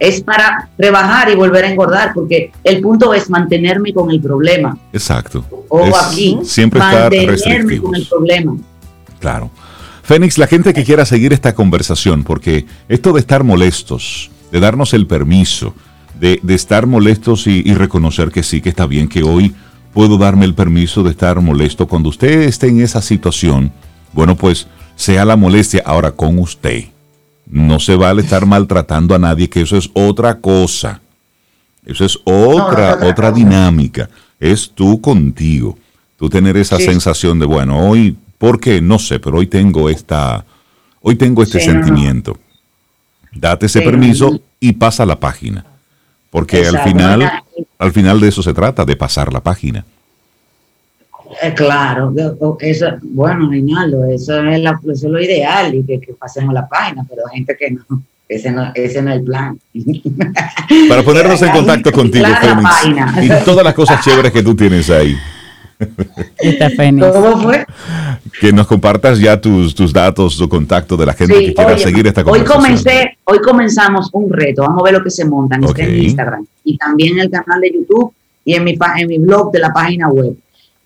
es 0.00 0.20
para 0.22 0.70
rebajar 0.76 1.30
y 1.30 1.36
volver 1.36 1.66
a 1.66 1.70
engordar, 1.70 2.12
porque 2.14 2.50
el 2.64 2.80
punto 2.80 3.14
es 3.14 3.30
mantenerme 3.30 3.94
con 3.94 4.10
el 4.10 4.20
problema. 4.20 4.76
Exacto. 4.92 5.44
O 5.68 5.84
aquí, 5.96 6.40
siempre 6.42 6.80
mantenerme 6.80 7.80
con 7.80 7.94
el 7.94 8.06
problema. 8.08 8.56
Claro. 9.20 9.50
Fénix, 10.02 10.36
la 10.36 10.48
gente 10.48 10.74
que 10.74 10.82
quiera 10.82 11.06
seguir 11.06 11.32
esta 11.32 11.54
conversación, 11.54 12.24
porque 12.24 12.66
esto 12.88 13.12
de 13.12 13.20
estar 13.20 13.44
molestos, 13.44 14.32
de 14.50 14.58
darnos 14.58 14.92
el 14.94 15.06
permiso, 15.06 15.74
de, 16.18 16.40
estar 16.48 16.86
molestos 16.86 17.46
y, 17.46 17.62
reconocer 17.74 18.30
que 18.30 18.42
sí, 18.42 18.60
que 18.60 18.68
está 18.68 18.86
bien, 18.86 19.08
que 19.08 19.22
hoy 19.22 19.54
puedo 19.92 20.18
darme 20.18 20.44
el 20.44 20.54
permiso 20.54 21.02
de 21.02 21.10
estar 21.10 21.40
molesto. 21.40 21.86
Cuando 21.86 22.08
usted 22.08 22.42
esté 22.42 22.68
en 22.68 22.80
esa 22.80 23.02
situación, 23.02 23.72
bueno, 24.12 24.36
pues 24.36 24.66
sea 24.96 25.24
la 25.24 25.36
molestia 25.36 25.82
ahora 25.84 26.12
con 26.12 26.38
usted. 26.38 26.84
No 27.46 27.78
se 27.80 27.96
vale 27.96 28.22
estar 28.22 28.46
maltratando 28.46 29.14
a 29.14 29.18
nadie, 29.18 29.48
que 29.48 29.62
eso 29.62 29.76
es 29.76 29.90
otra 29.92 30.38
cosa. 30.38 31.00
Eso 31.84 32.04
es 32.04 32.18
otra, 32.24 32.98
otra 33.02 33.30
dinámica. 33.30 34.08
Es 34.40 34.70
tú 34.74 35.00
contigo. 35.00 35.76
Tú 36.16 36.30
tener 36.30 36.56
esa 36.56 36.78
sensación 36.78 37.38
de, 37.38 37.46
bueno, 37.46 37.78
hoy, 37.78 38.16
¿por 38.38 38.60
qué? 38.60 38.80
No 38.80 38.98
sé, 38.98 39.18
pero 39.18 39.38
hoy 39.38 39.46
tengo 39.46 39.90
esta, 39.90 40.44
hoy 41.02 41.16
tengo 41.16 41.42
este 41.42 41.60
sentimiento. 41.60 42.38
Date 43.34 43.66
ese 43.66 43.82
permiso 43.82 44.40
y 44.60 44.72
pasa 44.72 45.04
la 45.04 45.18
página. 45.18 45.66
Porque 46.34 46.66
al 46.66 46.80
final, 46.80 47.44
al 47.78 47.92
final 47.92 48.18
de 48.18 48.26
eso 48.26 48.42
se 48.42 48.52
trata, 48.52 48.84
de 48.84 48.96
pasar 48.96 49.32
la 49.32 49.38
página. 49.38 49.84
Eh, 51.40 51.54
claro, 51.54 52.12
eso, 52.58 52.86
bueno, 53.02 53.48
Reinaldo, 53.48 54.02
eso 54.06 54.42
es, 54.42 54.60
eso 54.60 54.90
es 54.90 55.02
lo 55.04 55.22
ideal 55.22 55.72
y 55.72 55.84
que, 55.84 56.12
pasemos 56.18 56.52
la 56.52 56.68
página, 56.68 57.06
pero 57.08 57.22
hay 57.30 57.36
gente 57.36 57.56
que 57.56 57.70
no, 57.70 58.02
ese 58.28 58.50
no, 58.50 58.72
ese 58.74 59.00
no 59.00 59.12
es 59.12 59.18
el 59.18 59.22
plan. 59.22 59.60
Para 60.88 61.04
ponernos 61.04 61.40
en 61.40 61.52
contacto 61.52 61.92
contigo, 61.92 62.26
Fénix, 62.26 63.22
y 63.22 63.44
todas 63.44 63.64
las 63.64 63.74
cosas 63.74 64.04
chéveres 64.04 64.32
que 64.32 64.42
tú 64.42 64.56
tienes 64.56 64.90
ahí. 64.90 65.16
¿Cómo 67.12 67.42
fue? 67.42 67.66
Que 68.40 68.52
nos 68.52 68.66
compartas 68.66 69.18
ya 69.18 69.40
tus, 69.40 69.74
tus 69.74 69.92
datos, 69.92 70.36
tu 70.36 70.48
contacto 70.48 70.96
de 70.96 71.06
la 71.06 71.12
gente 71.14 71.34
que 71.34 71.54
quiera 71.54 71.78
seguir 71.78 72.06
esta 72.06 72.24
conversación. 72.24 72.58
Hoy, 72.58 72.64
comencé, 72.64 73.18
hoy 73.24 73.38
comenzamos 73.40 74.08
un 74.12 74.32
reto, 74.32 74.62
vamos 74.62 74.80
a 74.80 74.84
ver 74.84 74.94
lo 74.94 75.02
que 75.02 75.10
se 75.10 75.24
monta 75.24 75.56
en 75.56 76.02
Instagram 76.02 76.46
y 76.64 76.76
también 76.76 77.14
en 77.14 77.20
el 77.20 77.30
canal 77.30 77.60
de 77.60 77.72
YouTube 77.72 78.12
y 78.44 78.54
en 78.54 78.64
mi, 78.64 78.76
en 78.96 79.08
mi 79.08 79.18
blog 79.18 79.52
de 79.52 79.58
la 79.58 79.72
página 79.72 80.08
web. 80.08 80.36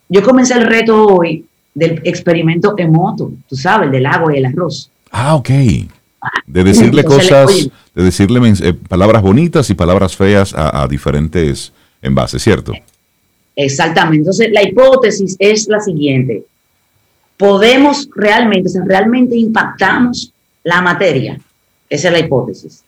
Yo 0.09 0.23
comencé 0.23 0.55
el 0.55 0.65
reto 0.65 1.07
hoy 1.07 1.45
del 1.75 2.01
experimento 2.05 2.75
emoto, 2.77 3.33
tú 3.49 3.57
sabes, 3.57 3.91
del 3.91 4.07
agua 4.07 4.35
y 4.35 4.39
el 4.39 4.47
arroz. 4.47 4.91
Ah, 5.11 5.37
ok. 5.37 5.49
de 6.47 6.65
decirle 6.65 7.05
cosas, 7.05 7.71
de 7.95 8.03
decirle 8.03 8.41
eh, 8.61 8.75
palabras 8.89 9.23
bonitas 9.23 9.71
y 9.71 9.75
palabras 9.75 10.17
feas 10.17 10.55
a, 10.55 10.83
a 10.83 10.89
diferentes 10.89 11.73
envases, 12.03 12.43
¿cierto? 12.43 12.73
Exactamente. 13.59 14.19
Entonces, 14.19 14.53
la 14.53 14.63
hipótesis 14.63 15.35
es 15.41 15.67
la 15.67 15.81
siguiente. 15.81 16.45
Podemos 17.37 18.09
realmente, 18.15 18.69
o 18.69 18.73
sea, 18.73 18.83
realmente 18.87 19.37
impactamos 19.37 20.33
la 20.63 20.81
materia. 20.81 21.41
Esa 21.91 22.09
es 22.09 22.13
la 22.13 22.21
hipótesis. 22.21 22.85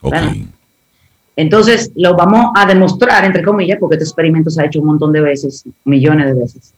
Entonces, 1.34 1.90
lo 1.96 2.14
vamos 2.14 2.52
a 2.54 2.66
demostrar, 2.66 3.24
entre 3.24 3.42
comillas, 3.42 3.78
porque 3.80 3.96
este 3.96 4.04
experimento 4.04 4.48
se 4.48 4.62
ha 4.62 4.66
hecho 4.66 4.78
un 4.78 4.86
montón 4.86 5.12
de 5.12 5.20
veces, 5.20 5.64
millones 5.84 6.26
de 6.26 6.40
veces. 6.40 6.72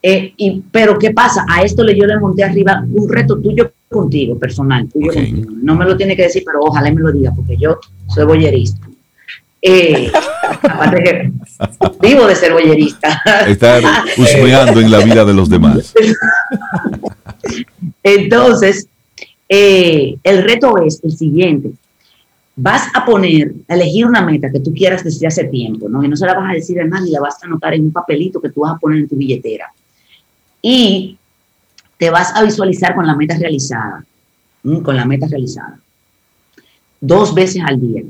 Eh, 0.00 0.32
y, 0.36 0.62
pero, 0.70 0.96
¿qué 0.96 1.10
pasa? 1.10 1.44
A 1.48 1.62
esto 1.62 1.82
le 1.82 1.98
yo 1.98 2.06
le 2.06 2.20
monté 2.20 2.44
arriba 2.44 2.84
un 2.88 3.08
reto 3.08 3.40
tuyo 3.40 3.72
contigo, 3.88 4.38
personal, 4.38 4.88
tuyo 4.88 5.12
contigo. 5.12 5.50
No 5.60 5.74
me 5.74 5.86
lo 5.86 5.96
tiene 5.96 6.14
que 6.14 6.22
decir, 6.22 6.44
pero 6.46 6.60
ojalá 6.60 6.92
me 6.92 7.00
lo 7.00 7.10
diga, 7.10 7.32
porque 7.34 7.56
yo 7.56 7.80
soy 8.06 8.26
boyerista. 8.26 8.86
Eh, 9.66 10.12
aparte 10.62 11.02
que 11.02 11.32
vivo 12.06 12.26
de 12.26 12.36
ser 12.36 12.52
boyerista. 12.52 13.22
Estar 13.48 13.82
husmeando 14.18 14.78
en 14.78 14.90
la 14.90 14.98
vida 14.98 15.24
de 15.24 15.32
los 15.32 15.48
demás. 15.48 15.94
Entonces, 18.02 18.86
eh, 19.48 20.16
el 20.22 20.42
reto 20.42 20.76
es 20.84 21.00
el 21.02 21.16
siguiente. 21.16 21.70
Vas 22.56 22.88
a 22.94 23.06
poner, 23.06 23.54
a 23.66 23.74
elegir 23.74 24.04
una 24.04 24.20
meta 24.20 24.50
que 24.52 24.60
tú 24.60 24.74
quieras 24.74 25.02
desde 25.02 25.26
hace 25.26 25.44
tiempo, 25.44 25.88
¿no? 25.88 26.04
Y 26.04 26.08
no 26.08 26.16
se 26.16 26.26
la 26.26 26.34
vas 26.34 26.50
a 26.50 26.54
decir 26.54 26.78
a 26.82 26.84
nadie, 26.84 27.12
la 27.12 27.20
vas 27.20 27.42
a 27.42 27.46
anotar 27.46 27.72
en 27.72 27.84
un 27.84 27.92
papelito 27.92 28.42
que 28.42 28.50
tú 28.50 28.60
vas 28.60 28.74
a 28.74 28.78
poner 28.78 29.00
en 29.00 29.08
tu 29.08 29.16
billetera. 29.16 29.72
Y 30.60 31.16
te 31.96 32.10
vas 32.10 32.36
a 32.36 32.42
visualizar 32.42 32.94
con 32.94 33.06
la 33.06 33.16
meta 33.16 33.38
realizada, 33.38 34.04
con 34.62 34.94
la 34.94 35.06
meta 35.06 35.26
realizada. 35.26 35.78
Dos 37.00 37.34
veces 37.34 37.62
al 37.64 37.80
día. 37.80 38.02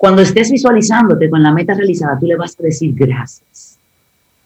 Cuando 0.00 0.22
estés 0.22 0.50
visualizándote 0.50 1.28
con 1.28 1.42
la 1.42 1.52
meta 1.52 1.74
realizada, 1.74 2.18
tú 2.18 2.24
le 2.24 2.34
vas 2.34 2.56
a 2.58 2.62
decir 2.62 2.94
gracias 2.94 3.76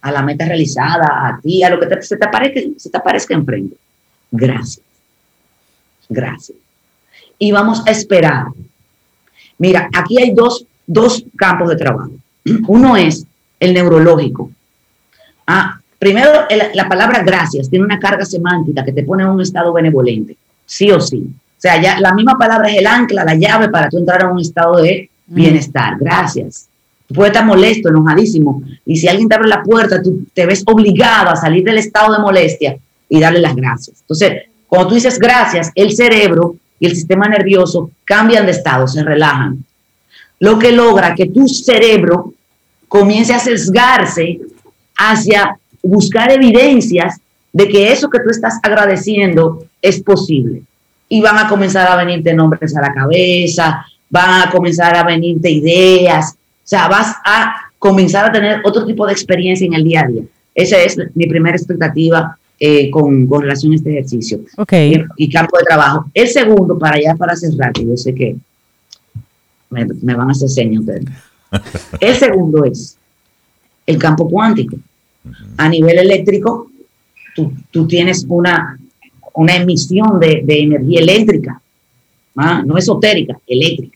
a 0.00 0.10
la 0.10 0.20
meta 0.20 0.46
realizada, 0.46 1.28
a 1.28 1.38
ti, 1.40 1.62
a 1.62 1.70
lo 1.70 1.78
que 1.78 2.02
se, 2.02 2.16
te 2.16 2.26
aparezca, 2.26 2.60
se 2.76 2.90
te 2.90 2.98
aparezca 2.98 3.34
enfrente. 3.34 3.76
Gracias. 4.32 4.84
Gracias. 6.08 6.58
Y 7.38 7.52
vamos 7.52 7.84
a 7.86 7.92
esperar. 7.92 8.46
Mira, 9.58 9.88
aquí 9.96 10.20
hay 10.20 10.34
dos, 10.34 10.66
dos 10.88 11.24
campos 11.36 11.68
de 11.68 11.76
trabajo. 11.76 12.10
Uno 12.66 12.96
es 12.96 13.24
el 13.60 13.74
neurológico. 13.74 14.50
Ah, 15.46 15.78
primero, 16.00 16.32
la 16.74 16.88
palabra 16.88 17.22
gracias 17.22 17.70
tiene 17.70 17.84
una 17.84 18.00
carga 18.00 18.24
semántica 18.24 18.84
que 18.84 18.92
te 18.92 19.04
pone 19.04 19.22
en 19.22 19.28
un 19.28 19.40
estado 19.40 19.72
benevolente, 19.72 20.36
sí 20.66 20.90
o 20.90 20.98
sí. 20.98 21.24
O 21.56 21.60
sea, 21.60 22.00
la 22.00 22.12
misma 22.12 22.36
palabra 22.36 22.68
es 22.68 22.78
el 22.78 22.88
ancla, 22.88 23.24
la 23.24 23.36
llave 23.36 23.68
para 23.68 23.88
tú 23.88 23.98
entrar 23.98 24.22
a 24.22 24.32
un 24.32 24.40
estado 24.40 24.82
de 24.82 25.10
bienestar. 25.26 25.96
Gracias. 25.98 26.68
Tú 27.06 27.14
puedes 27.14 27.32
estar 27.32 27.46
molesto, 27.46 27.90
enojadísimo, 27.90 28.62
y 28.86 28.96
si 28.96 29.08
alguien 29.08 29.28
te 29.28 29.34
abre 29.34 29.48
la 29.48 29.62
puerta, 29.62 30.02
tú 30.02 30.26
te 30.32 30.46
ves 30.46 30.62
obligado 30.66 31.30
a 31.30 31.36
salir 31.36 31.62
del 31.62 31.78
estado 31.78 32.14
de 32.14 32.20
molestia 32.20 32.76
y 33.08 33.20
darle 33.20 33.40
las 33.40 33.54
gracias. 33.54 34.00
Entonces, 34.00 34.44
cuando 34.66 34.88
tú 34.88 34.94
dices 34.94 35.18
gracias, 35.18 35.70
el 35.74 35.92
cerebro 35.94 36.56
y 36.80 36.86
el 36.86 36.96
sistema 36.96 37.28
nervioso 37.28 37.90
cambian 38.04 38.46
de 38.46 38.52
estado, 38.52 38.88
se 38.88 39.04
relajan. 39.04 39.64
Lo 40.40 40.58
que 40.58 40.72
logra 40.72 41.14
que 41.14 41.26
tu 41.26 41.46
cerebro 41.46 42.32
comience 42.88 43.34
a 43.34 43.38
sesgarse 43.38 44.40
hacia 44.96 45.58
buscar 45.82 46.32
evidencias 46.32 47.20
de 47.52 47.68
que 47.68 47.92
eso 47.92 48.10
que 48.10 48.20
tú 48.20 48.30
estás 48.30 48.58
agradeciendo 48.62 49.66
es 49.80 50.02
posible. 50.02 50.62
Y 51.08 51.20
van 51.20 51.38
a 51.38 51.48
comenzar 51.48 51.86
a 51.86 51.96
venirte 51.96 52.34
nombres 52.34 52.74
a 52.76 52.80
la 52.80 52.92
cabeza, 52.92 53.86
van 54.14 54.46
a 54.46 54.50
comenzar 54.50 54.96
a 54.96 55.02
venirte 55.02 55.50
ideas, 55.50 56.34
o 56.34 56.66
sea, 56.66 56.86
vas 56.86 57.16
a 57.24 57.52
comenzar 57.80 58.26
a 58.26 58.32
tener 58.32 58.60
otro 58.64 58.86
tipo 58.86 59.04
de 59.06 59.12
experiencia 59.12 59.66
en 59.66 59.74
el 59.74 59.82
día 59.82 60.02
a 60.02 60.06
día. 60.06 60.22
Esa 60.54 60.80
es 60.80 60.96
mi 61.14 61.26
primera 61.26 61.56
expectativa 61.56 62.38
eh, 62.60 62.90
con, 62.92 63.26
con, 63.26 63.42
relación 63.42 63.72
a 63.72 63.74
este 63.74 63.90
ejercicio 63.90 64.38
okay. 64.56 65.04
y, 65.16 65.28
campo 65.28 65.58
de 65.58 65.64
trabajo. 65.64 66.08
El 66.14 66.28
segundo, 66.28 66.78
para 66.78 66.96
ya 67.02 67.16
para 67.16 67.34
cerrar, 67.34 67.72
que 67.72 67.84
yo 67.84 67.96
sé 67.96 68.14
que 68.14 68.36
me, 69.70 69.84
me 69.84 70.14
van 70.14 70.28
a 70.28 70.30
hacer 70.30 70.48
señas 70.48 70.82
ustedes. 70.82 71.04
El 72.00 72.14
segundo 72.14 72.64
es 72.64 72.96
el 73.86 73.98
campo 73.98 74.28
cuántico. 74.28 74.76
A 75.56 75.68
nivel 75.68 75.98
eléctrico, 75.98 76.70
tú, 77.34 77.52
tú 77.70 77.86
tienes 77.86 78.24
una, 78.28 78.78
una 79.34 79.56
emisión 79.56 80.18
de, 80.20 80.42
de 80.44 80.60
energía 80.60 81.00
eléctrica, 81.00 81.60
¿ah? 82.36 82.62
no 82.64 82.76
esotérica, 82.76 83.38
eléctrica. 83.46 83.93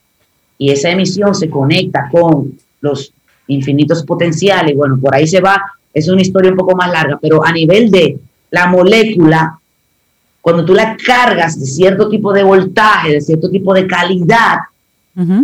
Y 0.59 0.73
esa 0.73 0.91
emisión 0.91 1.35
se 1.35 1.49
conecta 1.49 2.09
con 2.11 2.59
los 2.81 3.13
infinitos 3.47 4.03
potenciales. 4.05 4.77
Bueno, 4.77 4.99
por 5.01 5.15
ahí 5.15 5.27
se 5.27 5.41
va. 5.41 5.63
Es 5.95 6.09
una 6.09 6.21
historia 6.21 6.51
un 6.51 6.57
poco 6.57 6.77
más 6.77 6.91
larga, 6.91 7.19
pero 7.21 7.45
a 7.45 7.53
nivel 7.53 7.91
de 7.91 8.19
la 8.51 8.67
molécula, 8.67 9.59
cuando 10.41 10.65
tú 10.65 10.75
la 10.75 10.97
cargas 10.97 11.59
de 11.59 11.67
cierto 11.67 12.09
tipo 12.09 12.33
de 12.33 12.43
voltaje, 12.43 13.13
de 13.13 13.21
cierto 13.21 13.51
tipo 13.51 13.73
de 13.73 13.87
calidad, 13.87 14.59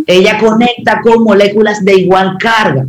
ella 0.07 0.39
conecta 0.39 1.01
con 1.01 1.23
moléculas 1.23 1.83
de 1.83 1.95
igual 1.95 2.37
carga. 2.39 2.85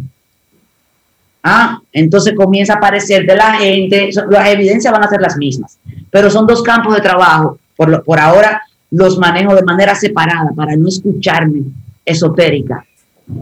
Ah, 1.42 1.80
entonces 1.92 2.34
comienza 2.36 2.74
a 2.74 2.76
aparecer 2.76 3.26
de 3.26 3.36
la 3.36 3.54
gente, 3.54 4.10
las 4.30 4.48
evidencias 4.48 4.92
van 4.92 5.04
a 5.04 5.08
ser 5.08 5.20
las 5.20 5.36
mismas, 5.36 5.78
pero 6.10 6.30
son 6.30 6.46
dos 6.46 6.62
campos 6.62 6.94
de 6.94 7.00
trabajo. 7.00 7.58
Por, 7.76 8.04
por 8.04 8.18
ahora 8.18 8.62
los 8.90 9.18
manejo 9.18 9.54
de 9.54 9.62
manera 9.62 9.94
separada 9.94 10.50
para 10.54 10.76
no 10.76 10.88
escucharme 10.88 11.62
esotérica, 12.06 12.86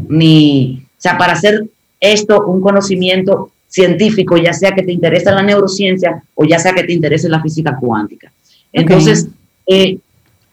ni, 0.09 0.83
o 0.83 1.01
sea, 1.01 1.17
para 1.17 1.35
hacer 1.35 1.65
esto 2.01 2.45
un 2.47 2.61
conocimiento 2.61 3.53
científico, 3.69 4.37
ya 4.37 4.53
sea 4.53 4.73
que 4.73 4.83
te 4.83 4.93
interese 4.93 5.31
la 5.31 5.43
neurociencia 5.43 6.23
o 6.35 6.45
ya 6.45 6.59
sea 6.59 6.73
que 6.73 6.85
te 6.85 6.93
interese 6.93 7.29
la 7.29 7.43
física 7.43 7.77
cuántica. 7.77 8.33
Entonces, 8.73 9.29
eh, 9.67 9.99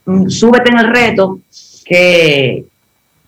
mm, 0.05 0.27
súbete 0.27 0.71
en 0.71 0.79
el 0.79 0.87
reto 0.87 1.39
que 1.85 2.65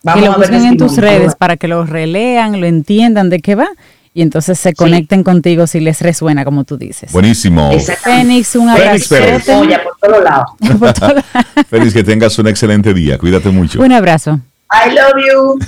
vamos 0.03 0.29
a 0.29 0.37
ver 0.37 0.53
en 0.53 0.77
tus 0.77 0.97
redes 0.97 1.35
para 1.35 1.57
que 1.57 1.67
lo 1.67 1.85
relean, 1.85 2.59
lo 2.59 2.67
entiendan 2.67 3.29
de 3.29 3.39
qué 3.39 3.55
va 3.55 3.69
y 4.13 4.21
entonces 4.21 4.59
se 4.59 4.73
conecten 4.73 5.23
contigo 5.23 5.65
si 5.65 5.79
les 5.79 6.01
resuena, 6.01 6.45
como 6.45 6.63
tú 6.65 6.77
dices. 6.77 7.11
Buenísimo. 7.11 7.71
Fénix, 8.03 8.55
un 8.55 8.69
abrazo. 8.69 9.15
por 9.15 9.97
todos 9.99 10.23
lados. 10.23 11.25
Fénix, 11.67 11.93
que 11.93 12.03
tengas 12.03 12.37
un 12.37 12.47
excelente 12.47 12.93
día. 12.93 13.17
Cuídate 13.17 13.49
mucho. 13.49 13.81
Un 13.81 13.91
abrazo. 13.91 14.39
I 14.73 14.89
love 14.89 15.13
you. 15.23 15.59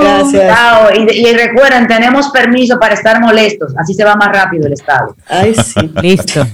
Gracias. 0.00 0.58
Y, 0.96 1.32
recuerden, 1.34 1.86
tenemos 1.86 2.30
permiso 2.30 2.78
para 2.80 2.94
estar 2.94 3.20
molestos. 3.20 3.72
Así 3.78 3.94
se 3.94 4.04
va 4.04 4.16
más 4.16 4.28
rápido 4.32 4.66
el 4.66 4.72
estado. 4.72 5.14
Ay, 5.28 5.54
sí. 5.54 5.92
Listo. 6.02 6.44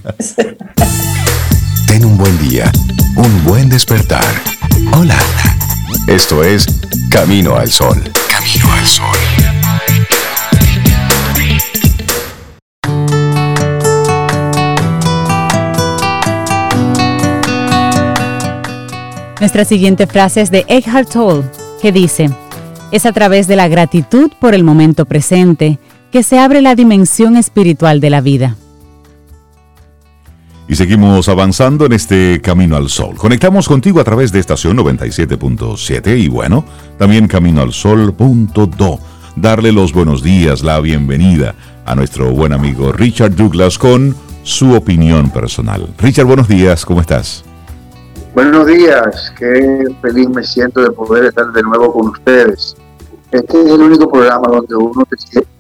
Ten 1.87 2.05
un 2.05 2.19
buen 2.19 2.39
día, 2.39 2.71
un 3.17 3.45
buen 3.45 3.71
despertar. 3.71 4.25
Hola. 4.93 5.17
Esto 6.07 6.45
es 6.45 6.67
Camino 7.11 7.57
al 7.57 7.71
Sol. 7.71 7.97
Camino 8.29 8.73
al 8.73 8.87
Sol. 8.87 9.17
Nuestra 19.41 19.65
siguiente 19.65 20.07
frase 20.07 20.43
es 20.43 20.51
de 20.51 20.67
Eckhart 20.69 21.11
Tolle 21.11 21.70
que 21.81 21.93
dice, 21.93 22.31
es 22.93 23.07
a 23.07 23.13
través 23.13 23.47
de 23.47 23.57
la 23.57 23.69
gratitud 23.69 24.31
por 24.41 24.55
el 24.55 24.65
momento 24.65 25.07
presente 25.07 25.79
que 26.13 26.23
se 26.23 26.39
abre 26.39 26.61
la 26.61 26.75
dimensión 26.75 27.37
espiritual 27.37 28.01
de 28.01 28.11
la 28.11 28.21
vida. 28.21 28.57
Y 30.69 30.77
seguimos 30.77 31.29
avanzando 31.29 31.87
en 31.87 31.93
este 31.93 32.41
Camino 32.41 32.77
al 32.77 32.89
Sol. 32.89 33.17
Conectamos 33.17 33.67
contigo 33.67 34.01
a 34.01 34.05
través 34.05 34.31
de 34.31 34.39
estación 34.39 34.77
97.7 34.77 36.17
y 36.17 36.29
bueno, 36.29 36.65
también 36.97 37.27
Camino 37.27 37.61
al 37.61 37.73
Sol.do. 37.73 39.01
Darle 39.35 39.73
los 39.73 39.93
buenos 39.93 40.23
días, 40.23 40.63
la 40.63 40.81
bienvenida 40.81 41.55
a 41.87 41.95
nuestro 41.97 42.31
buen 42.31 42.53
amigo 42.53 42.93
Richard 42.93 43.35
Douglas 43.35 43.79
con 43.79 44.15
su 44.45 44.75
opinión 44.75 45.31
personal. 45.31 45.89
Richard, 45.99 46.27
buenos 46.27 46.47
días, 46.47 46.85
¿cómo 46.85 47.01
estás? 47.01 47.45
Buenos 48.35 48.67
días, 48.67 49.33
qué 49.37 49.87
feliz 50.01 50.29
me 50.29 50.45
siento 50.45 50.81
de 50.81 50.93
poder 50.93 51.25
estar 51.25 51.51
de 51.51 51.63
nuevo 51.63 51.93
con 51.93 52.09
ustedes. 52.09 52.77
Este 53.33 53.61
es 53.61 53.67
el 53.67 53.81
único 53.81 54.09
programa 54.09 54.47
donde 54.49 54.77
uno, 54.77 55.05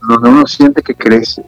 donde 0.09 0.29
uno 0.29 0.47
siente 0.47 0.81
que 0.81 0.95
crece 0.95 1.45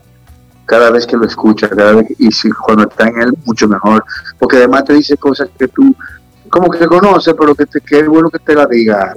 cada 0.66 0.90
vez 0.90 1.06
que 1.06 1.16
lo 1.16 1.24
escucha, 1.24 1.68
cada 1.68 1.92
vez 1.92 2.06
y 2.18 2.32
si, 2.32 2.50
cuando 2.50 2.88
está 2.88 3.06
en 3.06 3.22
él 3.22 3.34
mucho 3.44 3.68
mejor, 3.68 4.04
porque 4.38 4.56
además 4.56 4.84
te 4.84 4.94
dice 4.94 5.16
cosas 5.16 5.48
que 5.56 5.68
tú 5.68 5.94
como 6.48 6.68
que 6.70 6.86
conoces, 6.86 7.34
pero 7.38 7.54
que, 7.54 7.66
te, 7.66 7.80
que 7.80 8.00
es 8.00 8.08
bueno 8.08 8.28
que 8.28 8.38
te 8.40 8.54
la 8.54 8.66
diga. 8.66 9.14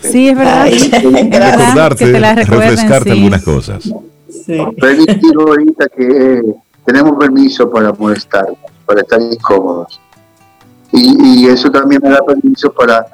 Sí, 0.00 0.28
es 0.28 0.36
verdad. 0.36 0.66
recordarte, 0.66 2.44
refrescarte 2.44 3.12
algunas 3.12 3.42
cosas. 3.42 3.84
Sí. 4.28 4.58
ahorita 4.58 5.88
que 5.88 6.42
tenemos 6.84 7.18
permiso 7.18 7.70
para 7.70 7.92
molestar, 7.92 8.46
para 8.86 9.00
estar 9.02 9.20
incómodos. 9.20 10.00
Y, 10.92 11.44
y 11.44 11.46
eso 11.46 11.70
también 11.70 12.00
me 12.02 12.10
da 12.10 12.24
permiso 12.24 12.72
para, 12.72 13.06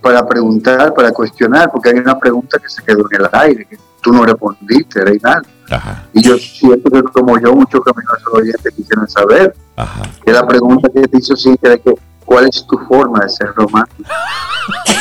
para 0.00 0.26
preguntar, 0.26 0.94
para 0.94 1.10
cuestionar, 1.12 1.70
porque 1.70 1.90
hay 1.90 1.98
una 1.98 2.18
pregunta 2.18 2.58
que 2.58 2.68
se 2.68 2.82
quedó 2.82 3.04
en 3.10 3.22
el 3.22 3.28
aire, 3.32 3.66
que 3.66 3.78
tú 4.00 4.12
no 4.12 4.24
respondiste, 4.24 5.04
Reinaldo. 5.04 5.48
Y 6.12 6.22
yo 6.22 6.38
siento 6.38 6.90
que 6.90 7.02
como 7.02 7.38
yo, 7.40 7.52
muchos 7.54 7.80
caminos 7.80 8.18
oyentes 8.32 8.72
quisieran 8.74 9.08
saber, 9.08 9.54
ajá. 9.74 10.02
que 10.24 10.32
la 10.32 10.46
pregunta 10.46 10.88
que 10.94 11.02
te 11.08 11.18
hizo 11.18 11.36
Cintia 11.36 11.70
de 11.70 11.80
que 11.80 11.94
¿cuál 12.26 12.48
es 12.48 12.66
tu 12.66 12.76
forma 12.86 13.20
de 13.20 13.28
ser 13.30 13.48
romántico? 13.54 14.10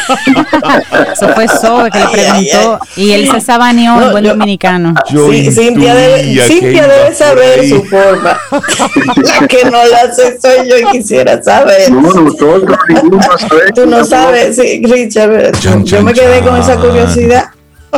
Eso 1.11 1.29
fue 1.33 1.47
Sobe 1.47 1.89
que 1.91 1.97
le 1.99 2.05
Ay, 2.05 2.11
ay, 2.15 2.49
preguntó 2.51 2.79
y 2.95 3.11
él 3.13 3.29
se 3.31 3.41
sabaneó 3.41 3.95
en 3.95 3.99
No, 4.01 4.11
buen 4.11 4.23
yo- 4.23 4.29
dominicano. 4.31 4.93
Yo 5.09 5.31
Sí, 5.31 5.51
Cintia 5.51 5.95
debe, 5.95 6.39
Cintia 6.45 6.87
debe 6.87 7.13
saber 7.15 7.67
su 7.67 7.83
forma. 7.85 8.37
La 9.41 9.47
que 9.47 9.65
no 9.65 9.83
la 9.85 10.13
sé 10.13 10.39
soy 10.39 10.69
yo 10.69 10.77
y 10.77 10.85
quisiera 10.91 11.41
saber. 11.41 11.91
No, 11.91 12.01
ninguno 12.01 13.17
va 13.17 13.35
a 13.35 13.37
saber. 13.39 13.73
Tú 13.73 13.85
no 13.87 14.05
sabes, 14.05 14.55
sí, 14.55 14.81
Richard, 14.85 15.51
Chan, 15.59 15.83
yo 15.83 16.03
me 16.03 16.13
chan, 16.13 16.25
quedé 16.25 16.41
con 16.41 16.55
esa 16.57 16.73
chan. 16.75 16.81
curiosidad. 16.81 17.45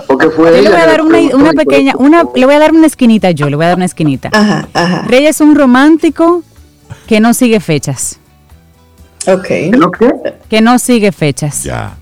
Porque 0.06 0.30
fue 0.30 0.56
Yo 0.58 0.62
le 0.62 0.70
voy 0.70 0.80
a 0.80 0.86
dar 0.86 1.02
una, 1.02 1.18
una 1.36 1.52
pequeña, 1.54 1.94
una, 1.98 2.24
le 2.36 2.46
voy 2.46 2.54
a 2.56 2.60
dar 2.60 2.72
una 2.72 2.86
esquinita 2.88 3.32
yo, 3.32 3.50
le 3.50 3.56
voy 3.56 3.66
a 3.66 3.70
dar 3.70 3.78
una 3.78 3.86
esquinita. 3.86 4.30
Ajá, 4.32 4.68
ajá. 4.74 5.04
Rey 5.08 5.26
es 5.26 5.42
un 5.42 5.56
romántico 5.56 6.44
que 7.08 7.20
no 7.20 7.34
sigue 7.34 7.60
fechas. 7.60 8.20
Ok. 9.28 9.50
¿No 9.78 9.92
qué? 9.92 10.12
Que 10.50 10.62
no 10.62 10.80
sigue 10.80 11.12
fechas. 11.12 11.64
Ya. 11.64 11.96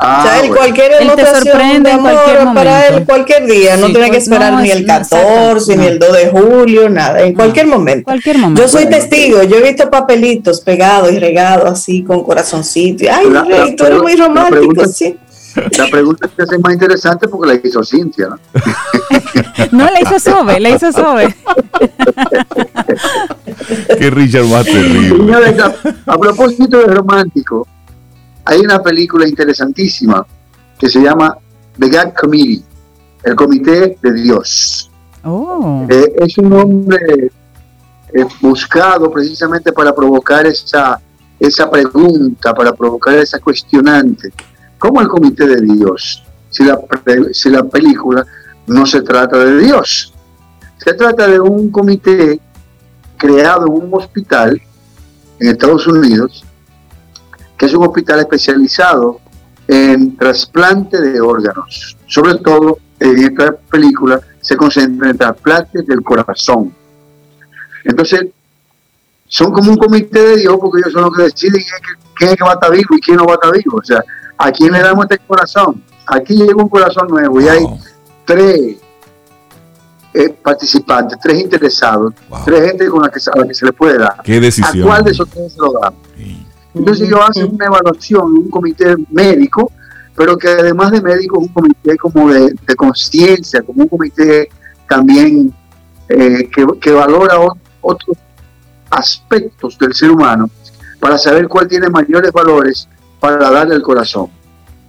Ah, 0.00 0.20
o 0.20 0.28
sea, 0.28 0.34
él 0.36 0.48
bueno. 0.50 0.56
cualquier 0.58 0.92
Él 1.00 1.10
te 1.16 1.26
sorprende 1.26 1.90
de 1.90 1.96
en 1.96 2.02
cualquier 2.02 2.36
amor 2.38 2.54
para 2.54 2.70
momento. 2.70 2.96
él 2.98 3.04
cualquier 3.04 3.46
día, 3.46 3.76
no 3.76 3.86
Sí, 3.88 3.92
tiene 3.94 4.06
que 4.06 4.12
pues, 4.12 4.22
esperar 4.22 4.52
no, 4.52 4.60
ni 4.60 4.70
el 4.70 4.86
no, 4.86 4.94
exacto, 4.94 5.16
14 5.16 5.76
ni 5.76 5.82
no. 5.82 5.88
el 5.88 5.98
2 5.98 6.12
de 6.12 6.28
julio, 6.28 6.88
nada, 6.88 7.20
en 7.22 7.34
cualquier 7.34 7.66
momento. 7.66 8.04
Cualquier 8.04 8.38
momento. 8.38 8.62
Yo 8.62 8.68
soy 8.68 8.86
testigo, 8.86 9.42
yo 9.42 9.56
he 9.56 9.62
visto 9.62 9.90
papelitos 9.90 10.60
pegados 10.60 11.10
y 11.10 11.18
regados 11.18 11.68
así 11.68 12.04
con 12.04 12.22
corazoncito. 12.22 13.06
Ay, 13.12 13.28
La- 13.28 13.42
la 13.42 13.64
Rey, 13.64 13.74
tú 13.74 13.86
eres 13.86 13.98
muy 14.00 14.14
la 14.16 14.26
romántico, 14.28 14.56
pregunta- 14.60 14.86
sí. 14.86 15.16
La 15.76 15.86
pregunta 15.90 16.28
que 16.28 16.42
es 16.42 16.60
más 16.60 16.72
interesante 16.72 17.28
porque 17.28 17.48
la 17.48 17.60
hizo 17.62 17.82
Cintia, 17.84 18.28
¿no? 18.28 18.38
No, 19.72 19.84
le 19.90 20.00
hizo 20.02 20.18
Sobe, 20.18 20.60
le 20.60 20.70
hizo 20.70 20.92
Sobe. 20.92 21.34
Qué 23.98 24.10
Richard 24.10 24.46
más 24.46 24.64
terrible. 24.64 25.16
Señores, 25.16 25.58
a, 25.60 25.74
a 26.12 26.18
propósito 26.18 26.78
de 26.78 26.86
romántico, 26.86 27.66
hay 28.44 28.60
una 28.60 28.82
película 28.82 29.28
interesantísima 29.28 30.26
que 30.78 30.88
se 30.88 31.00
llama 31.00 31.36
The 31.78 31.88
God 31.88 32.14
Committee, 32.18 32.64
el 33.24 33.34
Comité 33.34 33.98
de 34.00 34.12
Dios. 34.12 34.90
Oh. 35.24 35.86
Eh, 35.88 36.14
es 36.20 36.38
un 36.38 36.52
hombre 36.52 37.30
eh, 38.14 38.24
buscado 38.40 39.10
precisamente 39.10 39.72
para 39.72 39.94
provocar 39.94 40.46
esa, 40.46 41.00
esa 41.38 41.70
pregunta, 41.70 42.54
para 42.54 42.72
provocar 42.72 43.18
esa 43.18 43.38
cuestionante. 43.38 44.32
¿Cómo 44.78 45.00
el 45.00 45.08
Comité 45.08 45.46
de 45.46 45.60
Dios? 45.60 46.24
Si 46.50 46.64
la, 46.64 46.78
si 47.32 47.50
la 47.50 47.64
película 47.64 48.24
no 48.68 48.86
se 48.86 49.02
trata 49.02 49.38
de 49.38 49.58
Dios. 49.58 50.12
Se 50.76 50.94
trata 50.94 51.26
de 51.26 51.40
un 51.40 51.70
comité 51.70 52.40
creado 53.16 53.66
en 53.66 53.84
un 53.84 53.90
hospital 53.92 54.60
en 55.40 55.48
Estados 55.48 55.86
Unidos, 55.86 56.44
que 57.56 57.66
es 57.66 57.74
un 57.74 57.84
hospital 57.84 58.20
especializado 58.20 59.20
en 59.66 60.16
trasplante 60.16 61.00
de 61.00 61.20
órganos. 61.20 61.96
Sobre 62.06 62.36
todo 62.36 62.78
en 63.00 63.18
esta 63.18 63.52
película 63.52 64.20
se 64.40 64.56
concentra 64.56 65.10
en 65.10 65.18
trasplantes 65.18 65.86
del 65.86 66.02
corazón. 66.02 66.72
Entonces, 67.84 68.26
son 69.26 69.52
como 69.52 69.72
un 69.72 69.76
comité 69.76 70.20
de 70.20 70.36
Dios 70.38 70.56
porque 70.60 70.80
ellos 70.80 70.92
son 70.92 71.02
los 71.02 71.16
que 71.16 71.22
deciden 71.24 71.62
quién 72.14 72.30
es 72.30 72.36
que 72.36 72.44
va 72.44 72.52
a 72.52 72.54
estar 72.54 72.72
vivo 72.72 72.96
y 72.96 73.00
quién 73.00 73.16
no 73.16 73.26
va 73.26 73.32
a 73.32 73.34
estar 73.34 73.52
vivo. 73.52 73.78
O 73.78 73.84
sea, 73.84 74.02
¿a 74.38 74.50
quién 74.52 74.72
le 74.72 74.80
damos 74.80 75.04
este 75.10 75.18
corazón? 75.26 75.82
Aquí 76.06 76.34
llega 76.34 76.54
un 76.62 76.68
corazón 76.68 77.08
nuevo 77.08 77.40
y 77.40 77.48
hay 77.48 77.66
tres 78.24 78.76
eh, 80.14 80.30
participantes, 80.42 81.18
tres 81.22 81.40
interesados, 81.40 82.14
wow. 82.28 82.40
tres 82.44 82.70
gente 82.70 82.88
con 82.88 83.02
la 83.02 83.10
que, 83.10 83.20
se- 83.20 83.30
a 83.30 83.36
la 83.36 83.46
que 83.46 83.54
se 83.54 83.66
le 83.66 83.72
puede 83.72 83.98
dar. 83.98 84.22
Qué 84.24 84.36
¿A 84.36 84.40
decisión. 84.40 84.86
cuál 84.86 85.04
de 85.04 85.10
esos 85.10 85.28
tres 85.28 85.52
se 85.52 85.58
lo 85.60 85.72
damos? 85.80 85.98
Sí. 86.16 86.46
Entonces 86.74 87.06
ellos 87.08 87.20
hacen 87.28 87.50
una 87.54 87.66
evaluación, 87.66 88.24
un 88.32 88.50
comité 88.50 88.94
médico, 89.10 89.70
pero 90.16 90.36
que 90.38 90.48
además 90.48 90.92
de 90.92 91.00
médico 91.02 91.40
es 91.40 91.48
un 91.48 91.52
comité 91.52 91.96
como 91.96 92.30
de, 92.32 92.54
de 92.66 92.74
conciencia, 92.76 93.62
como 93.62 93.82
un 93.82 93.88
comité 93.88 94.48
también 94.88 95.52
eh, 96.08 96.48
que, 96.54 96.66
que 96.80 96.92
valora 96.92 97.38
o- 97.40 97.56
otros 97.82 98.16
aspectos 98.90 99.78
del 99.78 99.92
ser 99.94 100.10
humano 100.10 100.48
para 101.00 101.18
saber 101.18 101.46
cuál 101.48 101.68
tiene 101.68 101.88
mayores 101.90 102.32
valores 102.32 102.88
para 103.20 103.50
darle 103.50 103.74
el 103.74 103.82
corazón. 103.82 104.28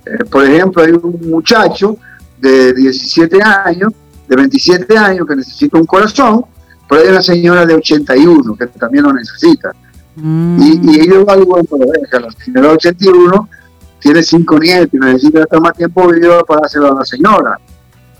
Eh, 0.05 0.25
por 0.25 0.45
ejemplo, 0.45 0.83
hay 0.83 0.91
un 0.91 1.29
muchacho 1.29 1.97
de 2.39 2.73
17 2.73 3.41
años, 3.41 3.93
de 4.27 4.35
27 4.35 4.97
años 4.97 5.27
que 5.27 5.35
necesita 5.35 5.77
un 5.77 5.85
corazón, 5.85 6.45
pero 6.87 7.01
hay 7.01 7.09
una 7.09 7.21
señora 7.21 7.65
de 7.65 7.75
81 7.75 8.55
que 8.55 8.67
también 8.67 9.03
lo 9.03 9.13
necesita. 9.13 9.71
Mm. 10.15 10.61
Y, 10.61 10.91
y 10.91 10.99
ellos 11.01 11.17
evalúan, 11.17 11.65
por 11.65 11.81
ejemplo, 11.81 12.19
la 12.19 12.31
señora 12.43 12.71
81 12.71 13.49
tiene 13.99 14.23
cinco 14.23 14.57
nietos 14.57 14.93
y 14.93 14.97
necesita 14.97 15.41
estar 15.41 15.61
más 15.61 15.73
tiempo 15.73 16.07
vivo 16.07 16.43
para 16.45 16.61
dárselo 16.61 16.91
a 16.93 16.99
la 16.99 17.05
señora, 17.05 17.59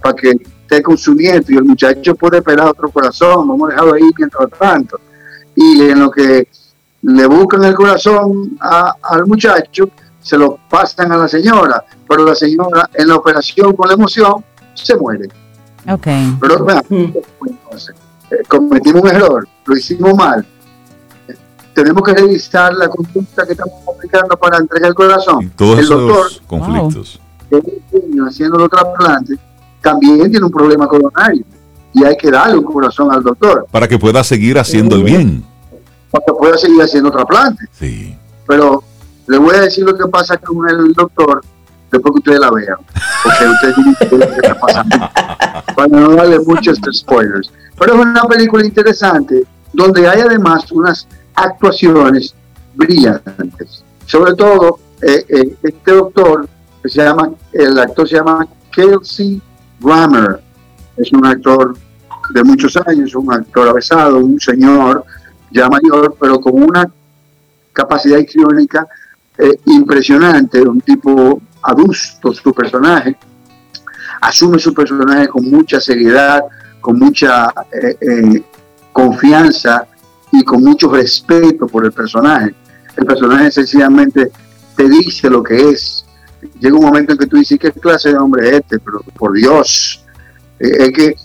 para 0.01 0.15
que 0.15 0.31
esté 0.31 0.83
con 0.83 0.97
su 0.97 1.13
nieto 1.13 1.51
y 1.51 1.57
el 1.57 1.63
muchacho 1.63 2.15
puede 2.15 2.37
esperar 2.37 2.67
otro 2.67 2.89
corazón, 2.89 3.47
vamos 3.47 3.69
a 3.69 3.71
dejarlo 3.73 3.93
ahí 3.93 4.09
mientras 4.17 4.49
tanto. 4.51 4.99
Y 5.55 5.81
en 5.81 5.99
lo 5.99 6.11
que 6.11 6.47
le 7.01 7.25
buscan 7.27 7.63
el 7.63 7.73
corazón 7.75 8.57
a- 8.59 8.93
al 9.03 9.25
muchacho, 9.25 9.89
se 10.21 10.37
lo 10.37 10.57
pasan 10.69 11.11
a 11.11 11.17
la 11.17 11.27
señora, 11.27 11.83
pero 12.07 12.25
la 12.25 12.35
señora 12.35 12.89
en 12.93 13.07
la 13.07 13.15
operación 13.15 13.73
con 13.75 13.87
la 13.87 13.93
emoción 13.93 14.43
se 14.73 14.95
muere. 14.97 15.27
Ok. 15.89 16.07
Pero 16.41 16.65
vean, 16.65 16.83
Mm. 16.89 17.13
entonces, 17.47 17.95
eh, 18.31 18.35
cometimos 18.47 19.01
un 19.03 19.09
error, 19.09 19.47
lo 19.65 19.77
hicimos 19.77 20.13
mal. 20.15 20.45
Tenemos 21.73 22.03
que 22.03 22.13
revisar 22.13 22.73
la 22.73 22.89
conducta 22.89 23.45
que 23.45 23.53
estamos 23.53 23.73
aplicando 23.95 24.35
para 24.35 24.57
entregar 24.57 24.89
el 24.89 24.95
corazón. 24.95 25.43
Y 25.43 25.47
todos 25.49 25.79
el 25.79 25.87
doctor, 25.87 26.27
esos 26.27 26.41
conflictos. 26.45 27.19
un 27.51 28.09
niño 28.11 28.25
haciendo 28.27 28.57
los 28.59 28.69
trasplantes, 28.69 29.37
también 29.81 30.29
tiene 30.29 30.45
un 30.45 30.51
problema 30.51 30.87
coronario. 30.87 31.43
Y 31.93 32.03
hay 32.03 32.15
que 32.17 32.29
darle 32.29 32.57
un 32.57 32.65
corazón 32.65 33.11
al 33.11 33.23
doctor 33.23 33.65
Para 33.71 33.87
que 33.87 33.97
pueda 33.97 34.23
seguir 34.23 34.59
haciendo 34.59 34.95
el 34.97 35.03
bien. 35.03 35.43
Que 36.11 36.33
pueda 36.33 36.57
seguir 36.57 36.81
haciendo 36.81 37.11
trasplantes. 37.11 37.69
Sí. 37.73 38.15
Pero 38.47 38.83
le 39.27 39.37
voy 39.37 39.55
a 39.55 39.61
decir 39.61 39.85
lo 39.85 39.95
que 39.95 40.07
pasa 40.07 40.37
con 40.37 40.69
el 40.69 40.93
doctor 40.93 41.41
después 41.91 42.13
que 42.13 42.19
ustedes 42.19 42.39
la 42.39 42.51
vean. 42.51 42.77
Porque 43.23 43.47
ustedes 43.47 43.75
tienen 43.75 43.95
que 43.95 44.05
ver 44.05 44.19
lo 44.19 44.35
que 44.35 44.47
está 44.47 44.59
pasando. 44.59 44.97
Para 45.75 45.87
no 45.87 46.15
darle 46.15 46.39
muchos 46.39 46.79
spoilers. 46.91 47.51
Pero 47.77 47.93
es 47.93 47.99
una 47.99 48.23
película 48.23 48.65
interesante 48.65 49.43
donde 49.73 50.07
hay 50.07 50.21
además 50.21 50.71
unas 50.71 51.07
actuaciones 51.35 52.33
brillantes. 52.75 53.83
Sobre 54.05 54.33
todo, 54.33 54.79
eh, 55.01 55.25
eh, 55.29 55.55
este 55.63 55.91
doctor, 55.91 56.47
que 56.81 56.89
se 56.89 57.03
llama, 57.03 57.31
el 57.53 57.77
actor 57.79 58.07
se 58.07 58.15
llama 58.15 58.47
Kelsey 58.71 59.41
Grammer. 59.79 60.41
Es 60.97 61.11
un 61.13 61.25
actor 61.25 61.75
de 62.33 62.43
muchos 62.43 62.75
años, 62.77 63.15
un 63.15 63.31
actor 63.31 63.69
avesado, 63.69 64.17
un 64.17 64.39
señor 64.39 65.05
ya 65.51 65.69
mayor, 65.69 66.15
pero 66.19 66.39
con 66.39 66.61
una 66.61 66.89
capacidad 67.73 68.17
histriónica 68.17 68.87
eh, 69.37 69.57
impresionante, 69.67 70.61
un 70.61 70.81
tipo 70.81 71.41
adusto 71.61 72.33
su 72.33 72.53
personaje, 72.53 73.17
asume 74.21 74.59
su 74.59 74.73
personaje 74.73 75.27
con 75.27 75.49
mucha 75.49 75.79
seriedad, 75.79 76.41
con 76.81 76.99
mucha 76.99 77.47
eh, 77.71 77.97
eh, 78.01 78.43
confianza 78.91 79.87
y 80.31 80.43
con 80.43 80.61
mucho 80.63 80.91
respeto 80.91 81.67
por 81.67 81.85
el 81.85 81.91
personaje. 81.91 82.53
El 82.95 83.05
personaje 83.05 83.51
sencillamente 83.51 84.29
te 84.75 84.89
dice 84.89 85.29
lo 85.29 85.41
que 85.41 85.69
es. 85.69 86.05
Llega 86.59 86.75
un 86.75 86.85
momento 86.85 87.13
en 87.13 87.17
que 87.17 87.27
tú 87.27 87.37
dices, 87.37 87.57
¿qué 87.59 87.71
clase 87.71 88.09
de 88.09 88.17
hombre 88.17 88.49
es 88.49 88.55
este? 88.55 88.79
Pero 88.79 88.99
por 89.17 89.33
Dios, 89.33 90.03
es 90.59 90.91
que 90.91 91.15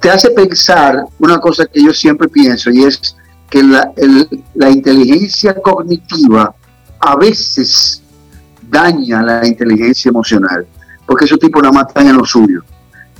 te 0.00 0.10
hace 0.10 0.30
pensar 0.30 1.04
una 1.18 1.38
cosa 1.38 1.66
que 1.66 1.82
yo 1.82 1.92
siempre 1.92 2.28
pienso 2.28 2.70
y 2.70 2.84
es 2.84 3.16
que 3.50 3.62
la, 3.62 3.92
el- 3.96 4.44
la 4.54 4.70
inteligencia 4.70 5.54
cognitiva 5.60 6.54
a 7.00 7.16
veces 7.16 8.02
daña 8.70 9.22
la 9.22 9.46
inteligencia 9.46 10.08
emocional, 10.08 10.66
porque 11.06 11.24
esos 11.26 11.38
tipos 11.38 11.62
nada 11.62 11.72
más 11.72 11.88
están 11.88 12.06
en 12.08 12.16
lo 12.16 12.24
suyo. 12.24 12.62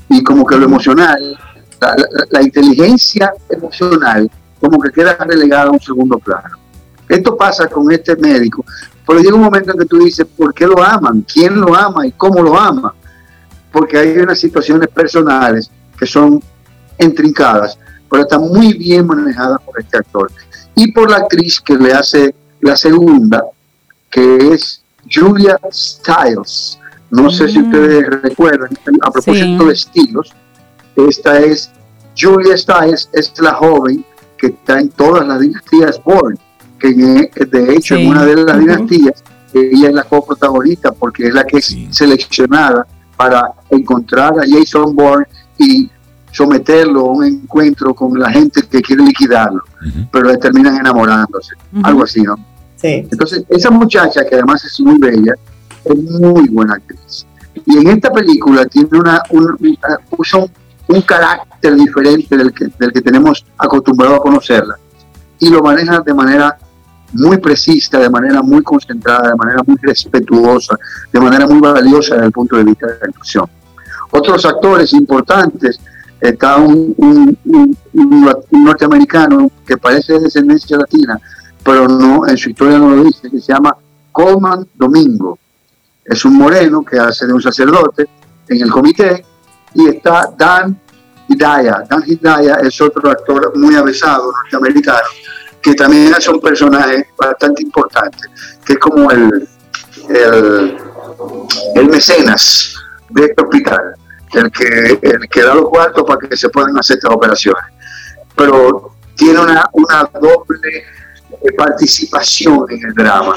Y 0.09 0.23
como 0.23 0.47
que 0.47 0.57
lo 0.57 0.65
emocional, 0.65 1.39
la, 1.81 1.89
la- 1.97 2.27
la 2.31 2.43
inteligencia 2.43 3.33
emocional, 3.51 4.31
como 4.61 4.81
que 4.81 4.91
queda 4.91 5.15
relegada 5.21 5.65
a 5.65 5.71
un 5.71 5.81
segundo 5.81 6.19
plano. 6.19 6.57
Esto 7.09 7.37
pasa 7.37 7.67
con 7.67 7.91
este 7.93 8.17
médico, 8.17 8.65
pero 9.07 9.19
llega 9.21 9.35
un 9.35 9.43
momento 9.43 9.73
en 9.73 9.79
que 9.79 9.85
tú 9.87 9.99
dices, 9.99 10.25
¿por 10.37 10.55
qué 10.55 10.67
lo 10.67 10.83
aman? 10.83 11.27
¿Quién 11.31 11.61
lo 11.61 11.75
ama 11.75 12.07
y 12.07 12.13
cómo 12.13 12.41
lo 12.43 12.59
ama? 12.59 12.95
Porque 13.71 13.99
hay 13.99 14.17
unas 14.19 14.39
situaciones 14.39 14.89
personales 14.89 15.71
que 15.99 16.07
son 16.07 16.43
intrincadas, 17.05 17.79
pero 18.11 18.23
están 18.23 18.43
muy 18.43 18.75
bien 18.75 19.07
manejadas 19.07 19.61
por 19.63 19.81
este 19.81 19.99
actor. 19.99 20.31
Y 20.75 20.93
por 20.93 21.11
la 21.11 21.19
actriz 21.19 21.61
que 21.61 21.77
le 21.77 21.93
hace 21.93 22.35
la 22.61 22.77
segunda, 22.77 23.45
que 24.11 24.53
es 24.53 24.83
Julia 25.11 25.59
Stiles. 25.71 26.79
No 27.11 27.31
sé 27.31 27.49
si 27.49 27.59
mm. 27.59 27.67
ustedes 27.67 28.23
recuerdan, 28.23 28.71
a 29.03 29.11
propósito 29.11 29.67
de 29.67 29.73
estilos, 29.73 30.33
esta 30.97 31.41
es 31.41 31.71
Julia 32.19 32.57
Stiles, 32.57 33.09
es 33.13 33.33
la 33.39 33.55
joven 33.55 34.05
que 34.39 34.49
está 34.49 34.81
en 34.81 34.89
todas 34.91 35.27
las 35.27 35.41
dinastías 35.41 36.03
Born, 36.03 36.39
que 36.79 36.93
de 36.93 37.75
hecho 37.75 37.95
en 37.95 38.09
una 38.09 38.25
de 38.25 38.37
las 38.37 38.59
dinastías 38.59 39.23
ella 39.55 39.89
es 39.89 39.95
la 39.95 40.05
coprotagonista 40.05 40.93
porque 40.93 41.29
es 41.29 41.35
la 41.35 41.45
que 41.45 41.59
es 41.59 41.77
seleccionada 41.91 42.87
para 43.17 43.53
encontrar 43.71 44.33
a 44.39 44.45
Jason 44.49 44.95
Bourne 44.95 45.27
y 45.59 45.91
someterlo 46.33 47.01
a 47.01 47.13
un 47.13 47.25
encuentro 47.25 47.95
con 47.95 48.19
la 48.19 48.31
gente 48.31 48.63
que 48.63 48.81
quiere 48.81 49.05
liquidarlo, 49.05 49.63
pero 50.11 50.29
le 50.29 50.39
terminan 50.39 50.77
enamorándose, 50.77 51.55
algo 51.83 52.03
así, 52.03 52.23
¿no? 52.23 52.37
Sí. 52.77 53.07
Entonces, 53.11 53.45
esa 53.49 53.71
muchacha, 53.71 54.25
que 54.25 54.35
además 54.35 54.65
es 54.65 54.81
muy 54.81 54.99
bella, 54.99 55.35
es 55.85 55.97
muy 55.97 56.49
buena 56.49 56.75
actriz. 56.75 57.27
Y 57.67 57.79
en 57.79 57.89
esta 57.89 58.11
película 58.11 58.65
tiene 58.67 58.89
una, 58.93 59.23
un, 59.31 59.57
un, 60.89 61.03
carácter 61.03 61.75
diferente 61.77 62.37
del 62.37 62.53
que, 62.53 62.67
del 62.79 62.93
que 62.93 63.03
tenemos 63.03 63.45
acostumbrado 63.59 64.17
a 64.17 64.23
conocerla. 64.23 64.77
Y 65.39 65.51
lo 65.51 65.63
maneja 65.63 66.01
de 66.01 66.15
manera 66.15 66.57
muy 67.13 67.37
precisa, 67.39 67.99
de 67.99 68.09
manera 68.09 68.43
muy 68.43 68.63
concentrada, 68.63 69.29
de 69.29 69.37
manera 69.37 69.63
muy 69.67 69.77
respetuosa, 69.83 70.79
de 71.13 71.21
manera 71.21 71.47
muy 71.47 71.61
valiosa 71.61 72.15
desde 72.15 72.27
el 72.27 72.33
punto 72.33 72.57
de 72.57 72.65
vista 72.65 72.87
de 72.87 72.93
la 72.95 73.07
actuación. 73.09 73.47
Otros 74.11 74.45
actores 74.45 74.93
importantes, 74.93 75.81
está 76.23 76.57
un, 76.57 77.37
norteamericano 78.51 79.51
que 79.67 79.77
parece 79.77 80.15
de 80.15 80.21
descendencia 80.21 80.79
latina, 80.79 81.19
pero 81.65 81.89
no, 81.89 82.27
en 82.27 82.37
su 82.37 82.51
historia 82.51 82.79
no 82.79 82.95
lo 82.95 83.05
dice, 83.05 83.29
que 83.29 83.41
se 83.41 83.53
llama 83.53 83.77
Coleman 84.13 84.67
Domingo. 84.75 85.39
Es 86.05 86.25
un 86.25 86.37
moreno 86.37 86.83
que 86.83 86.99
hace 86.99 87.27
de 87.27 87.33
un 87.33 87.43
sacerdote 87.43 88.09
en 88.49 88.63
el 88.63 88.71
comité 88.71 89.25
y 89.75 89.89
está 89.89 90.33
Dan 90.37 90.79
Hidaya. 91.29 91.85
Dan 91.89 92.03
Hidaya 92.07 92.57
es 92.57 92.81
otro 92.81 93.11
actor 93.11 93.53
muy 93.57 93.75
avesado 93.75 94.33
norteamericano 94.33 95.09
que 95.63 95.75
también 95.75 96.13
es 96.13 96.29
un 96.29 96.41
personaje 96.41 97.07
bastante 97.17 97.63
importante, 97.63 98.19
que 98.65 98.73
es 98.73 98.79
como 98.81 99.11
el, 99.11 99.49
el, 101.77 101.89
mecenas 101.89 102.75
de 103.11 103.27
este 103.27 103.43
hospital, 103.43 103.95
el 104.35 104.51
que, 104.51 104.99
el 105.03 105.29
que 105.29 105.43
da 105.43 105.55
los 105.55 105.69
cuartos 105.69 106.05
para 106.05 106.29
que 106.29 106.37
se 106.37 106.49
puedan 106.49 106.77
hacer 106.79 106.97
estas 106.97 107.15
operaciones. 107.15 107.63
Pero 108.37 108.95
tiene 109.17 109.41
una, 109.41 109.69
una 109.73 110.11
doble 110.21 110.85
participación 111.57 112.67
en 112.71 112.87
el 112.87 112.95
drama 112.95 113.35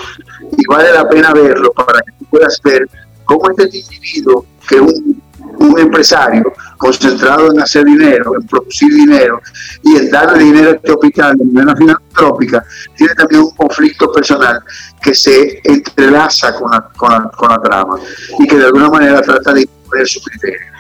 y 0.58 0.66
vale 0.68 0.91
la 0.91 1.08
pena 1.08 1.34
verlo 1.34 1.72
para 1.72 2.00
que 2.02 2.12
tú 2.20 2.26
puedas 2.26 2.60
ver 2.64 2.88
cómo 3.26 3.50
este 3.50 3.78
individuo, 3.78 4.46
que 4.68 4.80
un, 4.80 5.22
un 5.60 5.80
empresario, 5.80 6.54
concentrado 6.78 7.52
en 7.52 7.62
hacer 7.62 7.86
dinero, 7.86 8.34
en 8.39 8.46
producir 8.48 8.93
dinero 8.93 9.41
y 9.84 9.98
en 9.98 10.12
darle 10.12 10.43
dinero 10.43 10.70
a 10.70 10.74
este 10.74 10.91
hospital 10.91 11.38
de 11.38 11.46
manera 11.46 11.76
filantrópica, 11.76 12.64
tiene 12.96 13.16
también 13.16 13.41
un 13.41 13.56
conflicto 13.56 14.12
personal 14.12 14.62
que 15.02 15.14
se 15.14 15.62
entrelaza 15.64 16.54
con 16.56 16.72
la, 16.72 16.89
con 17.38 17.50
la, 17.50 17.62
trama 17.62 17.98
y 18.39 18.48
que 18.48 18.58
de 18.58 18.66
alguna 18.66 18.89
manera 18.89 19.22
trata 19.22 19.54
de 19.54 19.62
imponer 19.62 20.08
su 20.08 20.22
criterio. 20.22 20.75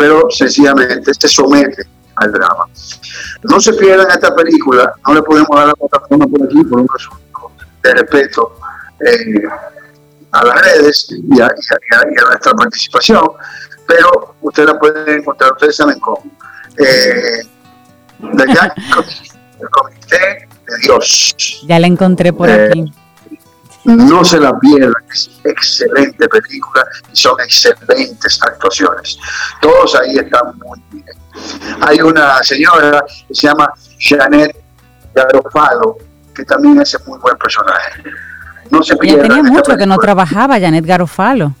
Pero 0.00 0.30
sencillamente 0.30 1.12
se 1.12 1.28
somete 1.28 1.86
al 2.16 2.32
drama. 2.32 2.64
No 3.42 3.60
se 3.60 3.74
pierdan 3.74 4.10
esta 4.10 4.34
película, 4.34 4.94
no 5.06 5.12
le 5.12 5.22
podemos 5.22 5.50
dar 5.54 5.66
la 5.66 5.74
plataforma 5.74 6.26
por 6.26 6.42
aquí 6.42 6.64
por 6.64 6.80
un 6.80 6.88
asunto 6.94 7.52
de 7.82 7.94
respeto 7.94 8.58
eh, 9.00 9.42
a 10.32 10.44
las 10.44 10.62
redes 10.62 11.06
y 11.10 11.38
a, 11.38 11.46
y 11.46 12.20
a 12.20 12.24
nuestra 12.28 12.52
participación, 12.54 13.28
pero 13.86 14.36
usted 14.40 14.64
la 14.64 14.78
puede 14.78 15.16
encontrar, 15.16 15.52
ustedes 15.52 15.76
saben 15.76 16.00
cómo. 16.00 16.24
Eh, 16.78 17.42
el 18.22 19.68
Comité 19.70 20.48
de 20.66 20.78
Dios. 20.82 21.34
Ya 21.66 21.78
la 21.78 21.86
encontré 21.86 22.32
por 22.32 22.48
eh, 22.48 22.68
aquí. 22.68 22.90
No 23.84 24.24
se 24.24 24.38
la 24.38 24.58
pierdan, 24.58 24.92
es 25.10 25.30
excelente 25.44 26.28
película 26.28 26.86
y 27.12 27.16
son 27.16 27.34
excelentes 27.40 28.40
actuaciones. 28.42 29.18
Todos 29.62 29.94
ahí 29.94 30.18
están 30.18 30.58
muy 30.58 30.78
bien. 30.92 31.06
Hay 31.80 32.00
una 32.00 32.42
señora 32.42 33.02
que 33.26 33.34
se 33.34 33.46
llama 33.46 33.72
Janet 33.98 34.54
Garofalo, 35.14 35.96
que 36.34 36.44
también 36.44 36.80
es 36.82 36.94
un 36.94 37.06
muy 37.06 37.18
buen 37.20 37.36
personaje. 37.38 38.02
No 38.70 38.82
se 38.82 38.96
pierdan. 38.96 39.28
tenía 39.28 39.42
mucho 39.50 39.76
que 39.76 39.86
no 39.86 39.96
trabajaba 39.98 40.60
Janet 40.60 40.84
Garofalo. 40.84 41.54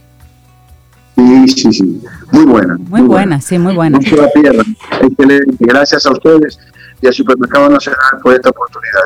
Sí, 1.16 1.48
sí, 1.48 1.72
sí. 1.72 2.02
Muy 2.32 2.44
buena. 2.44 2.76
Muy, 2.78 3.02
buena, 3.02 3.40
sí, 3.40 3.58
muy 3.58 3.74
buena. 3.74 3.98
No 3.98 4.16
la 4.16 4.64
Excelente. 5.00 5.56
Gracias 5.58 6.06
a 6.06 6.10
ustedes 6.10 6.58
y 7.00 7.06
al 7.06 7.14
Supermercado 7.14 7.70
Nacional 7.70 8.00
por 8.22 8.34
esta 8.34 8.50
oportunidad. 8.50 9.04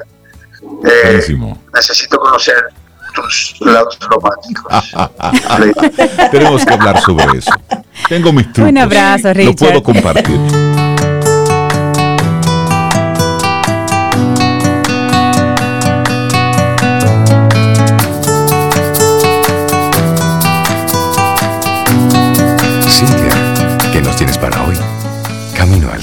Eh, 0.85 1.37
necesito 1.75 2.19
conocer 2.19 2.57
tus 3.15 3.55
lados 3.61 3.99
románticos. 4.01 4.95
Tenemos 6.31 6.65
que 6.65 6.75
hablar 6.75 7.01
sobre 7.01 7.39
eso. 7.39 7.53
Tengo 8.09 8.33
mis 8.33 8.53
trucos. 8.53 8.71
Un 8.71 8.79
abrazo, 8.79 9.33
Richard. 9.33 9.47
Lo 9.47 9.55
puedo 9.55 9.83
compartir. 9.83 10.41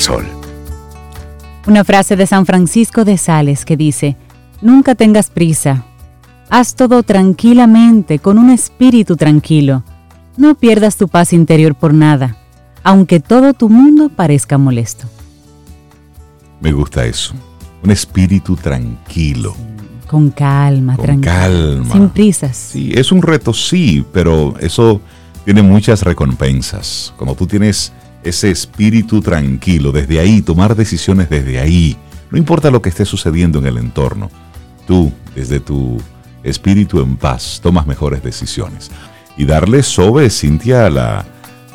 sol. 0.01 0.25
Una 1.67 1.83
frase 1.83 2.15
de 2.15 2.25
San 2.25 2.45
Francisco 2.45 3.05
de 3.05 3.17
Sales 3.17 3.63
que 3.65 3.77
dice, 3.77 4.17
Nunca 4.61 4.93
tengas 4.93 5.29
prisa, 5.29 5.85
haz 6.51 6.75
todo 6.75 7.01
tranquilamente, 7.01 8.19
con 8.19 8.37
un 8.37 8.49
espíritu 8.51 9.15
tranquilo. 9.15 9.83
No 10.35 10.53
pierdas 10.55 10.97
tu 10.97 11.07
paz 11.07 11.31
interior 11.31 11.75
por 11.75 11.93
nada, 11.93 12.35
aunque 12.83 13.21
todo 13.21 13.53
tu 13.53 13.69
mundo 13.69 14.09
parezca 14.09 14.57
molesto. 14.57 15.07
Me 16.59 16.73
gusta 16.73 17.05
eso, 17.05 17.33
un 17.81 17.89
espíritu 17.89 18.55
tranquilo. 18.55 19.55
Con 20.07 20.29
calma, 20.29 20.97
con 20.97 21.21
calma. 21.21 21.93
Sin 21.93 22.09
prisas. 22.09 22.57
Sí, 22.57 22.91
es 22.93 23.13
un 23.13 23.21
reto, 23.21 23.53
sí, 23.53 24.05
pero 24.11 24.53
eso 24.59 24.99
tiene 25.45 25.61
muchas 25.61 26.03
recompensas. 26.03 27.13
Cuando 27.15 27.33
tú 27.33 27.47
tienes 27.47 27.93
ese 28.23 28.51
espíritu 28.51 29.21
tranquilo, 29.21 29.93
desde 29.93 30.19
ahí, 30.19 30.41
tomar 30.41 30.75
decisiones 30.75 31.29
desde 31.29 31.59
ahí. 31.59 31.95
No 32.29 32.37
importa 32.37 32.69
lo 32.69 32.81
que 32.81 32.89
esté 32.89 33.05
sucediendo 33.05 33.59
en 33.59 33.67
el 33.67 33.77
entorno, 33.77 34.29
tú, 34.85 35.13
desde 35.33 35.61
tu 35.61 35.97
espíritu 36.43 36.99
en 37.01 37.17
paz, 37.17 37.59
tomas 37.61 37.87
mejores 37.87 38.23
decisiones. 38.23 38.91
Y 39.37 39.45
darle 39.45 39.83
sobre, 39.83 40.29
Cintia, 40.29 40.89
la, 40.89 41.25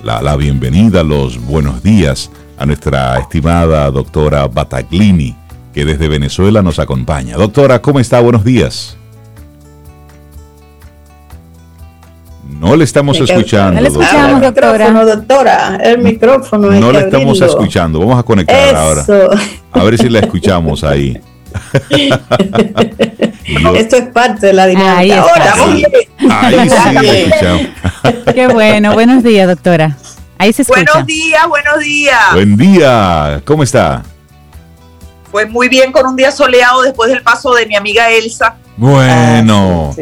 la, 0.02 0.22
la 0.22 0.36
bienvenida, 0.36 1.02
los 1.02 1.38
buenos 1.44 1.82
días 1.82 2.30
a 2.58 2.66
nuestra 2.66 3.18
estimada 3.18 3.90
doctora 3.90 4.46
Bataglini, 4.48 5.36
que 5.72 5.84
desde 5.84 6.08
Venezuela 6.08 6.62
nos 6.62 6.78
acompaña. 6.78 7.36
Doctora, 7.36 7.82
¿cómo 7.82 8.00
está? 8.00 8.20
Buenos 8.20 8.44
días. 8.44 8.96
No 12.60 12.74
le 12.74 12.84
estamos 12.84 13.20
escuchando. 13.20 13.74
No 13.74 13.80
le 13.82 13.88
escuchamos, 13.88 14.40
doctora. 14.40 15.04
doctora. 15.04 15.76
El 15.76 15.98
micrófono. 15.98 16.70
No 16.70 16.90
le 16.90 17.00
estamos 17.00 17.40
escuchando. 17.40 17.98
Vamos 17.98 18.18
a 18.18 18.22
conectar 18.22 18.74
ahora. 18.74 19.04
A 19.72 19.84
ver 19.84 19.98
si 19.98 20.08
la 20.08 20.20
escuchamos 20.20 20.82
ahí. 20.82 21.20
Esto 23.47 23.97
es 23.97 24.09
parte 24.09 24.47
de 24.47 24.53
la 24.53 24.66
dinámica. 24.66 24.99
Ahí, 24.99 25.11
ahí 25.11 26.68
sí 26.68 27.07
escuchamos. 27.30 28.34
Qué 28.34 28.49
bueno. 28.49 28.94
Buenos 28.94 29.22
días, 29.22 29.47
doctora. 29.47 29.97
Ahí 30.38 30.53
se 30.53 30.62
escucha. 30.62 30.82
Buenos 30.84 31.07
días, 31.07 31.49
buenos 31.49 31.78
días. 31.80 32.34
Buen 32.34 32.57
día. 32.57 33.40
¿Cómo 33.44 33.62
está? 33.62 34.03
Pues 35.30 35.49
muy 35.51 35.68
bien, 35.68 35.92
con 35.92 36.07
un 36.07 36.16
día 36.16 36.32
soleado 36.32 36.82
después 36.82 37.11
del 37.11 37.22
paso 37.22 37.55
de 37.55 37.66
mi 37.66 37.76
amiga 37.76 38.11
Elsa. 38.11 38.57
Bueno, 38.76 39.94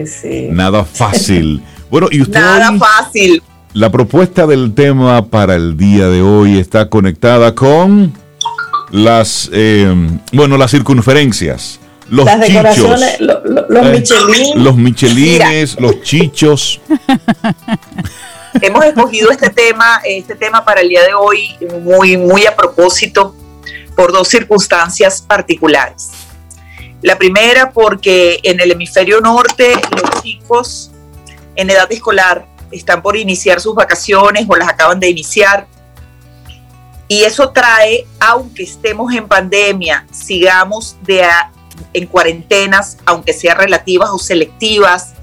nada 0.50 0.84
fácil. 0.84 1.62
Bueno, 1.90 2.08
y 2.10 2.22
usted. 2.22 2.40
Nada 2.40 2.72
fácil. 2.76 3.40
La 3.72 3.92
propuesta 3.92 4.48
del 4.48 4.74
tema 4.74 5.26
para 5.26 5.54
el 5.54 5.76
día 5.76 6.08
de 6.08 6.22
hoy 6.22 6.58
está 6.58 6.88
conectada 6.88 7.54
con 7.54 8.12
las, 8.90 9.48
eh, 9.52 9.94
bueno, 10.32 10.56
las 10.56 10.72
circunferencias. 10.72 11.78
Los 12.14 12.26
las 12.26 12.46
chichos, 12.46 13.00
los 13.18 13.86
eh, 13.86 13.90
michelines. 13.90 14.54
Los 14.54 14.76
michelines, 14.76 15.80
los 15.80 16.00
chichos. 16.02 16.80
Hemos 18.60 18.84
escogido 18.84 19.32
este 19.32 19.50
tema, 19.50 20.00
este 20.04 20.36
tema 20.36 20.64
para 20.64 20.82
el 20.82 20.90
día 20.90 21.02
de 21.02 21.12
hoy 21.12 21.56
muy, 21.82 22.16
muy 22.16 22.46
a 22.46 22.54
propósito 22.54 23.34
por 23.96 24.12
dos 24.12 24.28
circunstancias 24.28 25.22
particulares. 25.22 26.10
La 27.02 27.18
primera 27.18 27.72
porque 27.72 28.38
en 28.44 28.60
el 28.60 28.70
hemisferio 28.70 29.20
norte 29.20 29.72
los 29.90 30.22
chicos 30.22 30.92
en 31.56 31.68
edad 31.68 31.90
escolar 31.90 32.46
están 32.70 33.02
por 33.02 33.16
iniciar 33.16 33.60
sus 33.60 33.74
vacaciones 33.74 34.46
o 34.48 34.54
las 34.54 34.68
acaban 34.68 35.00
de 35.00 35.10
iniciar. 35.10 35.66
Y 37.08 37.24
eso 37.24 37.50
trae, 37.50 38.06
aunque 38.20 38.62
estemos 38.62 39.12
en 39.12 39.26
pandemia, 39.26 40.06
sigamos 40.12 40.96
de 41.02 41.24
en 41.92 42.06
cuarentenas, 42.06 42.98
aunque 43.04 43.32
sean 43.32 43.58
relativas 43.58 44.10
o 44.10 44.18
selectivas, 44.18 45.14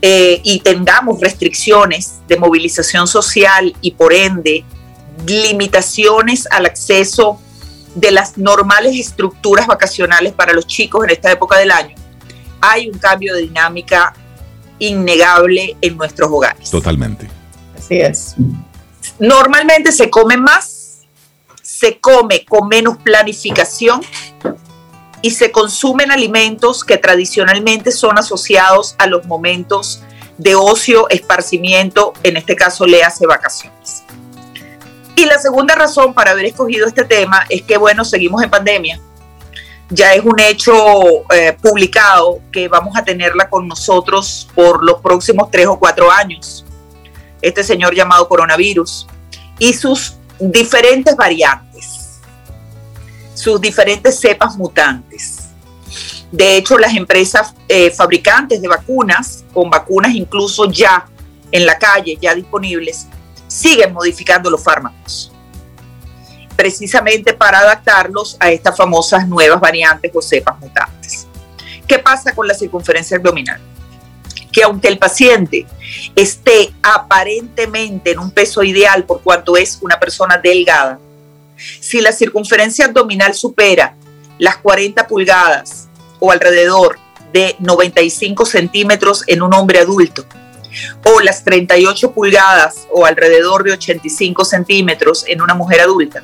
eh, 0.00 0.40
y 0.44 0.60
tengamos 0.60 1.20
restricciones 1.20 2.20
de 2.28 2.36
movilización 2.36 3.08
social 3.08 3.74
y 3.80 3.92
por 3.92 4.12
ende 4.12 4.64
limitaciones 5.26 6.46
al 6.52 6.66
acceso 6.66 7.40
de 7.96 8.12
las 8.12 8.38
normales 8.38 8.96
estructuras 8.96 9.66
vacacionales 9.66 10.32
para 10.32 10.52
los 10.52 10.68
chicos 10.68 11.04
en 11.04 11.10
esta 11.10 11.32
época 11.32 11.58
del 11.58 11.72
año, 11.72 11.96
hay 12.60 12.88
un 12.88 12.98
cambio 12.98 13.34
de 13.34 13.42
dinámica 13.42 14.14
innegable 14.78 15.76
en 15.80 15.96
nuestros 15.96 16.30
hogares. 16.30 16.70
Totalmente. 16.70 17.28
Así 17.76 18.00
es. 18.00 18.36
Normalmente 19.18 19.90
se 19.90 20.10
come 20.10 20.36
más, 20.36 21.00
se 21.60 21.98
come 21.98 22.44
con 22.44 22.68
menos 22.68 22.98
planificación 22.98 24.00
y 25.22 25.32
se 25.32 25.50
consumen 25.50 26.10
alimentos 26.10 26.84
que 26.84 26.96
tradicionalmente 26.96 27.92
son 27.92 28.18
asociados 28.18 28.94
a 28.98 29.06
los 29.06 29.26
momentos 29.26 30.02
de 30.36 30.54
ocio, 30.54 31.08
esparcimiento, 31.08 32.12
en 32.22 32.36
este 32.36 32.54
caso 32.54 32.86
le 32.86 33.02
hace 33.02 33.26
vacaciones. 33.26 34.04
Y 35.16 35.24
la 35.24 35.38
segunda 35.38 35.74
razón 35.74 36.14
para 36.14 36.30
haber 36.30 36.44
escogido 36.44 36.86
este 36.86 37.04
tema 37.04 37.44
es 37.48 37.62
que, 37.62 37.76
bueno, 37.76 38.04
seguimos 38.04 38.40
en 38.40 38.50
pandemia. 38.50 39.00
Ya 39.90 40.14
es 40.14 40.24
un 40.24 40.38
hecho 40.38 40.72
eh, 41.34 41.56
publicado 41.60 42.38
que 42.52 42.68
vamos 42.68 42.96
a 42.96 43.02
tenerla 43.02 43.48
con 43.48 43.66
nosotros 43.66 44.48
por 44.54 44.84
los 44.84 45.00
próximos 45.00 45.50
tres 45.50 45.66
o 45.66 45.76
cuatro 45.76 46.08
años. 46.08 46.64
Este 47.42 47.64
señor 47.64 47.96
llamado 47.96 48.28
coronavirus 48.28 49.08
y 49.58 49.72
sus 49.72 50.14
diferentes 50.38 51.16
variantes, 51.16 51.97
sus 53.38 53.60
diferentes 53.60 54.18
cepas 54.18 54.56
mutantes. 54.56 55.50
De 56.30 56.56
hecho, 56.56 56.76
las 56.76 56.94
empresas 56.94 57.54
eh, 57.68 57.90
fabricantes 57.90 58.60
de 58.60 58.66
vacunas, 58.66 59.44
con 59.54 59.70
vacunas 59.70 60.12
incluso 60.12 60.68
ya 60.70 61.06
en 61.52 61.64
la 61.64 61.78
calle, 61.78 62.18
ya 62.20 62.34
disponibles, 62.34 63.06
siguen 63.46 63.92
modificando 63.94 64.50
los 64.50 64.62
fármacos, 64.62 65.32
precisamente 66.56 67.32
para 67.32 67.60
adaptarlos 67.60 68.36
a 68.40 68.50
estas 68.50 68.76
famosas 68.76 69.26
nuevas 69.28 69.60
variantes 69.60 70.10
o 70.14 70.20
cepas 70.20 70.58
mutantes. 70.58 71.26
¿Qué 71.86 71.98
pasa 72.00 72.34
con 72.34 72.46
la 72.46 72.54
circunferencia 72.54 73.16
abdominal? 73.16 73.60
Que 74.52 74.64
aunque 74.64 74.88
el 74.88 74.98
paciente 74.98 75.64
esté 76.16 76.74
aparentemente 76.82 78.10
en 78.10 78.18
un 78.18 78.32
peso 78.32 78.64
ideal 78.64 79.04
por 79.04 79.22
cuanto 79.22 79.56
es 79.56 79.78
una 79.80 79.98
persona 79.98 80.36
delgada, 80.36 80.98
si 81.80 82.00
la 82.00 82.12
circunferencia 82.12 82.86
abdominal 82.86 83.34
supera 83.34 83.96
las 84.38 84.56
40 84.58 85.06
pulgadas 85.06 85.88
o 86.20 86.30
alrededor 86.30 86.98
de 87.32 87.56
95 87.58 88.46
centímetros 88.46 89.24
en 89.26 89.42
un 89.42 89.52
hombre 89.54 89.80
adulto 89.80 90.24
o 91.04 91.20
las 91.20 91.44
38 91.44 92.12
pulgadas 92.12 92.86
o 92.92 93.04
alrededor 93.04 93.64
de 93.64 93.72
85 93.72 94.44
centímetros 94.44 95.24
en 95.26 95.40
una 95.40 95.54
mujer 95.54 95.80
adulta, 95.80 96.22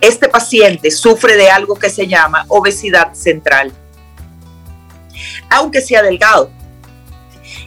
este 0.00 0.28
paciente 0.28 0.90
sufre 0.90 1.36
de 1.36 1.50
algo 1.50 1.74
que 1.74 1.90
se 1.90 2.06
llama 2.06 2.44
obesidad 2.48 3.12
central, 3.14 3.72
aunque 5.50 5.80
sea 5.80 6.02
delgado. 6.02 6.50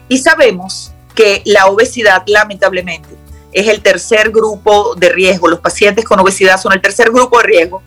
Y 0.08 0.18
sabemos 0.18 0.92
que 1.14 1.42
la 1.46 1.68
obesidad, 1.68 2.24
lamentablemente, 2.26 3.10
es 3.52 3.68
el 3.68 3.82
tercer 3.82 4.32
grupo 4.32 4.96
de 4.96 5.10
riesgo. 5.10 5.48
Los 5.48 5.60
pacientes 5.60 6.06
con 6.06 6.20
obesidad 6.20 6.60
son 6.60 6.74
el 6.74 6.82
tercer 6.82 7.12
grupo 7.12 7.40
de 7.40 7.44
riesgo 7.46 7.82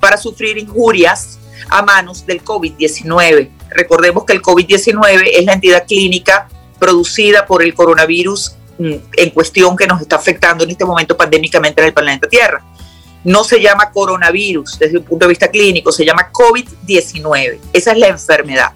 para 0.00 0.16
sufrir 0.16 0.58
injurias 0.58 1.38
a 1.68 1.82
manos 1.82 2.26
del 2.26 2.42
COVID-19. 2.42 3.50
Recordemos 3.70 4.24
que 4.24 4.32
el 4.32 4.42
COVID-19 4.42 5.30
es 5.34 5.44
la 5.44 5.52
entidad 5.52 5.86
clínica 5.86 6.48
producida 6.78 7.46
por 7.46 7.62
el 7.62 7.74
coronavirus 7.74 8.56
mm, 8.78 8.94
en 9.16 9.30
cuestión 9.30 9.76
que 9.76 9.86
nos 9.86 10.00
está 10.00 10.16
afectando 10.16 10.64
en 10.64 10.70
este 10.70 10.84
momento 10.84 11.16
pandémicamente 11.16 11.80
en 11.80 11.88
el 11.88 11.94
planeta 11.94 12.28
Tierra. 12.28 12.64
No 13.22 13.44
se 13.44 13.60
llama 13.60 13.90
coronavirus 13.92 14.78
desde 14.78 14.98
un 14.98 15.04
punto 15.04 15.26
de 15.26 15.30
vista 15.30 15.48
clínico, 15.48 15.92
se 15.92 16.04
llama 16.04 16.30
COVID-19. 16.32 17.60
Esa 17.72 17.92
es 17.92 17.98
la 17.98 18.08
enfermedad. 18.08 18.72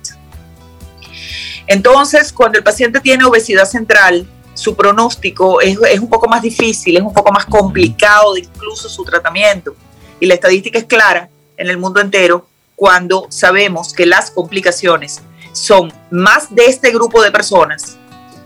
Entonces, 1.66 2.30
cuando 2.30 2.58
el 2.58 2.64
paciente 2.64 3.00
tiene 3.00 3.24
obesidad 3.24 3.64
central, 3.64 4.26
su 4.54 4.76
pronóstico 4.76 5.60
es, 5.60 5.76
un 5.98 6.08
poco 6.08 6.28
más 6.28 6.42
difícil, 6.42 6.96
es 6.96 7.02
un 7.02 7.12
poco 7.12 7.32
más 7.32 7.46
complicado 7.46 8.36
incluso 8.36 8.88
su 8.88 9.04
tratamiento. 9.04 9.74
Y 10.20 10.26
la 10.26 10.34
estadística 10.34 10.78
es 10.78 10.84
clara 10.84 11.28
en 11.56 11.68
el 11.68 11.76
mundo 11.76 12.00
entero 12.00 12.46
cuando 12.76 13.26
sabemos 13.30 13.92
que 13.92 14.06
las 14.06 14.30
complicaciones 14.30 15.20
son 15.52 15.92
más 16.10 16.54
de 16.54 16.66
este 16.66 16.90
grupo 16.90 17.22
de 17.22 17.30
personas 17.30 17.96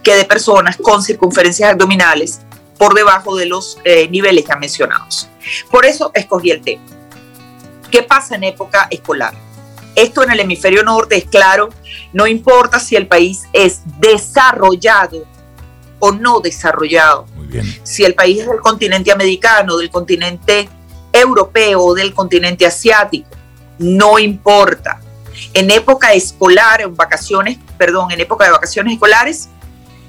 que 0.03 0.15
de 0.15 0.25
personas 0.25 0.77
con 0.77 1.03
circunferencias 1.03 1.71
abdominales 1.71 2.41
por 2.79 2.95
debajo 2.95 3.37
de 3.37 3.47
los 3.47 3.79
eh, 3.85 4.09
niveles 4.09 4.45
ya 4.47 4.57
mencionados. 4.57 5.29
Por 5.71 5.85
eso 5.85 6.11
escogí 6.15 6.51
el 6.51 6.63
tema. 6.63 6.85
¿Qué 7.91 8.03
pasa 8.03 8.37
en 8.37 8.45
época 8.45 8.87
escolar? 8.91 9.35
Esto 9.95 10.23
en 10.23 10.31
el 10.31 10.41
hemisferio 10.41 10.85
norte 10.85 11.17
es 11.17 11.25
claro, 11.25 11.71
no 12.13 12.27
importa 12.27 12.79
si 12.79 12.95
el 12.95 13.09
país 13.09 13.43
es 13.53 13.81
desarrollado 13.99 15.27
o 15.99 16.13
no 16.13 16.41
desarrollado. 16.41 17.27
Si 17.83 18.05
el 18.05 18.15
país 18.15 18.41
es 18.41 18.49
del 18.49 18.61
continente 18.61 19.11
americano, 19.11 19.77
del 19.77 19.91
continente 19.91 20.69
europeo 21.13 21.83
o 21.83 21.95
del 21.95 22.13
continente 22.13 22.67
asiático, 22.67 23.29
no 23.79 24.19
importa 24.19 25.01
en 25.55 25.71
época 25.71 26.13
escolar, 26.13 26.81
en 26.81 26.95
vacaciones, 26.95 27.59
perdón, 27.77 28.11
en 28.11 28.21
época 28.21 28.45
de 28.45 28.51
vacaciones 28.51 28.95
escolares, 28.95 29.49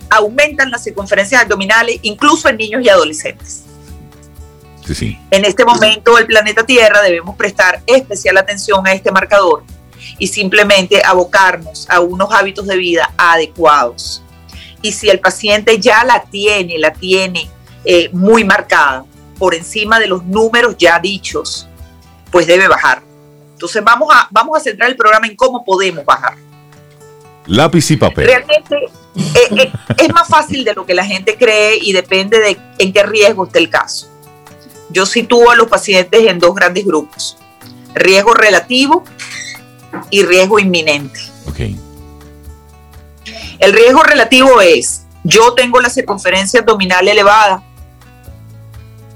aumentan 0.10 0.72
las 0.72 0.84
circunferencias 0.84 1.44
abdominales, 1.44 2.00
incluso 2.02 2.50
en 2.50 2.58
niños 2.58 2.82
y 2.84 2.90
adolescentes. 2.90 3.64
Sí, 4.86 4.96
sí. 4.96 5.20
En 5.30 5.46
este 5.46 5.66
momento, 5.66 6.18
el 6.18 6.26
planeta 6.26 6.66
Tierra 6.66 7.02
debemos 7.02 7.36
prestar 7.36 7.82
especial 7.86 8.38
atención 8.38 8.86
a 8.88 8.94
este 8.94 9.12
marcador 9.12 9.64
y 10.18 10.28
simplemente 10.28 11.02
abocarnos 11.06 11.88
a 11.90 12.00
unos 12.00 12.32
hábitos 12.32 12.66
de 12.66 12.76
vida 12.76 13.14
adecuados. 13.18 14.24
Y 14.82 14.92
si 14.92 15.10
el 15.10 15.20
paciente 15.20 15.80
ya 15.80 16.04
la 16.04 16.24
tiene, 16.24 16.78
la 16.78 16.94
tiene 16.94 17.50
eh, 17.86 18.10
muy 18.14 18.44
marcada 18.44 19.06
por 19.38 19.56
encima 19.56 20.00
de 20.00 20.08
los 20.08 20.24
números 20.26 20.76
ya 20.78 21.00
dichos, 21.00 21.68
pues 22.32 22.46
debe 22.48 22.68
bajar. 22.68 23.02
Entonces 23.54 23.84
vamos 23.84 24.10
a, 24.14 24.28
vamos 24.32 24.58
a 24.58 24.62
centrar 24.62 24.90
el 24.90 24.96
programa 24.96 25.28
en 25.28 25.36
cómo 25.36 25.64
podemos 25.64 26.06
bajar. 26.06 26.36
Lápiz 27.46 27.90
y 27.92 27.98
papel. 27.98 28.28
Realmente 28.28 28.76
eh, 29.16 29.50
eh, 29.58 29.72
es 29.98 30.14
más 30.14 30.28
fácil 30.28 30.64
de 30.64 30.74
lo 30.74 30.86
que 30.86 30.94
la 30.94 31.06
gente 31.06 31.36
cree 31.38 31.78
y 31.82 31.94
depende 31.94 32.40
de 32.40 32.58
en 32.78 32.94
qué 32.94 33.04
riesgo 33.04 33.46
esté 33.46 33.60
el 33.60 33.70
caso. 33.70 34.08
Yo 34.90 35.06
sitúo 35.06 35.50
a 35.52 35.56
los 35.56 35.68
pacientes 35.68 36.28
en 36.28 36.40
dos 36.40 36.54
grandes 36.54 36.86
grupos. 36.86 37.38
Riesgo 37.96 38.34
relativo 38.34 39.04
y 40.10 40.24
riesgo 40.24 40.60
inminente. 40.60 41.20
Okay. 41.48 41.80
El 43.60 43.74
riesgo 43.74 44.04
relativo 44.04 44.62
es, 44.62 45.06
yo 45.26 45.54
tengo 45.54 45.82
la 45.82 45.90
circunferencia 45.90 46.62
abdominal 46.62 47.06
elevada, 47.06 47.62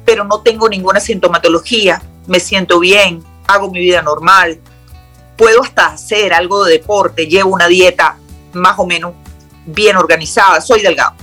pero 0.03 0.25
no 0.25 0.41
tengo 0.41 0.67
ninguna 0.67 0.99
sintomatología, 0.99 2.01
me 2.27 2.41
siento 2.41 2.81
bien, 2.81 3.23
hago 3.47 3.71
mi 3.71 3.79
vida 3.79 4.01
normal, 4.01 4.59
puedo 5.37 5.61
hasta 5.63 5.85
hacer 5.85 6.33
algo 6.33 6.65
de 6.65 6.73
deporte, 6.73 7.27
llevo 7.27 7.53
una 7.53 7.67
dieta 7.67 8.17
más 8.51 8.77
o 8.79 8.85
menos 8.85 9.13
bien 9.65 9.95
organizada, 9.95 10.59
soy 10.59 10.81
delgado. 10.81 11.15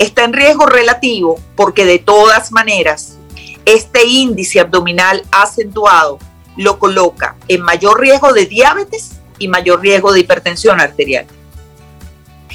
Está 0.00 0.24
en 0.24 0.32
riesgo 0.32 0.66
relativo 0.66 1.38
porque 1.54 1.84
de 1.84 2.00
todas 2.00 2.50
maneras 2.50 3.16
este 3.64 4.04
índice 4.06 4.58
abdominal 4.58 5.22
acentuado 5.30 6.18
lo 6.56 6.80
coloca 6.80 7.36
en 7.46 7.62
mayor 7.62 8.00
riesgo 8.00 8.32
de 8.32 8.46
diabetes 8.46 9.20
y 9.38 9.46
mayor 9.46 9.80
riesgo 9.80 10.12
de 10.12 10.20
hipertensión 10.20 10.80
arterial. 10.80 11.26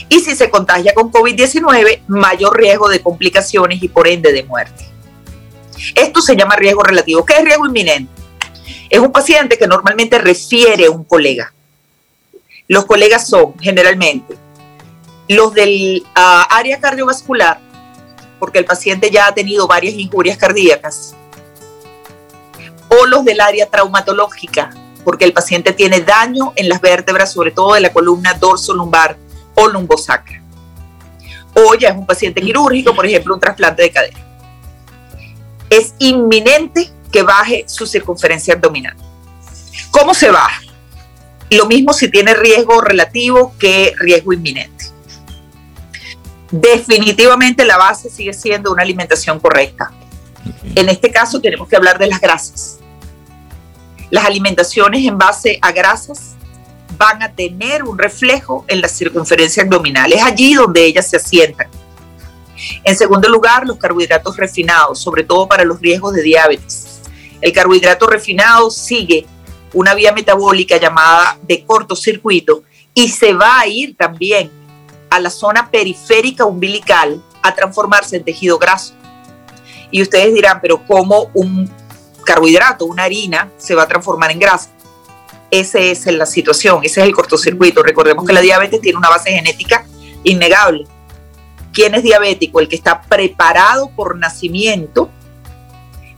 Y 0.09 0.19
si 0.19 0.35
se 0.35 0.49
contagia 0.49 0.93
con 0.93 1.11
COVID-19, 1.11 2.01
mayor 2.07 2.57
riesgo 2.57 2.89
de 2.89 3.01
complicaciones 3.01 3.81
y 3.81 3.87
por 3.87 4.07
ende 4.07 4.31
de 4.31 4.43
muerte. 4.43 4.85
Esto 5.95 6.21
se 6.21 6.35
llama 6.35 6.55
riesgo 6.55 6.83
relativo. 6.83 7.25
¿Qué 7.25 7.35
es 7.37 7.43
riesgo 7.43 7.65
inminente? 7.65 8.11
Es 8.89 8.99
un 8.99 9.11
paciente 9.11 9.57
que 9.57 9.67
normalmente 9.67 10.17
refiere 10.17 10.85
a 10.85 10.91
un 10.91 11.03
colega. 11.03 11.53
Los 12.67 12.85
colegas 12.85 13.27
son 13.27 13.57
generalmente 13.59 14.35
los 15.27 15.53
del 15.53 16.05
ah, 16.15 16.47
área 16.51 16.79
cardiovascular, 16.79 17.59
porque 18.39 18.59
el 18.59 18.65
paciente 18.65 19.09
ya 19.09 19.27
ha 19.27 19.33
tenido 19.33 19.67
varias 19.67 19.95
injurias 19.95 20.37
cardíacas, 20.37 21.15
o 22.89 23.05
los 23.07 23.25
del 23.25 23.41
área 23.41 23.67
traumatológica, 23.69 24.69
porque 25.03 25.25
el 25.25 25.33
paciente 25.33 25.73
tiene 25.73 26.01
daño 26.01 26.53
en 26.55 26.69
las 26.69 26.81
vértebras, 26.81 27.33
sobre 27.33 27.51
todo 27.51 27.73
de 27.73 27.81
la 27.81 27.93
columna 27.93 28.33
dorso-lumbar 28.35 29.17
o 29.55 29.67
lumbosacra. 29.67 30.41
O 31.53 31.73
ya 31.75 31.89
es 31.89 31.95
un 31.95 32.05
paciente 32.05 32.41
quirúrgico, 32.41 32.93
por 32.93 33.05
ejemplo, 33.05 33.33
un 33.33 33.39
trasplante 33.39 33.83
de 33.83 33.91
cadera. 33.91 34.19
Es 35.69 35.93
inminente 35.99 36.91
que 37.11 37.23
baje 37.23 37.63
su 37.67 37.87
circunferencia 37.87 38.53
abdominal. 38.53 38.95
¿Cómo 39.89 40.13
se 40.13 40.29
baja? 40.29 40.61
Lo 41.49 41.65
mismo 41.65 41.93
si 41.93 42.09
tiene 42.09 42.33
riesgo 42.33 42.81
relativo 42.81 43.53
que 43.57 43.93
riesgo 43.97 44.33
inminente. 44.33 44.85
Definitivamente 46.51 47.65
la 47.65 47.77
base 47.77 48.09
sigue 48.09 48.33
siendo 48.33 48.71
una 48.71 48.83
alimentación 48.83 49.39
correcta. 49.39 49.91
En 50.75 50.89
este 50.89 51.11
caso 51.11 51.39
tenemos 51.39 51.67
que 51.67 51.75
hablar 51.75 51.97
de 51.97 52.07
las 52.07 52.19
grasas. 52.19 52.79
Las 54.09 54.25
alimentaciones 54.25 55.05
en 55.05 55.17
base 55.17 55.57
a 55.61 55.71
grasas 55.71 56.34
van 56.97 57.23
a 57.23 57.31
tener 57.33 57.83
un 57.83 57.97
reflejo 57.97 58.65
en 58.67 58.81
la 58.81 58.87
circunferencia 58.87 59.63
abdominal. 59.63 60.11
Es 60.11 60.23
allí 60.23 60.53
donde 60.53 60.85
ellas 60.85 61.09
se 61.09 61.17
asientan. 61.17 61.67
En 62.83 62.95
segundo 62.95 63.27
lugar, 63.29 63.65
los 63.65 63.77
carbohidratos 63.77 64.37
refinados, 64.37 64.99
sobre 64.99 65.23
todo 65.23 65.47
para 65.47 65.65
los 65.65 65.79
riesgos 65.79 66.13
de 66.13 66.21
diabetes. 66.21 67.01
El 67.41 67.51
carbohidrato 67.51 68.07
refinado 68.07 68.71
sigue 68.71 69.25
una 69.73 69.93
vía 69.93 70.13
metabólica 70.13 70.77
llamada 70.77 71.37
de 71.43 71.65
cortocircuito 71.65 72.63
y 72.93 73.09
se 73.09 73.33
va 73.33 73.59
a 73.59 73.67
ir 73.67 73.95
también 73.95 74.49
a 75.09 75.19
la 75.19 75.29
zona 75.29 75.69
periférica 75.69 76.45
umbilical 76.45 77.21
a 77.41 77.53
transformarse 77.53 78.15
en 78.15 78.23
tejido 78.23 78.57
graso. 78.57 78.93
Y 79.91 80.01
ustedes 80.01 80.33
dirán, 80.33 80.59
pero 80.61 80.85
¿cómo 80.85 81.29
un 81.33 81.69
carbohidrato, 82.25 82.85
una 82.85 83.03
harina, 83.03 83.51
se 83.57 83.75
va 83.75 83.83
a 83.83 83.87
transformar 83.87 84.31
en 84.31 84.39
grasa? 84.39 84.74
Esa 85.51 85.79
es 85.79 86.05
la 86.07 86.25
situación, 86.25 86.79
ese 86.83 87.01
es 87.01 87.07
el 87.07 87.13
cortocircuito. 87.13 87.83
Recordemos 87.83 88.25
que 88.25 88.33
la 88.33 88.41
diabetes 88.41 88.81
tiene 88.81 88.97
una 88.97 89.09
base 89.09 89.31
genética 89.31 89.85
innegable. 90.23 90.85
¿Quién 91.71 91.93
es 91.95 92.03
diabético? 92.03 92.59
El 92.59 92.67
que 92.67 92.75
está 92.75 93.01
preparado 93.01 93.89
por 93.95 94.17
nacimiento 94.17 95.09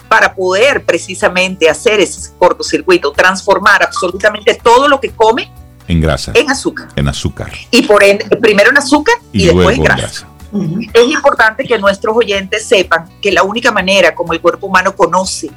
para 0.07 0.33
poder 0.33 0.85
precisamente 0.85 1.69
hacer 1.69 1.99
ese 1.99 2.31
cortocircuito, 2.37 3.11
transformar 3.11 3.83
absolutamente 3.83 4.53
todo 4.55 4.87
lo 4.87 4.99
que 4.99 5.11
come 5.11 5.51
en 5.87 6.01
grasa, 6.01 6.31
en 6.35 6.49
azúcar. 6.49 6.89
En 6.95 7.07
azúcar. 7.07 7.51
Y 7.71 7.83
por 7.83 8.03
ende, 8.03 8.25
primero 8.37 8.69
en 8.69 8.77
azúcar 8.77 9.15
y, 9.31 9.45
después 9.45 9.77
en 9.77 9.83
grasa. 9.83 10.27
Es 10.93 11.07
importante 11.07 11.65
que 11.65 11.77
nuestros 11.77 12.15
oyentes 12.15 12.65
sepan 12.65 13.09
que 13.21 13.31
la 13.31 13.43
única 13.43 13.71
manera 13.71 14.15
como 14.15 14.33
el 14.33 14.41
cuerpo 14.41 14.67
humano 14.67 14.95
conoce 14.95 15.49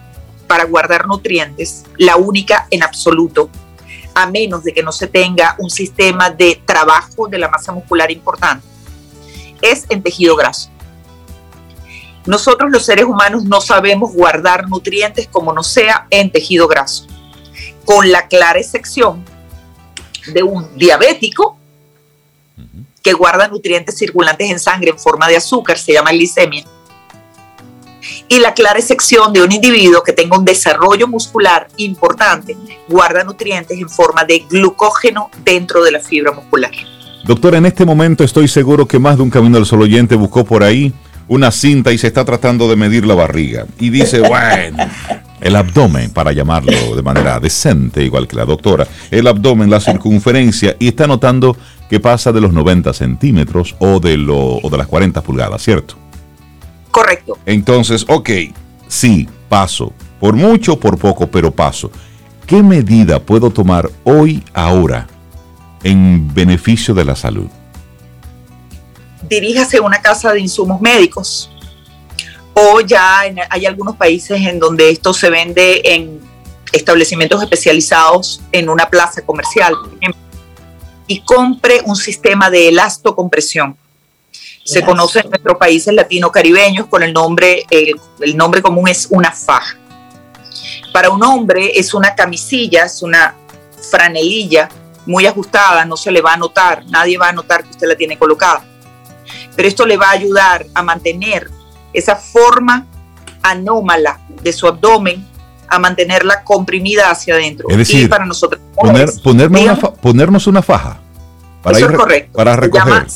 para 0.51 0.65
guardar 0.65 1.07
nutrientes, 1.07 1.85
la 1.97 2.17
única 2.17 2.67
en 2.73 2.83
absoluto, 2.83 3.49
a 4.17 4.27
menos 4.27 4.65
de 4.65 4.75
que 4.75 4.83
no 4.83 4.91
se 4.91 5.07
tenga 5.07 5.55
un 5.61 5.71
sistema 5.71 6.29
de 6.29 6.61
trabajo 6.67 7.29
de 7.29 7.39
la 7.39 7.49
masa 7.49 7.71
muscular 7.71 8.11
importante, 8.11 8.67
es 9.63 9.87
en 9.89 10.03
tejido 10.03 10.35
graso. 10.35 10.69
Nosotros 12.27 12.69
los 12.73 12.85
seres 12.85 13.05
humanos 13.05 13.45
no 13.45 13.61
sabemos 13.61 14.13
guardar 14.13 14.69
nutrientes 14.69 15.29
como 15.29 15.53
no 15.53 15.63
sea 15.63 16.09
en 16.11 16.33
tejido 16.33 16.67
graso, 16.67 17.07
con 17.85 18.11
la 18.11 18.27
clara 18.27 18.59
excepción 18.59 19.25
de 20.35 20.43
un 20.43 20.77
diabético 20.77 21.59
que 23.05 23.13
guarda 23.13 23.47
nutrientes 23.47 23.97
circulantes 23.97 24.51
en 24.51 24.59
sangre 24.59 24.91
en 24.91 24.99
forma 24.99 25.29
de 25.29 25.37
azúcar, 25.37 25.79
se 25.79 25.93
llama 25.93 26.11
glicemia, 26.11 26.65
y 28.29 28.39
la 28.39 28.55
clara 28.55 28.79
excepción 28.79 29.33
de 29.33 29.43
un 29.43 29.53
individuo 29.53 30.03
que 30.03 30.13
tenga 30.13 30.39
un 30.39 30.45
desarrollo 30.45 31.09
muscular 31.09 31.69
importante, 31.77 32.57
guarda 32.89 33.25
nutrientes 33.25 33.79
en 33.79 33.89
forma 33.89 34.25
de 34.25 34.41
glucógeno 34.49 35.31
dentro 35.45 35.83
de 35.83 35.93
la 35.93 36.01
fibra 36.01 36.33
muscular. 36.33 36.73
Doctor, 37.25 37.55
en 37.55 37.67
este 37.67 37.85
momento 37.85 38.25
estoy 38.25 38.49
seguro 38.49 38.87
que 38.87 38.99
más 38.99 39.17
de 39.17 39.23
un 39.23 39.31
camino 39.31 39.57
del 39.57 39.67
solo 39.67 39.85
oyente 39.85 40.15
buscó 40.15 40.45
por 40.45 40.63
ahí 40.63 40.93
una 41.29 41.53
cinta 41.53 41.93
y 41.93 41.99
se 41.99 42.09
está 42.09 42.25
tratando 42.25 42.69
de 42.69 42.75
medir 42.75 43.07
la 43.07 43.15
barriga. 43.15 43.67
Y 43.79 43.91
dice, 43.91 44.21
bueno, 44.29 44.79
el 45.41 45.55
abdomen, 45.55 46.11
para 46.11 46.33
llamarlo 46.33 46.97
de 46.97 47.03
manera 47.03 47.39
decente, 47.39 48.03
igual 48.03 48.27
que 48.27 48.37
la 48.37 48.45
doctora, 48.45 48.87
el 49.13 49.27
abdomen, 49.29 49.71
la 49.71 49.81
circunferencia, 49.81 50.75
y 50.79 50.89
está 50.89 51.07
notando 51.07 51.57
que 51.89 52.01
pasa 52.01 52.33
de 52.33 52.41
los 52.41 52.53
90 52.53 52.93
centímetros 52.93 53.77
o 53.79 54.01
de, 54.01 54.17
lo, 54.17 54.57
o 54.57 54.71
de 54.71 54.79
las 54.79 54.89
40 54.89 55.23
pulgadas, 55.23 55.63
¿cierto? 55.63 56.00
Correcto. 56.91 57.39
Entonces, 57.47 58.05
ok, 58.09 58.31
sí, 58.89 59.29
paso. 59.49 59.93
Por 60.19 60.35
mucho 60.35 60.79
por 60.79 60.99
poco, 60.99 61.27
pero 61.27 61.51
paso. 61.51 61.91
¿Qué 62.47 62.63
medida 62.63 63.21
puedo 63.21 63.51
tomar 63.51 63.91
hoy, 64.05 64.45
ahora, 64.53 65.07
en 65.83 66.33
beneficio 66.35 66.95
de 66.95 67.05
la 67.05 67.17
salud? 67.17 67.49
diríjase 69.31 69.79
a 69.79 69.83
una 69.83 70.03
casa 70.03 70.33
de 70.33 70.41
insumos 70.41 70.81
médicos. 70.81 71.51
O 72.53 72.81
ya 72.81 73.21
hay 73.21 73.65
algunos 73.65 73.97
países 73.97 74.45
en 74.45 74.59
donde 74.59 74.91
esto 74.91 75.15
se 75.15 75.31
vende 75.31 75.81
en 75.85 76.21
establecimientos 76.73 77.43
especializados 77.43 78.41
en 78.53 78.69
una 78.69 78.91
plaza 78.91 79.23
comercial, 79.23 79.75
por 79.75 79.89
ejemplo, 79.97 80.21
y 81.07 81.21
compre 81.23 81.81
un 81.87 81.97
sistema 81.97 82.51
de 82.51 82.69
elastocompresión. 82.69 83.77
Se 84.73 84.85
conoce 84.85 85.21
en 85.21 85.31
nuestros 85.31 85.57
países 85.59 85.93
latino-caribeños 85.95 86.87
con 86.87 87.03
el 87.03 87.13
nombre, 87.13 87.65
el, 87.71 88.01
el 88.21 88.37
nombre 88.37 88.63
común 88.63 88.89
es 88.89 89.09
una 89.11 89.33
faja. 89.33 89.77
Para 90.93 91.11
un 91.11 91.23
hombre 91.23 91.79
es 91.79 91.95
una 91.95 92.15
camisilla, 92.15 92.85
es 92.85 93.03
una 93.03 93.35
franelilla 93.91 94.69
muy 95.07 95.27
ajustada, 95.27 95.85
no 95.85 95.97
se 95.97 96.11
le 96.11 96.21
va 96.21 96.35
a 96.35 96.37
notar, 96.37 96.85
nadie 96.87 97.19
va 97.19 97.29
a 97.29 97.33
notar 97.33 97.65
que 97.65 97.71
usted 97.71 97.89
la 97.89 97.97
tiene 97.97 98.19
colocada 98.19 98.65
pero 99.57 99.69
esto 99.69 99.87
le 99.87 99.97
va 99.97 100.09
a 100.09 100.13
ayudar 100.13 100.67
a 100.75 100.83
mantener 100.83 101.51
esa 101.93 102.17
forma 102.17 102.87
anómala 103.43 104.21
de 104.43 104.53
su 104.53 104.67
abdomen, 104.67 105.27
a 105.69 105.79
mantenerla 105.79 106.43
comprimida 106.45 107.11
hacia 107.11 107.35
adentro. 107.35 107.69
Es 107.69 107.77
decir, 107.77 108.09
para 108.09 108.27
nosotros, 108.27 108.61
ponernos 110.03 110.47
una 110.47 110.63
faja. 110.63 110.99
Para 111.63 111.79
eso 111.79 111.91
es 111.91 111.97
correcto. 111.97 112.33
Para 112.37 112.57
recoger. 112.57 113.07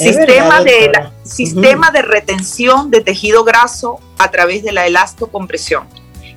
Sistema, 0.00 0.62
de, 0.62 0.92
sistema 1.24 1.90
de 1.90 2.02
retención 2.02 2.90
de 2.90 3.00
tejido 3.00 3.44
graso 3.44 4.00
a 4.18 4.30
través 4.30 4.62
de 4.62 4.72
la 4.72 4.86
elastocompresión. 4.86 5.86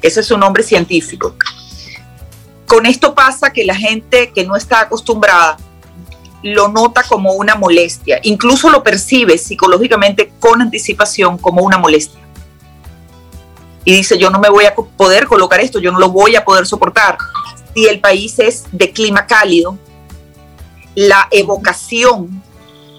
Ese 0.01 0.19
es 0.19 0.27
su 0.27 0.37
nombre 0.37 0.63
científico. 0.63 1.35
Con 2.67 2.85
esto 2.85 3.15
pasa 3.15 3.53
que 3.53 3.63
la 3.63 3.75
gente 3.75 4.31
que 4.33 4.43
no 4.45 4.55
está 4.55 4.81
acostumbrada 4.81 5.57
lo 6.41 6.67
nota 6.67 7.03
como 7.03 7.33
una 7.33 7.55
molestia, 7.55 8.19
incluso 8.23 8.69
lo 8.69 8.83
percibe 8.83 9.37
psicológicamente 9.37 10.33
con 10.39 10.61
anticipación 10.61 11.37
como 11.37 11.63
una 11.63 11.77
molestia. 11.77 12.19
Y 13.85 13.93
dice, 13.93 14.17
yo 14.17 14.29
no 14.29 14.39
me 14.39 14.49
voy 14.49 14.65
a 14.65 14.75
poder 14.75 15.25
colocar 15.25 15.61
esto, 15.61 15.79
yo 15.79 15.91
no 15.91 15.99
lo 15.99 16.09
voy 16.09 16.35
a 16.35 16.43
poder 16.43 16.65
soportar. 16.65 17.17
Si 17.73 17.85
el 17.85 18.01
país 18.01 18.39
es 18.39 18.65
de 18.71 18.91
clima 18.91 19.25
cálido, 19.25 19.77
la 20.95 21.27
evocación 21.31 22.43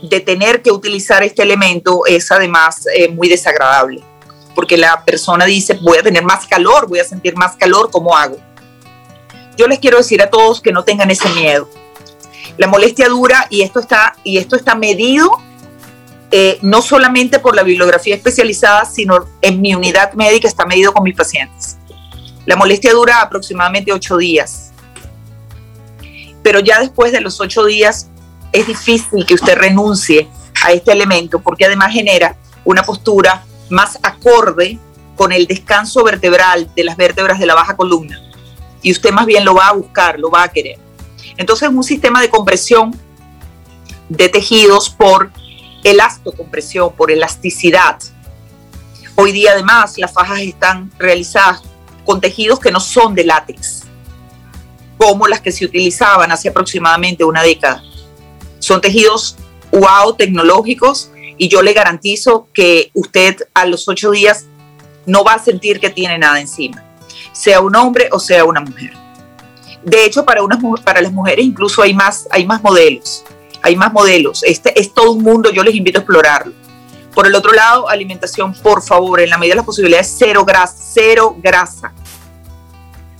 de 0.08 0.20
tener 0.20 0.62
que 0.62 0.70
utilizar 0.70 1.22
este 1.22 1.42
elemento 1.42 2.06
es 2.06 2.30
además 2.30 2.86
eh, 2.94 3.08
muy 3.08 3.28
desagradable, 3.28 4.02
porque 4.54 4.76
la 4.76 5.04
persona 5.04 5.44
dice, 5.44 5.78
voy 5.80 5.98
a 5.98 6.02
tener 6.02 6.24
más 6.24 6.46
calor, 6.46 6.88
voy 6.88 6.98
a 6.98 7.04
sentir 7.04 7.36
más 7.36 7.56
calor, 7.56 7.90
¿cómo 7.90 8.16
hago? 8.16 8.36
Yo 9.56 9.66
les 9.66 9.78
quiero 9.78 9.98
decir 9.98 10.20
a 10.22 10.30
todos 10.30 10.60
que 10.60 10.72
no 10.72 10.84
tengan 10.84 11.10
ese 11.10 11.28
miedo 11.30 11.68
la 12.56 12.66
molestia 12.68 13.08
dura, 13.08 13.46
y 13.50 13.62
esto 13.62 13.80
está, 13.80 14.16
y 14.22 14.38
esto 14.38 14.56
está 14.56 14.74
medido 14.74 15.30
eh, 16.30 16.58
no 16.62 16.82
solamente 16.82 17.38
por 17.38 17.54
la 17.54 17.62
bibliografía 17.62 18.14
especializada, 18.14 18.84
sino 18.84 19.26
en 19.40 19.60
mi 19.60 19.74
unidad 19.74 20.12
médica 20.14 20.48
está 20.48 20.64
medido 20.64 20.92
con 20.92 21.02
mis 21.02 21.16
pacientes. 21.16 21.76
La 22.46 22.56
molestia 22.56 22.92
dura 22.92 23.20
aproximadamente 23.20 23.92
ocho 23.92 24.16
días. 24.16 24.72
Pero 26.42 26.60
ya 26.60 26.80
después 26.80 27.12
de 27.12 27.20
los 27.20 27.40
ocho 27.40 27.64
días 27.64 28.08
es 28.54 28.68
difícil 28.68 29.26
que 29.26 29.34
usted 29.34 29.56
renuncie 29.56 30.28
a 30.62 30.70
este 30.70 30.92
elemento 30.92 31.40
porque 31.40 31.66
además 31.66 31.92
genera 31.92 32.36
una 32.64 32.84
postura 32.84 33.44
más 33.68 33.98
acorde 34.00 34.78
con 35.16 35.32
el 35.32 35.46
descanso 35.46 36.04
vertebral 36.04 36.70
de 36.74 36.84
las 36.84 36.96
vértebras 36.96 37.40
de 37.40 37.46
la 37.46 37.54
baja 37.54 37.76
columna. 37.76 38.20
Y 38.80 38.92
usted 38.92 39.10
más 39.10 39.26
bien 39.26 39.44
lo 39.44 39.54
va 39.54 39.68
a 39.68 39.72
buscar, 39.72 40.20
lo 40.20 40.30
va 40.30 40.44
a 40.44 40.48
querer. 40.48 40.78
Entonces, 41.36 41.68
un 41.68 41.82
sistema 41.82 42.20
de 42.20 42.30
compresión 42.30 42.96
de 44.08 44.28
tejidos 44.28 44.88
por 44.88 45.32
elastocompresión, 45.82 46.92
por 46.92 47.10
elasticidad. 47.10 47.98
Hoy 49.16 49.32
día, 49.32 49.52
además, 49.52 49.98
las 49.98 50.12
fajas 50.12 50.40
están 50.40 50.92
realizadas 50.96 51.62
con 52.04 52.20
tejidos 52.20 52.60
que 52.60 52.70
no 52.70 52.78
son 52.78 53.14
de 53.14 53.24
látex, 53.24 53.82
como 54.96 55.26
las 55.26 55.40
que 55.40 55.50
se 55.50 55.64
utilizaban 55.64 56.30
hace 56.30 56.50
aproximadamente 56.50 57.24
una 57.24 57.42
década. 57.42 57.82
Son 58.64 58.80
tejidos 58.80 59.36
wow 59.72 60.14
tecnológicos 60.16 61.10
y 61.36 61.48
yo 61.48 61.60
le 61.60 61.74
garantizo 61.74 62.48
que 62.54 62.90
usted 62.94 63.36
a 63.52 63.66
los 63.66 63.86
ocho 63.88 64.10
días 64.10 64.46
no 65.04 65.22
va 65.22 65.34
a 65.34 65.38
sentir 65.38 65.80
que 65.80 65.90
tiene 65.90 66.16
nada 66.16 66.40
encima, 66.40 66.82
sea 67.32 67.60
un 67.60 67.76
hombre 67.76 68.08
o 68.10 68.18
sea 68.18 68.46
una 68.46 68.62
mujer. 68.62 68.94
De 69.82 70.06
hecho, 70.06 70.24
para, 70.24 70.42
unas, 70.42 70.60
para 70.80 71.02
las 71.02 71.12
mujeres 71.12 71.44
incluso 71.44 71.82
hay 71.82 71.92
más, 71.92 72.26
hay 72.30 72.46
más 72.46 72.62
modelos. 72.62 73.22
Hay 73.60 73.76
más 73.76 73.92
modelos. 73.92 74.42
Este 74.42 74.80
es 74.80 74.94
todo 74.94 75.12
un 75.12 75.22
mundo, 75.22 75.52
yo 75.52 75.62
les 75.62 75.74
invito 75.74 75.98
a 75.98 76.00
explorarlo. 76.00 76.54
Por 77.14 77.26
el 77.26 77.34
otro 77.34 77.52
lado, 77.52 77.90
alimentación, 77.90 78.54
por 78.54 78.82
favor, 78.82 79.20
en 79.20 79.28
la 79.28 79.36
medida 79.36 79.52
de 79.52 79.56
las 79.56 79.66
posibilidades, 79.66 80.14
cero 80.18 80.42
grasa, 80.42 80.74
cero 80.94 81.36
grasa. 81.38 81.92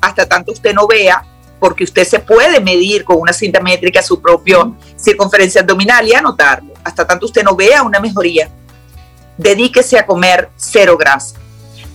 Hasta 0.01 0.27
tanto 0.27 0.53
usted 0.53 0.73
no 0.73 0.87
vea, 0.87 1.23
porque 1.65 1.85
usted 1.85 2.07
se 2.07 2.19
puede 2.19 2.61
medir 2.61 3.05
con 3.05 3.19
una 3.19 3.33
cinta 3.33 3.59
métrica 3.59 4.03
su 4.03 4.21
propia 4.21 4.71
circunferencia 5.03 5.63
abdominal 5.63 6.07
y 6.07 6.13
anotarlo. 6.13 6.75
Hasta 6.85 7.07
tanto 7.07 7.25
usted 7.25 7.43
no 7.43 7.57
vea 7.57 7.83
una 7.83 8.01
mejoría, 8.01 8.51
dedíquese 9.39 9.99
a 9.99 10.05
comer 10.05 10.51
cero 10.57 10.95
grasa. 10.99 11.37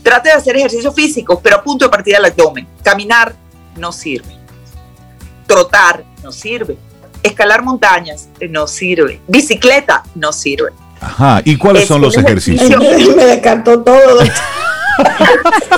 Trate 0.02 0.30
de 0.30 0.34
hacer 0.34 0.58
ejercicio 0.58 0.92
físico, 0.92 1.40
pero 1.40 1.58
a 1.58 1.64
punto 1.64 1.86
de 1.86 1.92
partida 1.92 2.18
al 2.18 2.26
abdomen. 2.26 2.68
Caminar 2.82 3.36
no 3.78 3.92
sirve. 3.92 4.36
Trotar 5.46 6.04
no 6.24 6.32
sirve. 6.32 6.76
Escalar 7.22 7.62
montañas 7.62 8.28
no 8.50 8.66
sirve. 8.66 9.22
Bicicleta 9.28 10.02
no 10.16 10.34
sirve. 10.34 10.72
Ajá, 11.00 11.44
¿y 11.46 11.56
cuáles 11.58 11.88
son 11.88 12.02
los 12.02 12.18
ejercicios? 12.18 12.76
Me 13.16 13.26
descartó 13.26 13.84
todo. 13.84 14.18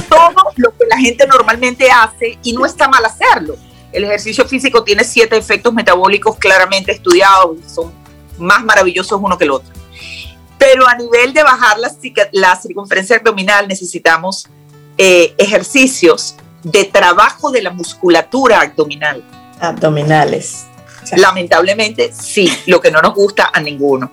todo 0.10 0.34
lo 0.56 0.72
que 0.78 0.86
la 0.90 0.98
gente 0.98 1.28
normalmente 1.28 1.92
hace 1.92 2.40
y 2.42 2.54
no 2.54 2.66
está 2.66 2.88
mal 2.88 3.04
hacerlo. 3.04 3.58
El 3.92 4.06
ejercicio 4.06 4.48
físico 4.48 4.84
tiene 4.84 5.04
siete 5.04 5.38
efectos 5.38 5.74
metabólicos 5.74 6.38
claramente 6.38 6.92
estudiados, 6.92 7.58
son 7.68 7.92
más 8.38 8.64
maravillosos 8.64 9.20
uno 9.22 9.38
que 9.38 9.44
el 9.44 9.52
otro. 9.52 9.72
Pero 10.58 10.88
a 10.88 10.96
nivel 10.96 11.34
de 11.34 11.44
bajar 11.44 11.78
la, 11.80 11.92
la 12.32 12.56
circunferencia 12.56 13.18
abdominal 13.18 13.68
necesitamos 13.68 14.48
eh, 14.98 15.34
ejercicios 15.38 16.36
de 16.64 16.86
trabajo 16.86 17.52
de 17.52 17.62
la 17.62 17.72
musculatura 17.72 18.62
abdominal. 18.62 19.24
Abdominales. 19.60 20.66
Lamentablemente, 21.18 22.14
sí, 22.14 22.52
lo 22.68 22.80
que 22.80 22.92
no 22.92 23.02
nos 23.02 23.14
gusta 23.16 23.50
a 23.52 23.60
ninguno. 23.60 24.10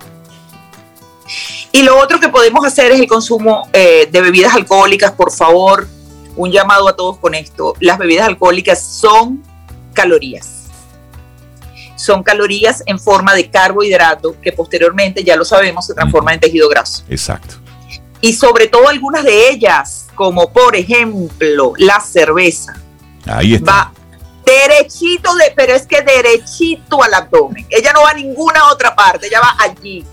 Y 1.71 1.83
lo 1.83 1.99
otro 1.99 2.19
que 2.19 2.29
podemos 2.29 2.65
hacer 2.65 2.91
es 2.91 2.99
el 2.99 3.07
consumo 3.07 3.69
eh, 3.71 4.09
de 4.11 4.21
bebidas 4.21 4.55
alcohólicas, 4.55 5.11
por 5.11 5.31
favor, 5.31 5.87
un 6.35 6.51
llamado 6.51 6.87
a 6.87 6.95
todos 6.95 7.19
con 7.19 7.35
esto. 7.35 7.75
Las 7.79 7.99
bebidas 7.99 8.27
alcohólicas 8.27 8.81
son 8.81 9.43
calorías. 10.01 10.55
Son 11.95 12.23
calorías 12.23 12.81
en 12.85 12.97
forma 12.99 13.33
de 13.33 13.49
carbohidrato 13.49 14.35
que 14.41 14.53
posteriormente, 14.53 15.23
ya 15.23 15.35
lo 15.35 15.43
sabemos, 15.43 15.85
se 15.85 15.93
transforman 15.93 16.35
en 16.35 16.39
tejido 16.39 16.69
graso. 16.69 17.03
Exacto. 17.09 17.55
Y 18.21 18.33
sobre 18.33 18.67
todo 18.67 18.87
algunas 18.87 19.23
de 19.23 19.49
ellas, 19.49 20.07
como 20.15 20.51
por 20.51 20.75
ejemplo 20.75 21.73
la 21.77 21.99
cerveza, 21.99 22.75
Ahí 23.25 23.55
está. 23.55 23.71
va 23.71 23.91
derechito, 24.45 25.35
de, 25.35 25.53
pero 25.55 25.73
es 25.73 25.85
que 25.85 26.01
derechito 26.01 27.03
al 27.03 27.13
abdomen. 27.13 27.65
Ella 27.69 27.91
no 27.93 28.01
va 28.03 28.11
a 28.11 28.13
ninguna 28.13 28.61
otra 28.71 28.95
parte, 28.95 29.27
ella 29.27 29.41
va 29.41 29.55
allí. 29.59 30.03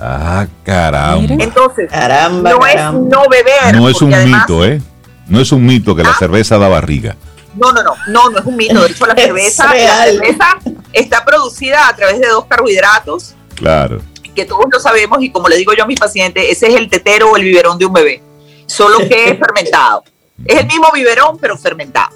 Ah, 0.00 0.46
caramba. 0.64 1.42
Entonces, 1.42 1.88
Caramba, 1.90 2.50
no 2.50 2.58
caramba. 2.58 3.00
es 3.00 3.06
no 3.14 3.28
beber. 3.30 3.74
No 3.76 3.88
es 3.88 4.02
un 4.02 4.12
además- 4.12 4.42
mito, 4.48 4.64
¿eh? 4.64 4.82
No 5.28 5.40
es 5.40 5.50
un 5.52 5.64
mito 5.64 5.96
que 5.96 6.02
la 6.02 6.10
Ah. 6.10 6.16
cerveza 6.18 6.58
da 6.58 6.68
barriga. 6.68 7.16
No, 7.56 7.72
no, 7.72 7.82
no, 7.82 7.94
no, 8.08 8.30
no 8.30 8.38
es 8.38 8.44
un 8.44 8.56
mito. 8.56 8.80
De 8.82 8.90
hecho, 8.92 9.06
la 9.06 9.14
cerveza, 9.16 9.74
la 9.74 10.04
cerveza 10.04 10.58
está 10.92 11.24
producida 11.24 11.88
a 11.88 11.96
través 11.96 12.20
de 12.20 12.28
dos 12.28 12.44
carbohidratos 12.46 13.34
Claro. 13.54 14.00
que 14.34 14.44
todos 14.44 14.66
lo 14.70 14.78
sabemos 14.78 15.22
y 15.22 15.30
como 15.30 15.48
le 15.48 15.56
digo 15.56 15.72
yo 15.72 15.84
a 15.84 15.86
mis 15.86 15.98
pacientes, 15.98 16.44
ese 16.48 16.68
es 16.68 16.74
el 16.76 16.90
tetero 16.90 17.30
o 17.30 17.36
el 17.36 17.42
biberón 17.44 17.78
de 17.78 17.86
un 17.86 17.92
bebé, 17.94 18.22
solo 18.66 18.98
que 18.98 19.30
es 19.30 19.38
fermentado. 19.38 20.04
Es 20.44 20.60
el 20.60 20.66
mismo 20.66 20.88
biberón, 20.92 21.38
pero 21.38 21.56
fermentado. 21.56 22.10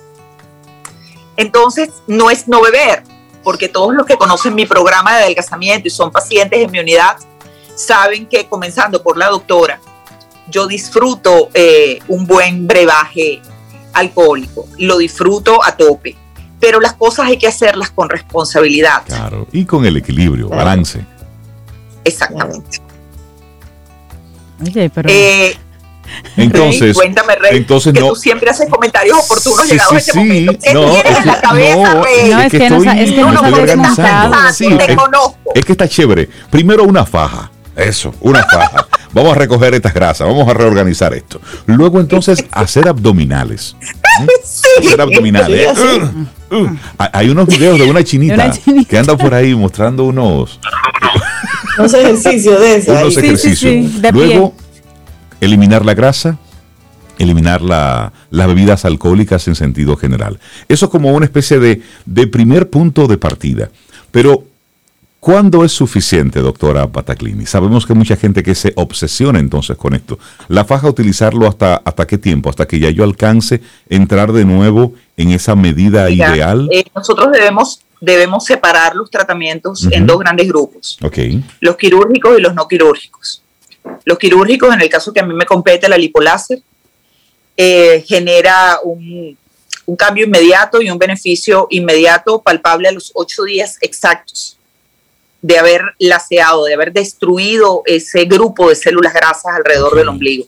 Entonces, 1.36 1.88
no 2.06 2.30
es 2.30 2.46
no 2.48 2.60
beber, 2.60 3.02
porque 3.42 3.68
todos 3.68 3.94
los 3.94 4.04
que 4.06 4.16
conocen 4.18 4.54
mi 4.54 4.66
programa 4.66 5.16
de 5.16 5.22
adelgazamiento 5.24 5.88
y 5.88 5.90
son 5.90 6.10
pacientes 6.10 6.60
en 6.60 6.70
mi 6.70 6.78
unidad, 6.80 7.16
saben 7.74 8.26
que 8.26 8.46
comenzando 8.46 9.02
por 9.02 9.16
la 9.16 9.28
doctora, 9.28 9.80
yo 10.48 10.66
disfruto 10.66 11.48
eh, 11.54 12.00
un 12.08 12.26
buen 12.26 12.66
brebaje 12.66 13.40
alcohólico, 13.92 14.66
lo 14.78 14.98
disfruto 14.98 15.64
a 15.64 15.76
tope, 15.76 16.16
pero 16.58 16.80
las 16.80 16.92
cosas 16.94 17.26
hay 17.26 17.36
que 17.38 17.46
hacerlas 17.48 17.90
con 17.90 18.08
responsabilidad. 18.08 19.02
Claro. 19.06 19.46
Y 19.52 19.64
con 19.64 19.84
el 19.86 19.96
equilibrio, 19.96 20.48
balance. 20.48 21.04
Exactamente. 22.04 22.78
Oye, 24.62 24.90
pero 24.90 25.08
Eh, 25.10 25.56
Entonces, 26.36 26.80
Rey, 26.80 26.92
cuéntame, 26.94 27.36
Rey, 27.36 27.56
entonces 27.58 27.92
que 27.94 28.00
no. 28.00 28.08
tú 28.08 28.16
siempre 28.16 28.50
haces 28.50 28.68
comentarios 28.68 29.16
oportunos 29.16 29.62
Sí, 29.62 29.70
llegados 29.72 29.90
sí, 29.90 29.94
a 29.94 29.98
este 29.98 30.12
sí. 30.12 30.18
momento. 30.18 30.52
¿Qué 30.62 30.74
No, 30.74 30.80
tienes 30.90 31.04
es 31.12 31.18
en 31.18 31.26
la 31.26 31.34
que- 31.34 31.40
cabeza, 31.40 31.94
no, 31.94 32.02
Rey? 32.04 32.30
No, 32.30 32.40
es 32.40 32.50
que 32.50 32.58
no 32.58 32.64
es 32.64 32.70
que 32.70 32.70
no 32.70 32.76
estoy 32.78 33.36
sabes 33.36 33.52
organizando. 33.60 34.28
montado. 34.28 34.52
Sí, 34.52 34.68
te 34.76 34.90
es, 34.92 34.96
conozco. 34.98 35.38
es 35.54 35.64
que 35.64 35.72
está 35.72 35.88
chévere. 35.88 36.28
Primero 36.50 36.84
una 36.84 37.06
faja. 37.06 37.50
Eso, 37.76 38.12
una 38.20 38.42
faja. 38.42 38.86
Vamos 39.12 39.32
a 39.32 39.34
recoger 39.34 39.74
estas 39.74 39.92
grasas, 39.92 40.26
vamos 40.28 40.48
a 40.48 40.54
reorganizar 40.54 41.12
esto. 41.14 41.40
Luego 41.66 42.00
entonces 42.00 42.44
hacer 42.52 42.88
abdominales. 42.88 43.76
¿Mm? 44.20 44.26
Hacer 44.86 45.00
abdominales. 45.00 45.68
Así. 45.68 45.82
Uh, 46.50 46.56
uh. 46.56 46.76
Hay- 46.98 47.08
Hay 47.12 47.28
unos 47.30 47.46
videos 47.48 47.78
de 47.78 47.90
una 47.90 48.04
chinita, 48.04 48.36
De 48.36 48.42
una 48.44 48.52
chinita. 48.52 48.88
que 48.88 48.98
anda 48.98 49.16
por 49.16 49.34
ahí 49.34 49.54
mostrando 49.54 50.04
unos, 50.04 50.60
Unos 51.78 51.94
ejercicios 51.94 52.60
de 52.60 52.76
eso. 52.76 52.92
unos 52.92 53.14
sí, 53.14 53.20
ejercicios. 53.20 53.58
sí, 53.92 54.00
de 54.00 54.12
Luego, 54.12 54.54
eliminar 55.40 55.84
la 55.84 55.94
grasa, 55.94 56.38
eliminar 57.18 57.62
la- 57.62 58.12
las 58.30 58.46
bebidas 58.46 58.84
alcohólicas 58.84 59.46
en 59.48 59.54
sentido 59.54 59.96
general. 59.96 60.38
Eso 60.68 60.86
es 60.86 60.90
como 60.90 61.12
una 61.12 61.24
especie 61.26 61.58
de, 61.58 61.82
de 62.06 62.26
primer 62.26 62.68
punto 62.70 63.06
de 63.06 63.16
partida. 63.18 63.70
Pero, 64.10 64.44
¿cuándo 65.20 65.64
es 65.64 65.72
suficiente, 65.72 66.40
doctora 66.40 66.88
Pataclini? 66.88 67.46
Sabemos 67.46 67.86
que 67.86 67.92
hay 67.92 67.98
mucha 67.98 68.16
gente 68.16 68.42
que 68.42 68.54
se 68.54 68.72
obsesiona 68.74 69.38
entonces 69.38 69.76
con 69.76 69.94
esto. 69.94 70.18
La 70.48 70.64
faja, 70.64 70.88
utilizarlo 70.88 71.46
hasta, 71.46 71.76
hasta 71.76 72.06
qué 72.06 72.18
tiempo? 72.18 72.48
Hasta 72.48 72.66
que 72.66 72.80
ya 72.80 72.90
yo 72.90 73.04
alcance 73.04 73.60
entrar 73.88 74.32
de 74.32 74.44
nuevo 74.44 74.94
en 75.16 75.30
esa 75.30 75.54
medida 75.54 76.06
Mira, 76.06 76.34
ideal. 76.34 76.68
eh, 76.72 76.84
nosotros 76.94 77.30
debemos, 77.30 77.82
debemos 78.00 78.44
separar 78.44 78.96
los 78.96 79.10
tratamientos 79.10 79.86
en 79.90 80.06
dos 80.06 80.18
grandes 80.18 80.48
grupos, 80.48 80.98
ok, 81.02 81.18
los 81.60 81.76
quirúrgicos 81.76 82.38
y 82.38 82.40
los 82.40 82.54
no 82.54 82.66
quirúrgicos. 82.66 83.42
Los 84.04 84.18
quirúrgicos, 84.18 84.74
en 84.74 84.80
el 84.82 84.88
caso 84.90 85.12
que 85.12 85.20
a 85.20 85.26
mí 85.26 85.32
me 85.34 85.46
compete 85.46 85.88
la 85.88 85.96
lipoláser, 85.96 86.62
eh, 87.56 88.04
genera 88.06 88.78
un, 88.84 89.36
un 89.86 89.96
cambio 89.96 90.24
inmediato 90.24 90.80
y 90.80 90.90
un 90.90 90.98
beneficio 90.98 91.66
inmediato 91.70 92.40
palpable 92.40 92.88
a 92.88 92.92
los 92.92 93.10
ocho 93.14 93.44
días 93.44 93.76
exactos 93.80 94.58
de 95.42 95.58
haber 95.58 95.82
laceado, 95.98 96.64
de 96.64 96.74
haber 96.74 96.92
destruido 96.92 97.82
ese 97.86 98.24
grupo 98.24 98.68
de 98.68 98.76
células 98.76 99.12
grasas 99.12 99.54
alrededor 99.56 99.96
del 99.96 100.08
ombligo. 100.08 100.46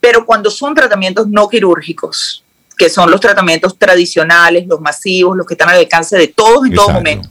Pero 0.00 0.24
cuando 0.24 0.50
son 0.50 0.74
tratamientos 0.74 1.28
no 1.28 1.48
quirúrgicos, 1.48 2.44
que 2.76 2.88
son 2.88 3.10
los 3.10 3.20
tratamientos 3.20 3.76
tradicionales, 3.76 4.66
los 4.66 4.80
masivos, 4.80 5.36
los 5.36 5.46
que 5.46 5.54
están 5.54 5.68
al 5.68 5.78
alcance 5.78 6.16
de 6.16 6.28
todos 6.28 6.64
en 6.66 6.74
todo 6.74 6.86
Exacto. 6.86 6.92
momento, 6.92 7.30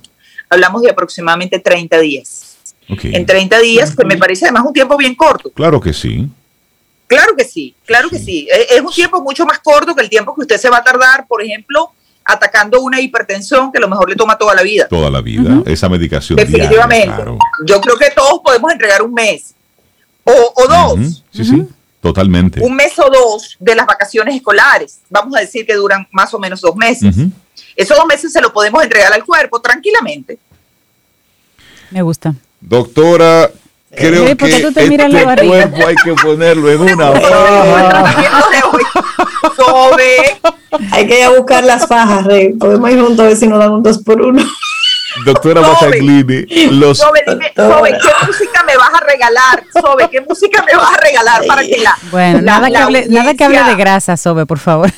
hablamos 0.49 0.82
de 0.82 0.89
aproximadamente 0.89 1.59
30 1.59 1.99
días. 1.99 2.57
En 2.88 3.26
30 3.26 3.59
días, 3.59 3.95
que 3.95 4.05
me 4.05 4.18
parece 4.18 4.45
además 4.45 4.63
un 4.65 4.74
tiempo 4.74 4.95
bien 4.95 5.15
corto. 5.15 5.49
Claro 5.51 5.80
que 5.82 5.91
sí. 5.91 6.30
Claro 7.07 7.36
que 7.38 7.45
sí, 7.45 7.74
claro 7.86 8.09
que 8.09 8.20
sí. 8.20 8.47
Es 8.51 8.72
es 8.72 8.82
un 8.82 8.91
tiempo 8.91 9.22
mucho 9.22 9.45
más 9.45 9.59
corto 9.59 9.95
que 9.95 10.01
el 10.01 10.09
tiempo 10.09 10.36
que 10.36 10.41
usted 10.41 10.57
se 10.57 10.70
va 10.70 10.78
a 10.78 10.84
tardar, 10.84 11.26
por 11.26 11.41
ejemplo, 11.41 11.93
atacando 12.28 12.82
una 12.82 12.99
hipertensión 12.99 13.71
que 13.71 13.78
a 13.78 13.82
lo 13.82 13.88
mejor 13.88 14.09
le 14.09 14.15
toma 14.15 14.38
toda 14.38 14.53
la 14.53 14.61
vida. 14.61 14.88
Toda 14.88 15.09
la 15.09 15.21
vida. 15.21 15.61
Esa 15.65 15.88
medicación 15.89 16.36
Definitivamente. 16.36 17.05
diaria, 17.07 17.15
claro. 17.15 17.38
Yo 17.65 17.80
creo 17.82 17.95
que 17.97 18.11
todos 18.11 18.41
podemos 18.43 18.71
entregar 18.71 19.01
un 19.01 19.13
mes 19.13 19.55
o, 20.23 20.53
o 20.55 20.67
dos, 20.67 21.23
Sí, 21.32 21.45
sí, 21.45 21.63
totalmente. 22.01 22.59
un 22.61 22.75
mes 22.75 22.99
o 22.99 23.09
dos 23.09 23.55
de 23.59 23.75
las 23.75 23.86
vacaciones 23.86 24.36
escolares. 24.36 24.99
Vamos 25.09 25.36
a 25.38 25.39
decir 25.39 25.65
que 25.65 25.73
duran 25.75 26.05
más 26.11 26.34
o 26.34 26.39
menos 26.39 26.59
dos 26.61 26.75
meses. 26.75 27.15
Esos 27.75 27.95
dos 27.95 28.05
meses 28.05 28.34
se 28.34 28.41
lo 28.41 28.51
podemos 28.51 28.84
entregar 28.84 29.13
al 29.13 29.23
cuerpo 29.23 29.61
tranquilamente. 29.61 30.38
me 31.91 32.01
gusta. 32.01 32.34
Doctora, 32.59 33.49
creo 33.98 34.26
Ey, 34.28 34.36
¿por 34.36 34.48
qué 34.50 34.56
que 34.58 34.62
tú 34.64 34.72
te 34.74 34.88
la 34.98 35.06
este 35.06 35.26
barriga? 35.26 35.70
cuerpo 35.70 35.88
hay 35.88 35.95
que 35.95 36.14
ponerlo 36.14 36.72
en 36.72 36.82
una 36.82 37.12
faja. 37.22 37.64
Hay 40.91 41.08
que 41.08 41.20
ir 41.20 41.24
a 41.26 41.30
buscar 41.30 41.64
las 41.64 41.88
fajas, 41.88 42.26
Rey. 42.26 42.54
Podemos 42.54 42.89
ir 42.91 43.00
juntos 43.02 43.20
a 43.20 43.28
ver 43.30 43.38
si 43.38 43.48
nos 43.48 43.60
dan 43.60 43.72
un 43.72 43.84
dos 43.84 43.98
por 44.00 44.22
uno. 44.22 44.43
Doctora 45.26 45.62
Sobe. 45.64 45.74
Bataglini, 45.74 46.45
los 46.72 47.00
Sobe, 47.00 47.24
dime, 47.28 47.52
Sobe, 47.56 47.89
¿qué 47.89 48.28
música 48.28 48.64
me 48.68 48.78
vas 48.78 48.89
a 48.93 49.00
regalar? 49.04 49.64
Sobe, 49.82 50.08
¿qué 50.12 50.22
música 50.22 50.64
me 50.64 50.76
vas 50.78 50.93
a 50.93 50.98
regalar 50.98 51.43
para 51.48 51.64
que 51.64 51.78
la, 51.80 51.98
Bueno, 52.12 52.41
la- 52.41 52.41
nada, 52.41 52.68
que 52.68 52.74
la 52.74 52.84
hable, 52.84 53.06
nada 53.10 53.34
que 53.34 53.43
hable 53.43 53.64
de 53.64 53.76
grasa, 53.76 54.16
Sobe, 54.16 54.45
por 54.45 54.60
favor. 54.60 54.91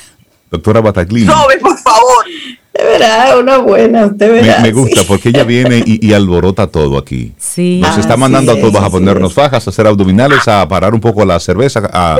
doctora 0.50 0.80
Bataglini, 0.82 1.26
Sobe, 1.26 1.56
por 1.58 1.78
favor. 1.78 2.24
De 2.72 2.84
verdad, 2.84 3.38
una 3.38 3.58
buena, 3.58 4.06
usted 4.06 4.30
verá. 4.32 4.58
Me, 4.58 4.62
me 4.68 4.72
gusta 4.72 5.02
porque 5.06 5.30
ella 5.30 5.42
viene 5.42 5.82
y, 5.84 6.06
y 6.06 6.12
alborota 6.14 6.68
todo 6.68 6.98
aquí. 6.98 7.32
Sí. 7.36 7.80
Nos 7.82 7.98
está 7.98 8.12
Así 8.14 8.20
mandando 8.20 8.52
a 8.52 8.60
todos 8.60 8.76
a 8.76 8.88
ponernos 8.88 9.30
es. 9.30 9.34
fajas, 9.34 9.66
a 9.66 9.70
hacer 9.70 9.86
abdominales, 9.88 10.46
a 10.46 10.66
parar 10.68 10.94
un 10.94 11.00
poco 11.00 11.24
la 11.24 11.40
cerveza, 11.40 11.80
a, 11.92 12.14
a 12.14 12.18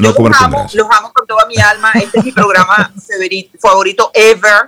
no 0.00 0.08
yo 0.10 0.14
comer 0.14 0.32
los 0.32 0.38
con 0.38 0.46
amo, 0.46 0.66
los 0.74 0.86
amo 0.90 1.12
con 1.14 1.26
toda 1.26 1.46
mi 1.46 1.56
alma. 1.56 1.92
Este 1.94 2.18
es 2.18 2.24
mi 2.24 2.32
programa 2.32 2.92
favori- 3.08 3.48
favorito 3.60 4.10
ever. 4.12 4.66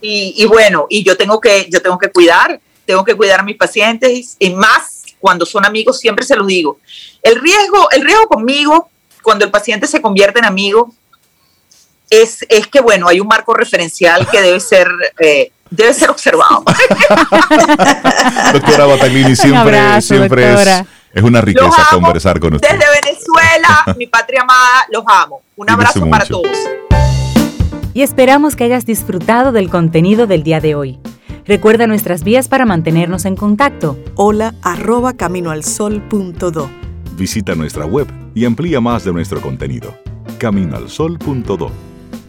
Y, 0.00 0.34
y 0.36 0.46
bueno, 0.46 0.86
y 0.88 1.02
yo 1.04 1.16
tengo 1.16 1.40
que, 1.40 1.68
yo 1.70 1.80
tengo 1.82 1.98
que 1.98 2.10
cuidar, 2.10 2.60
tengo 2.84 3.04
que 3.04 3.14
cuidar 3.14 3.40
a 3.40 3.42
mis 3.42 3.56
pacientes 3.56 4.36
y 4.38 4.50
más 4.50 5.02
cuando 5.18 5.46
son 5.46 5.64
amigos, 5.64 5.98
siempre 6.00 6.24
se 6.24 6.36
los 6.36 6.46
digo. 6.46 6.78
El 7.22 7.40
riesgo, 7.40 7.90
el 7.90 8.02
riesgo 8.02 8.26
conmigo, 8.26 8.88
cuando 9.22 9.44
el 9.44 9.50
paciente 9.50 9.86
se 9.86 10.02
convierte 10.02 10.38
en 10.38 10.44
amigo, 10.44 10.92
es, 12.10 12.44
es 12.48 12.66
que 12.66 12.80
bueno, 12.80 13.08
hay 13.08 13.20
un 13.20 13.26
marco 13.26 13.54
referencial 13.54 14.26
que 14.28 14.40
debe 14.40 14.60
ser, 14.60 14.88
eh, 15.18 15.52
debe 15.70 15.92
ser 15.94 16.10
observado. 16.10 16.64
Doctora 18.52 18.86
Bataglini, 18.86 19.34
siempre, 19.36 19.78
abrazo, 19.78 20.08
siempre 20.08 20.44
es, 20.44 20.50
doctora. 20.50 20.86
es 21.12 21.22
una 21.22 21.40
riqueza 21.40 21.66
amo 21.66 22.02
conversar 22.02 22.40
con 22.40 22.54
usted. 22.54 22.68
Desde 22.68 22.84
Venezuela, 23.02 23.84
mi 23.96 24.06
patria 24.06 24.42
amada, 24.42 24.86
los 24.92 25.04
amo. 25.06 25.42
Un 25.56 25.70
abrazo 25.70 26.08
para 26.08 26.24
mucho. 26.24 26.42
todos. 26.42 26.58
Y 27.92 28.02
esperamos 28.02 28.56
que 28.56 28.64
hayas 28.64 28.86
disfrutado 28.86 29.52
del 29.52 29.70
contenido 29.70 30.26
del 30.26 30.42
día 30.42 30.60
de 30.60 30.74
hoy. 30.74 30.98
Recuerda 31.46 31.86
nuestras 31.86 32.24
vías 32.24 32.48
para 32.48 32.64
mantenernos 32.64 33.24
en 33.24 33.36
contacto. 33.36 33.98
Hola 34.14 34.54
arroba 34.62 35.12
caminoalsol.do. 35.12 36.70
Visita 37.16 37.54
nuestra 37.54 37.84
web 37.84 38.08
y 38.34 38.46
amplía 38.46 38.80
más 38.80 39.04
de 39.04 39.12
nuestro 39.12 39.40
contenido. 39.40 39.96
Caminoalsol.do 40.38 41.93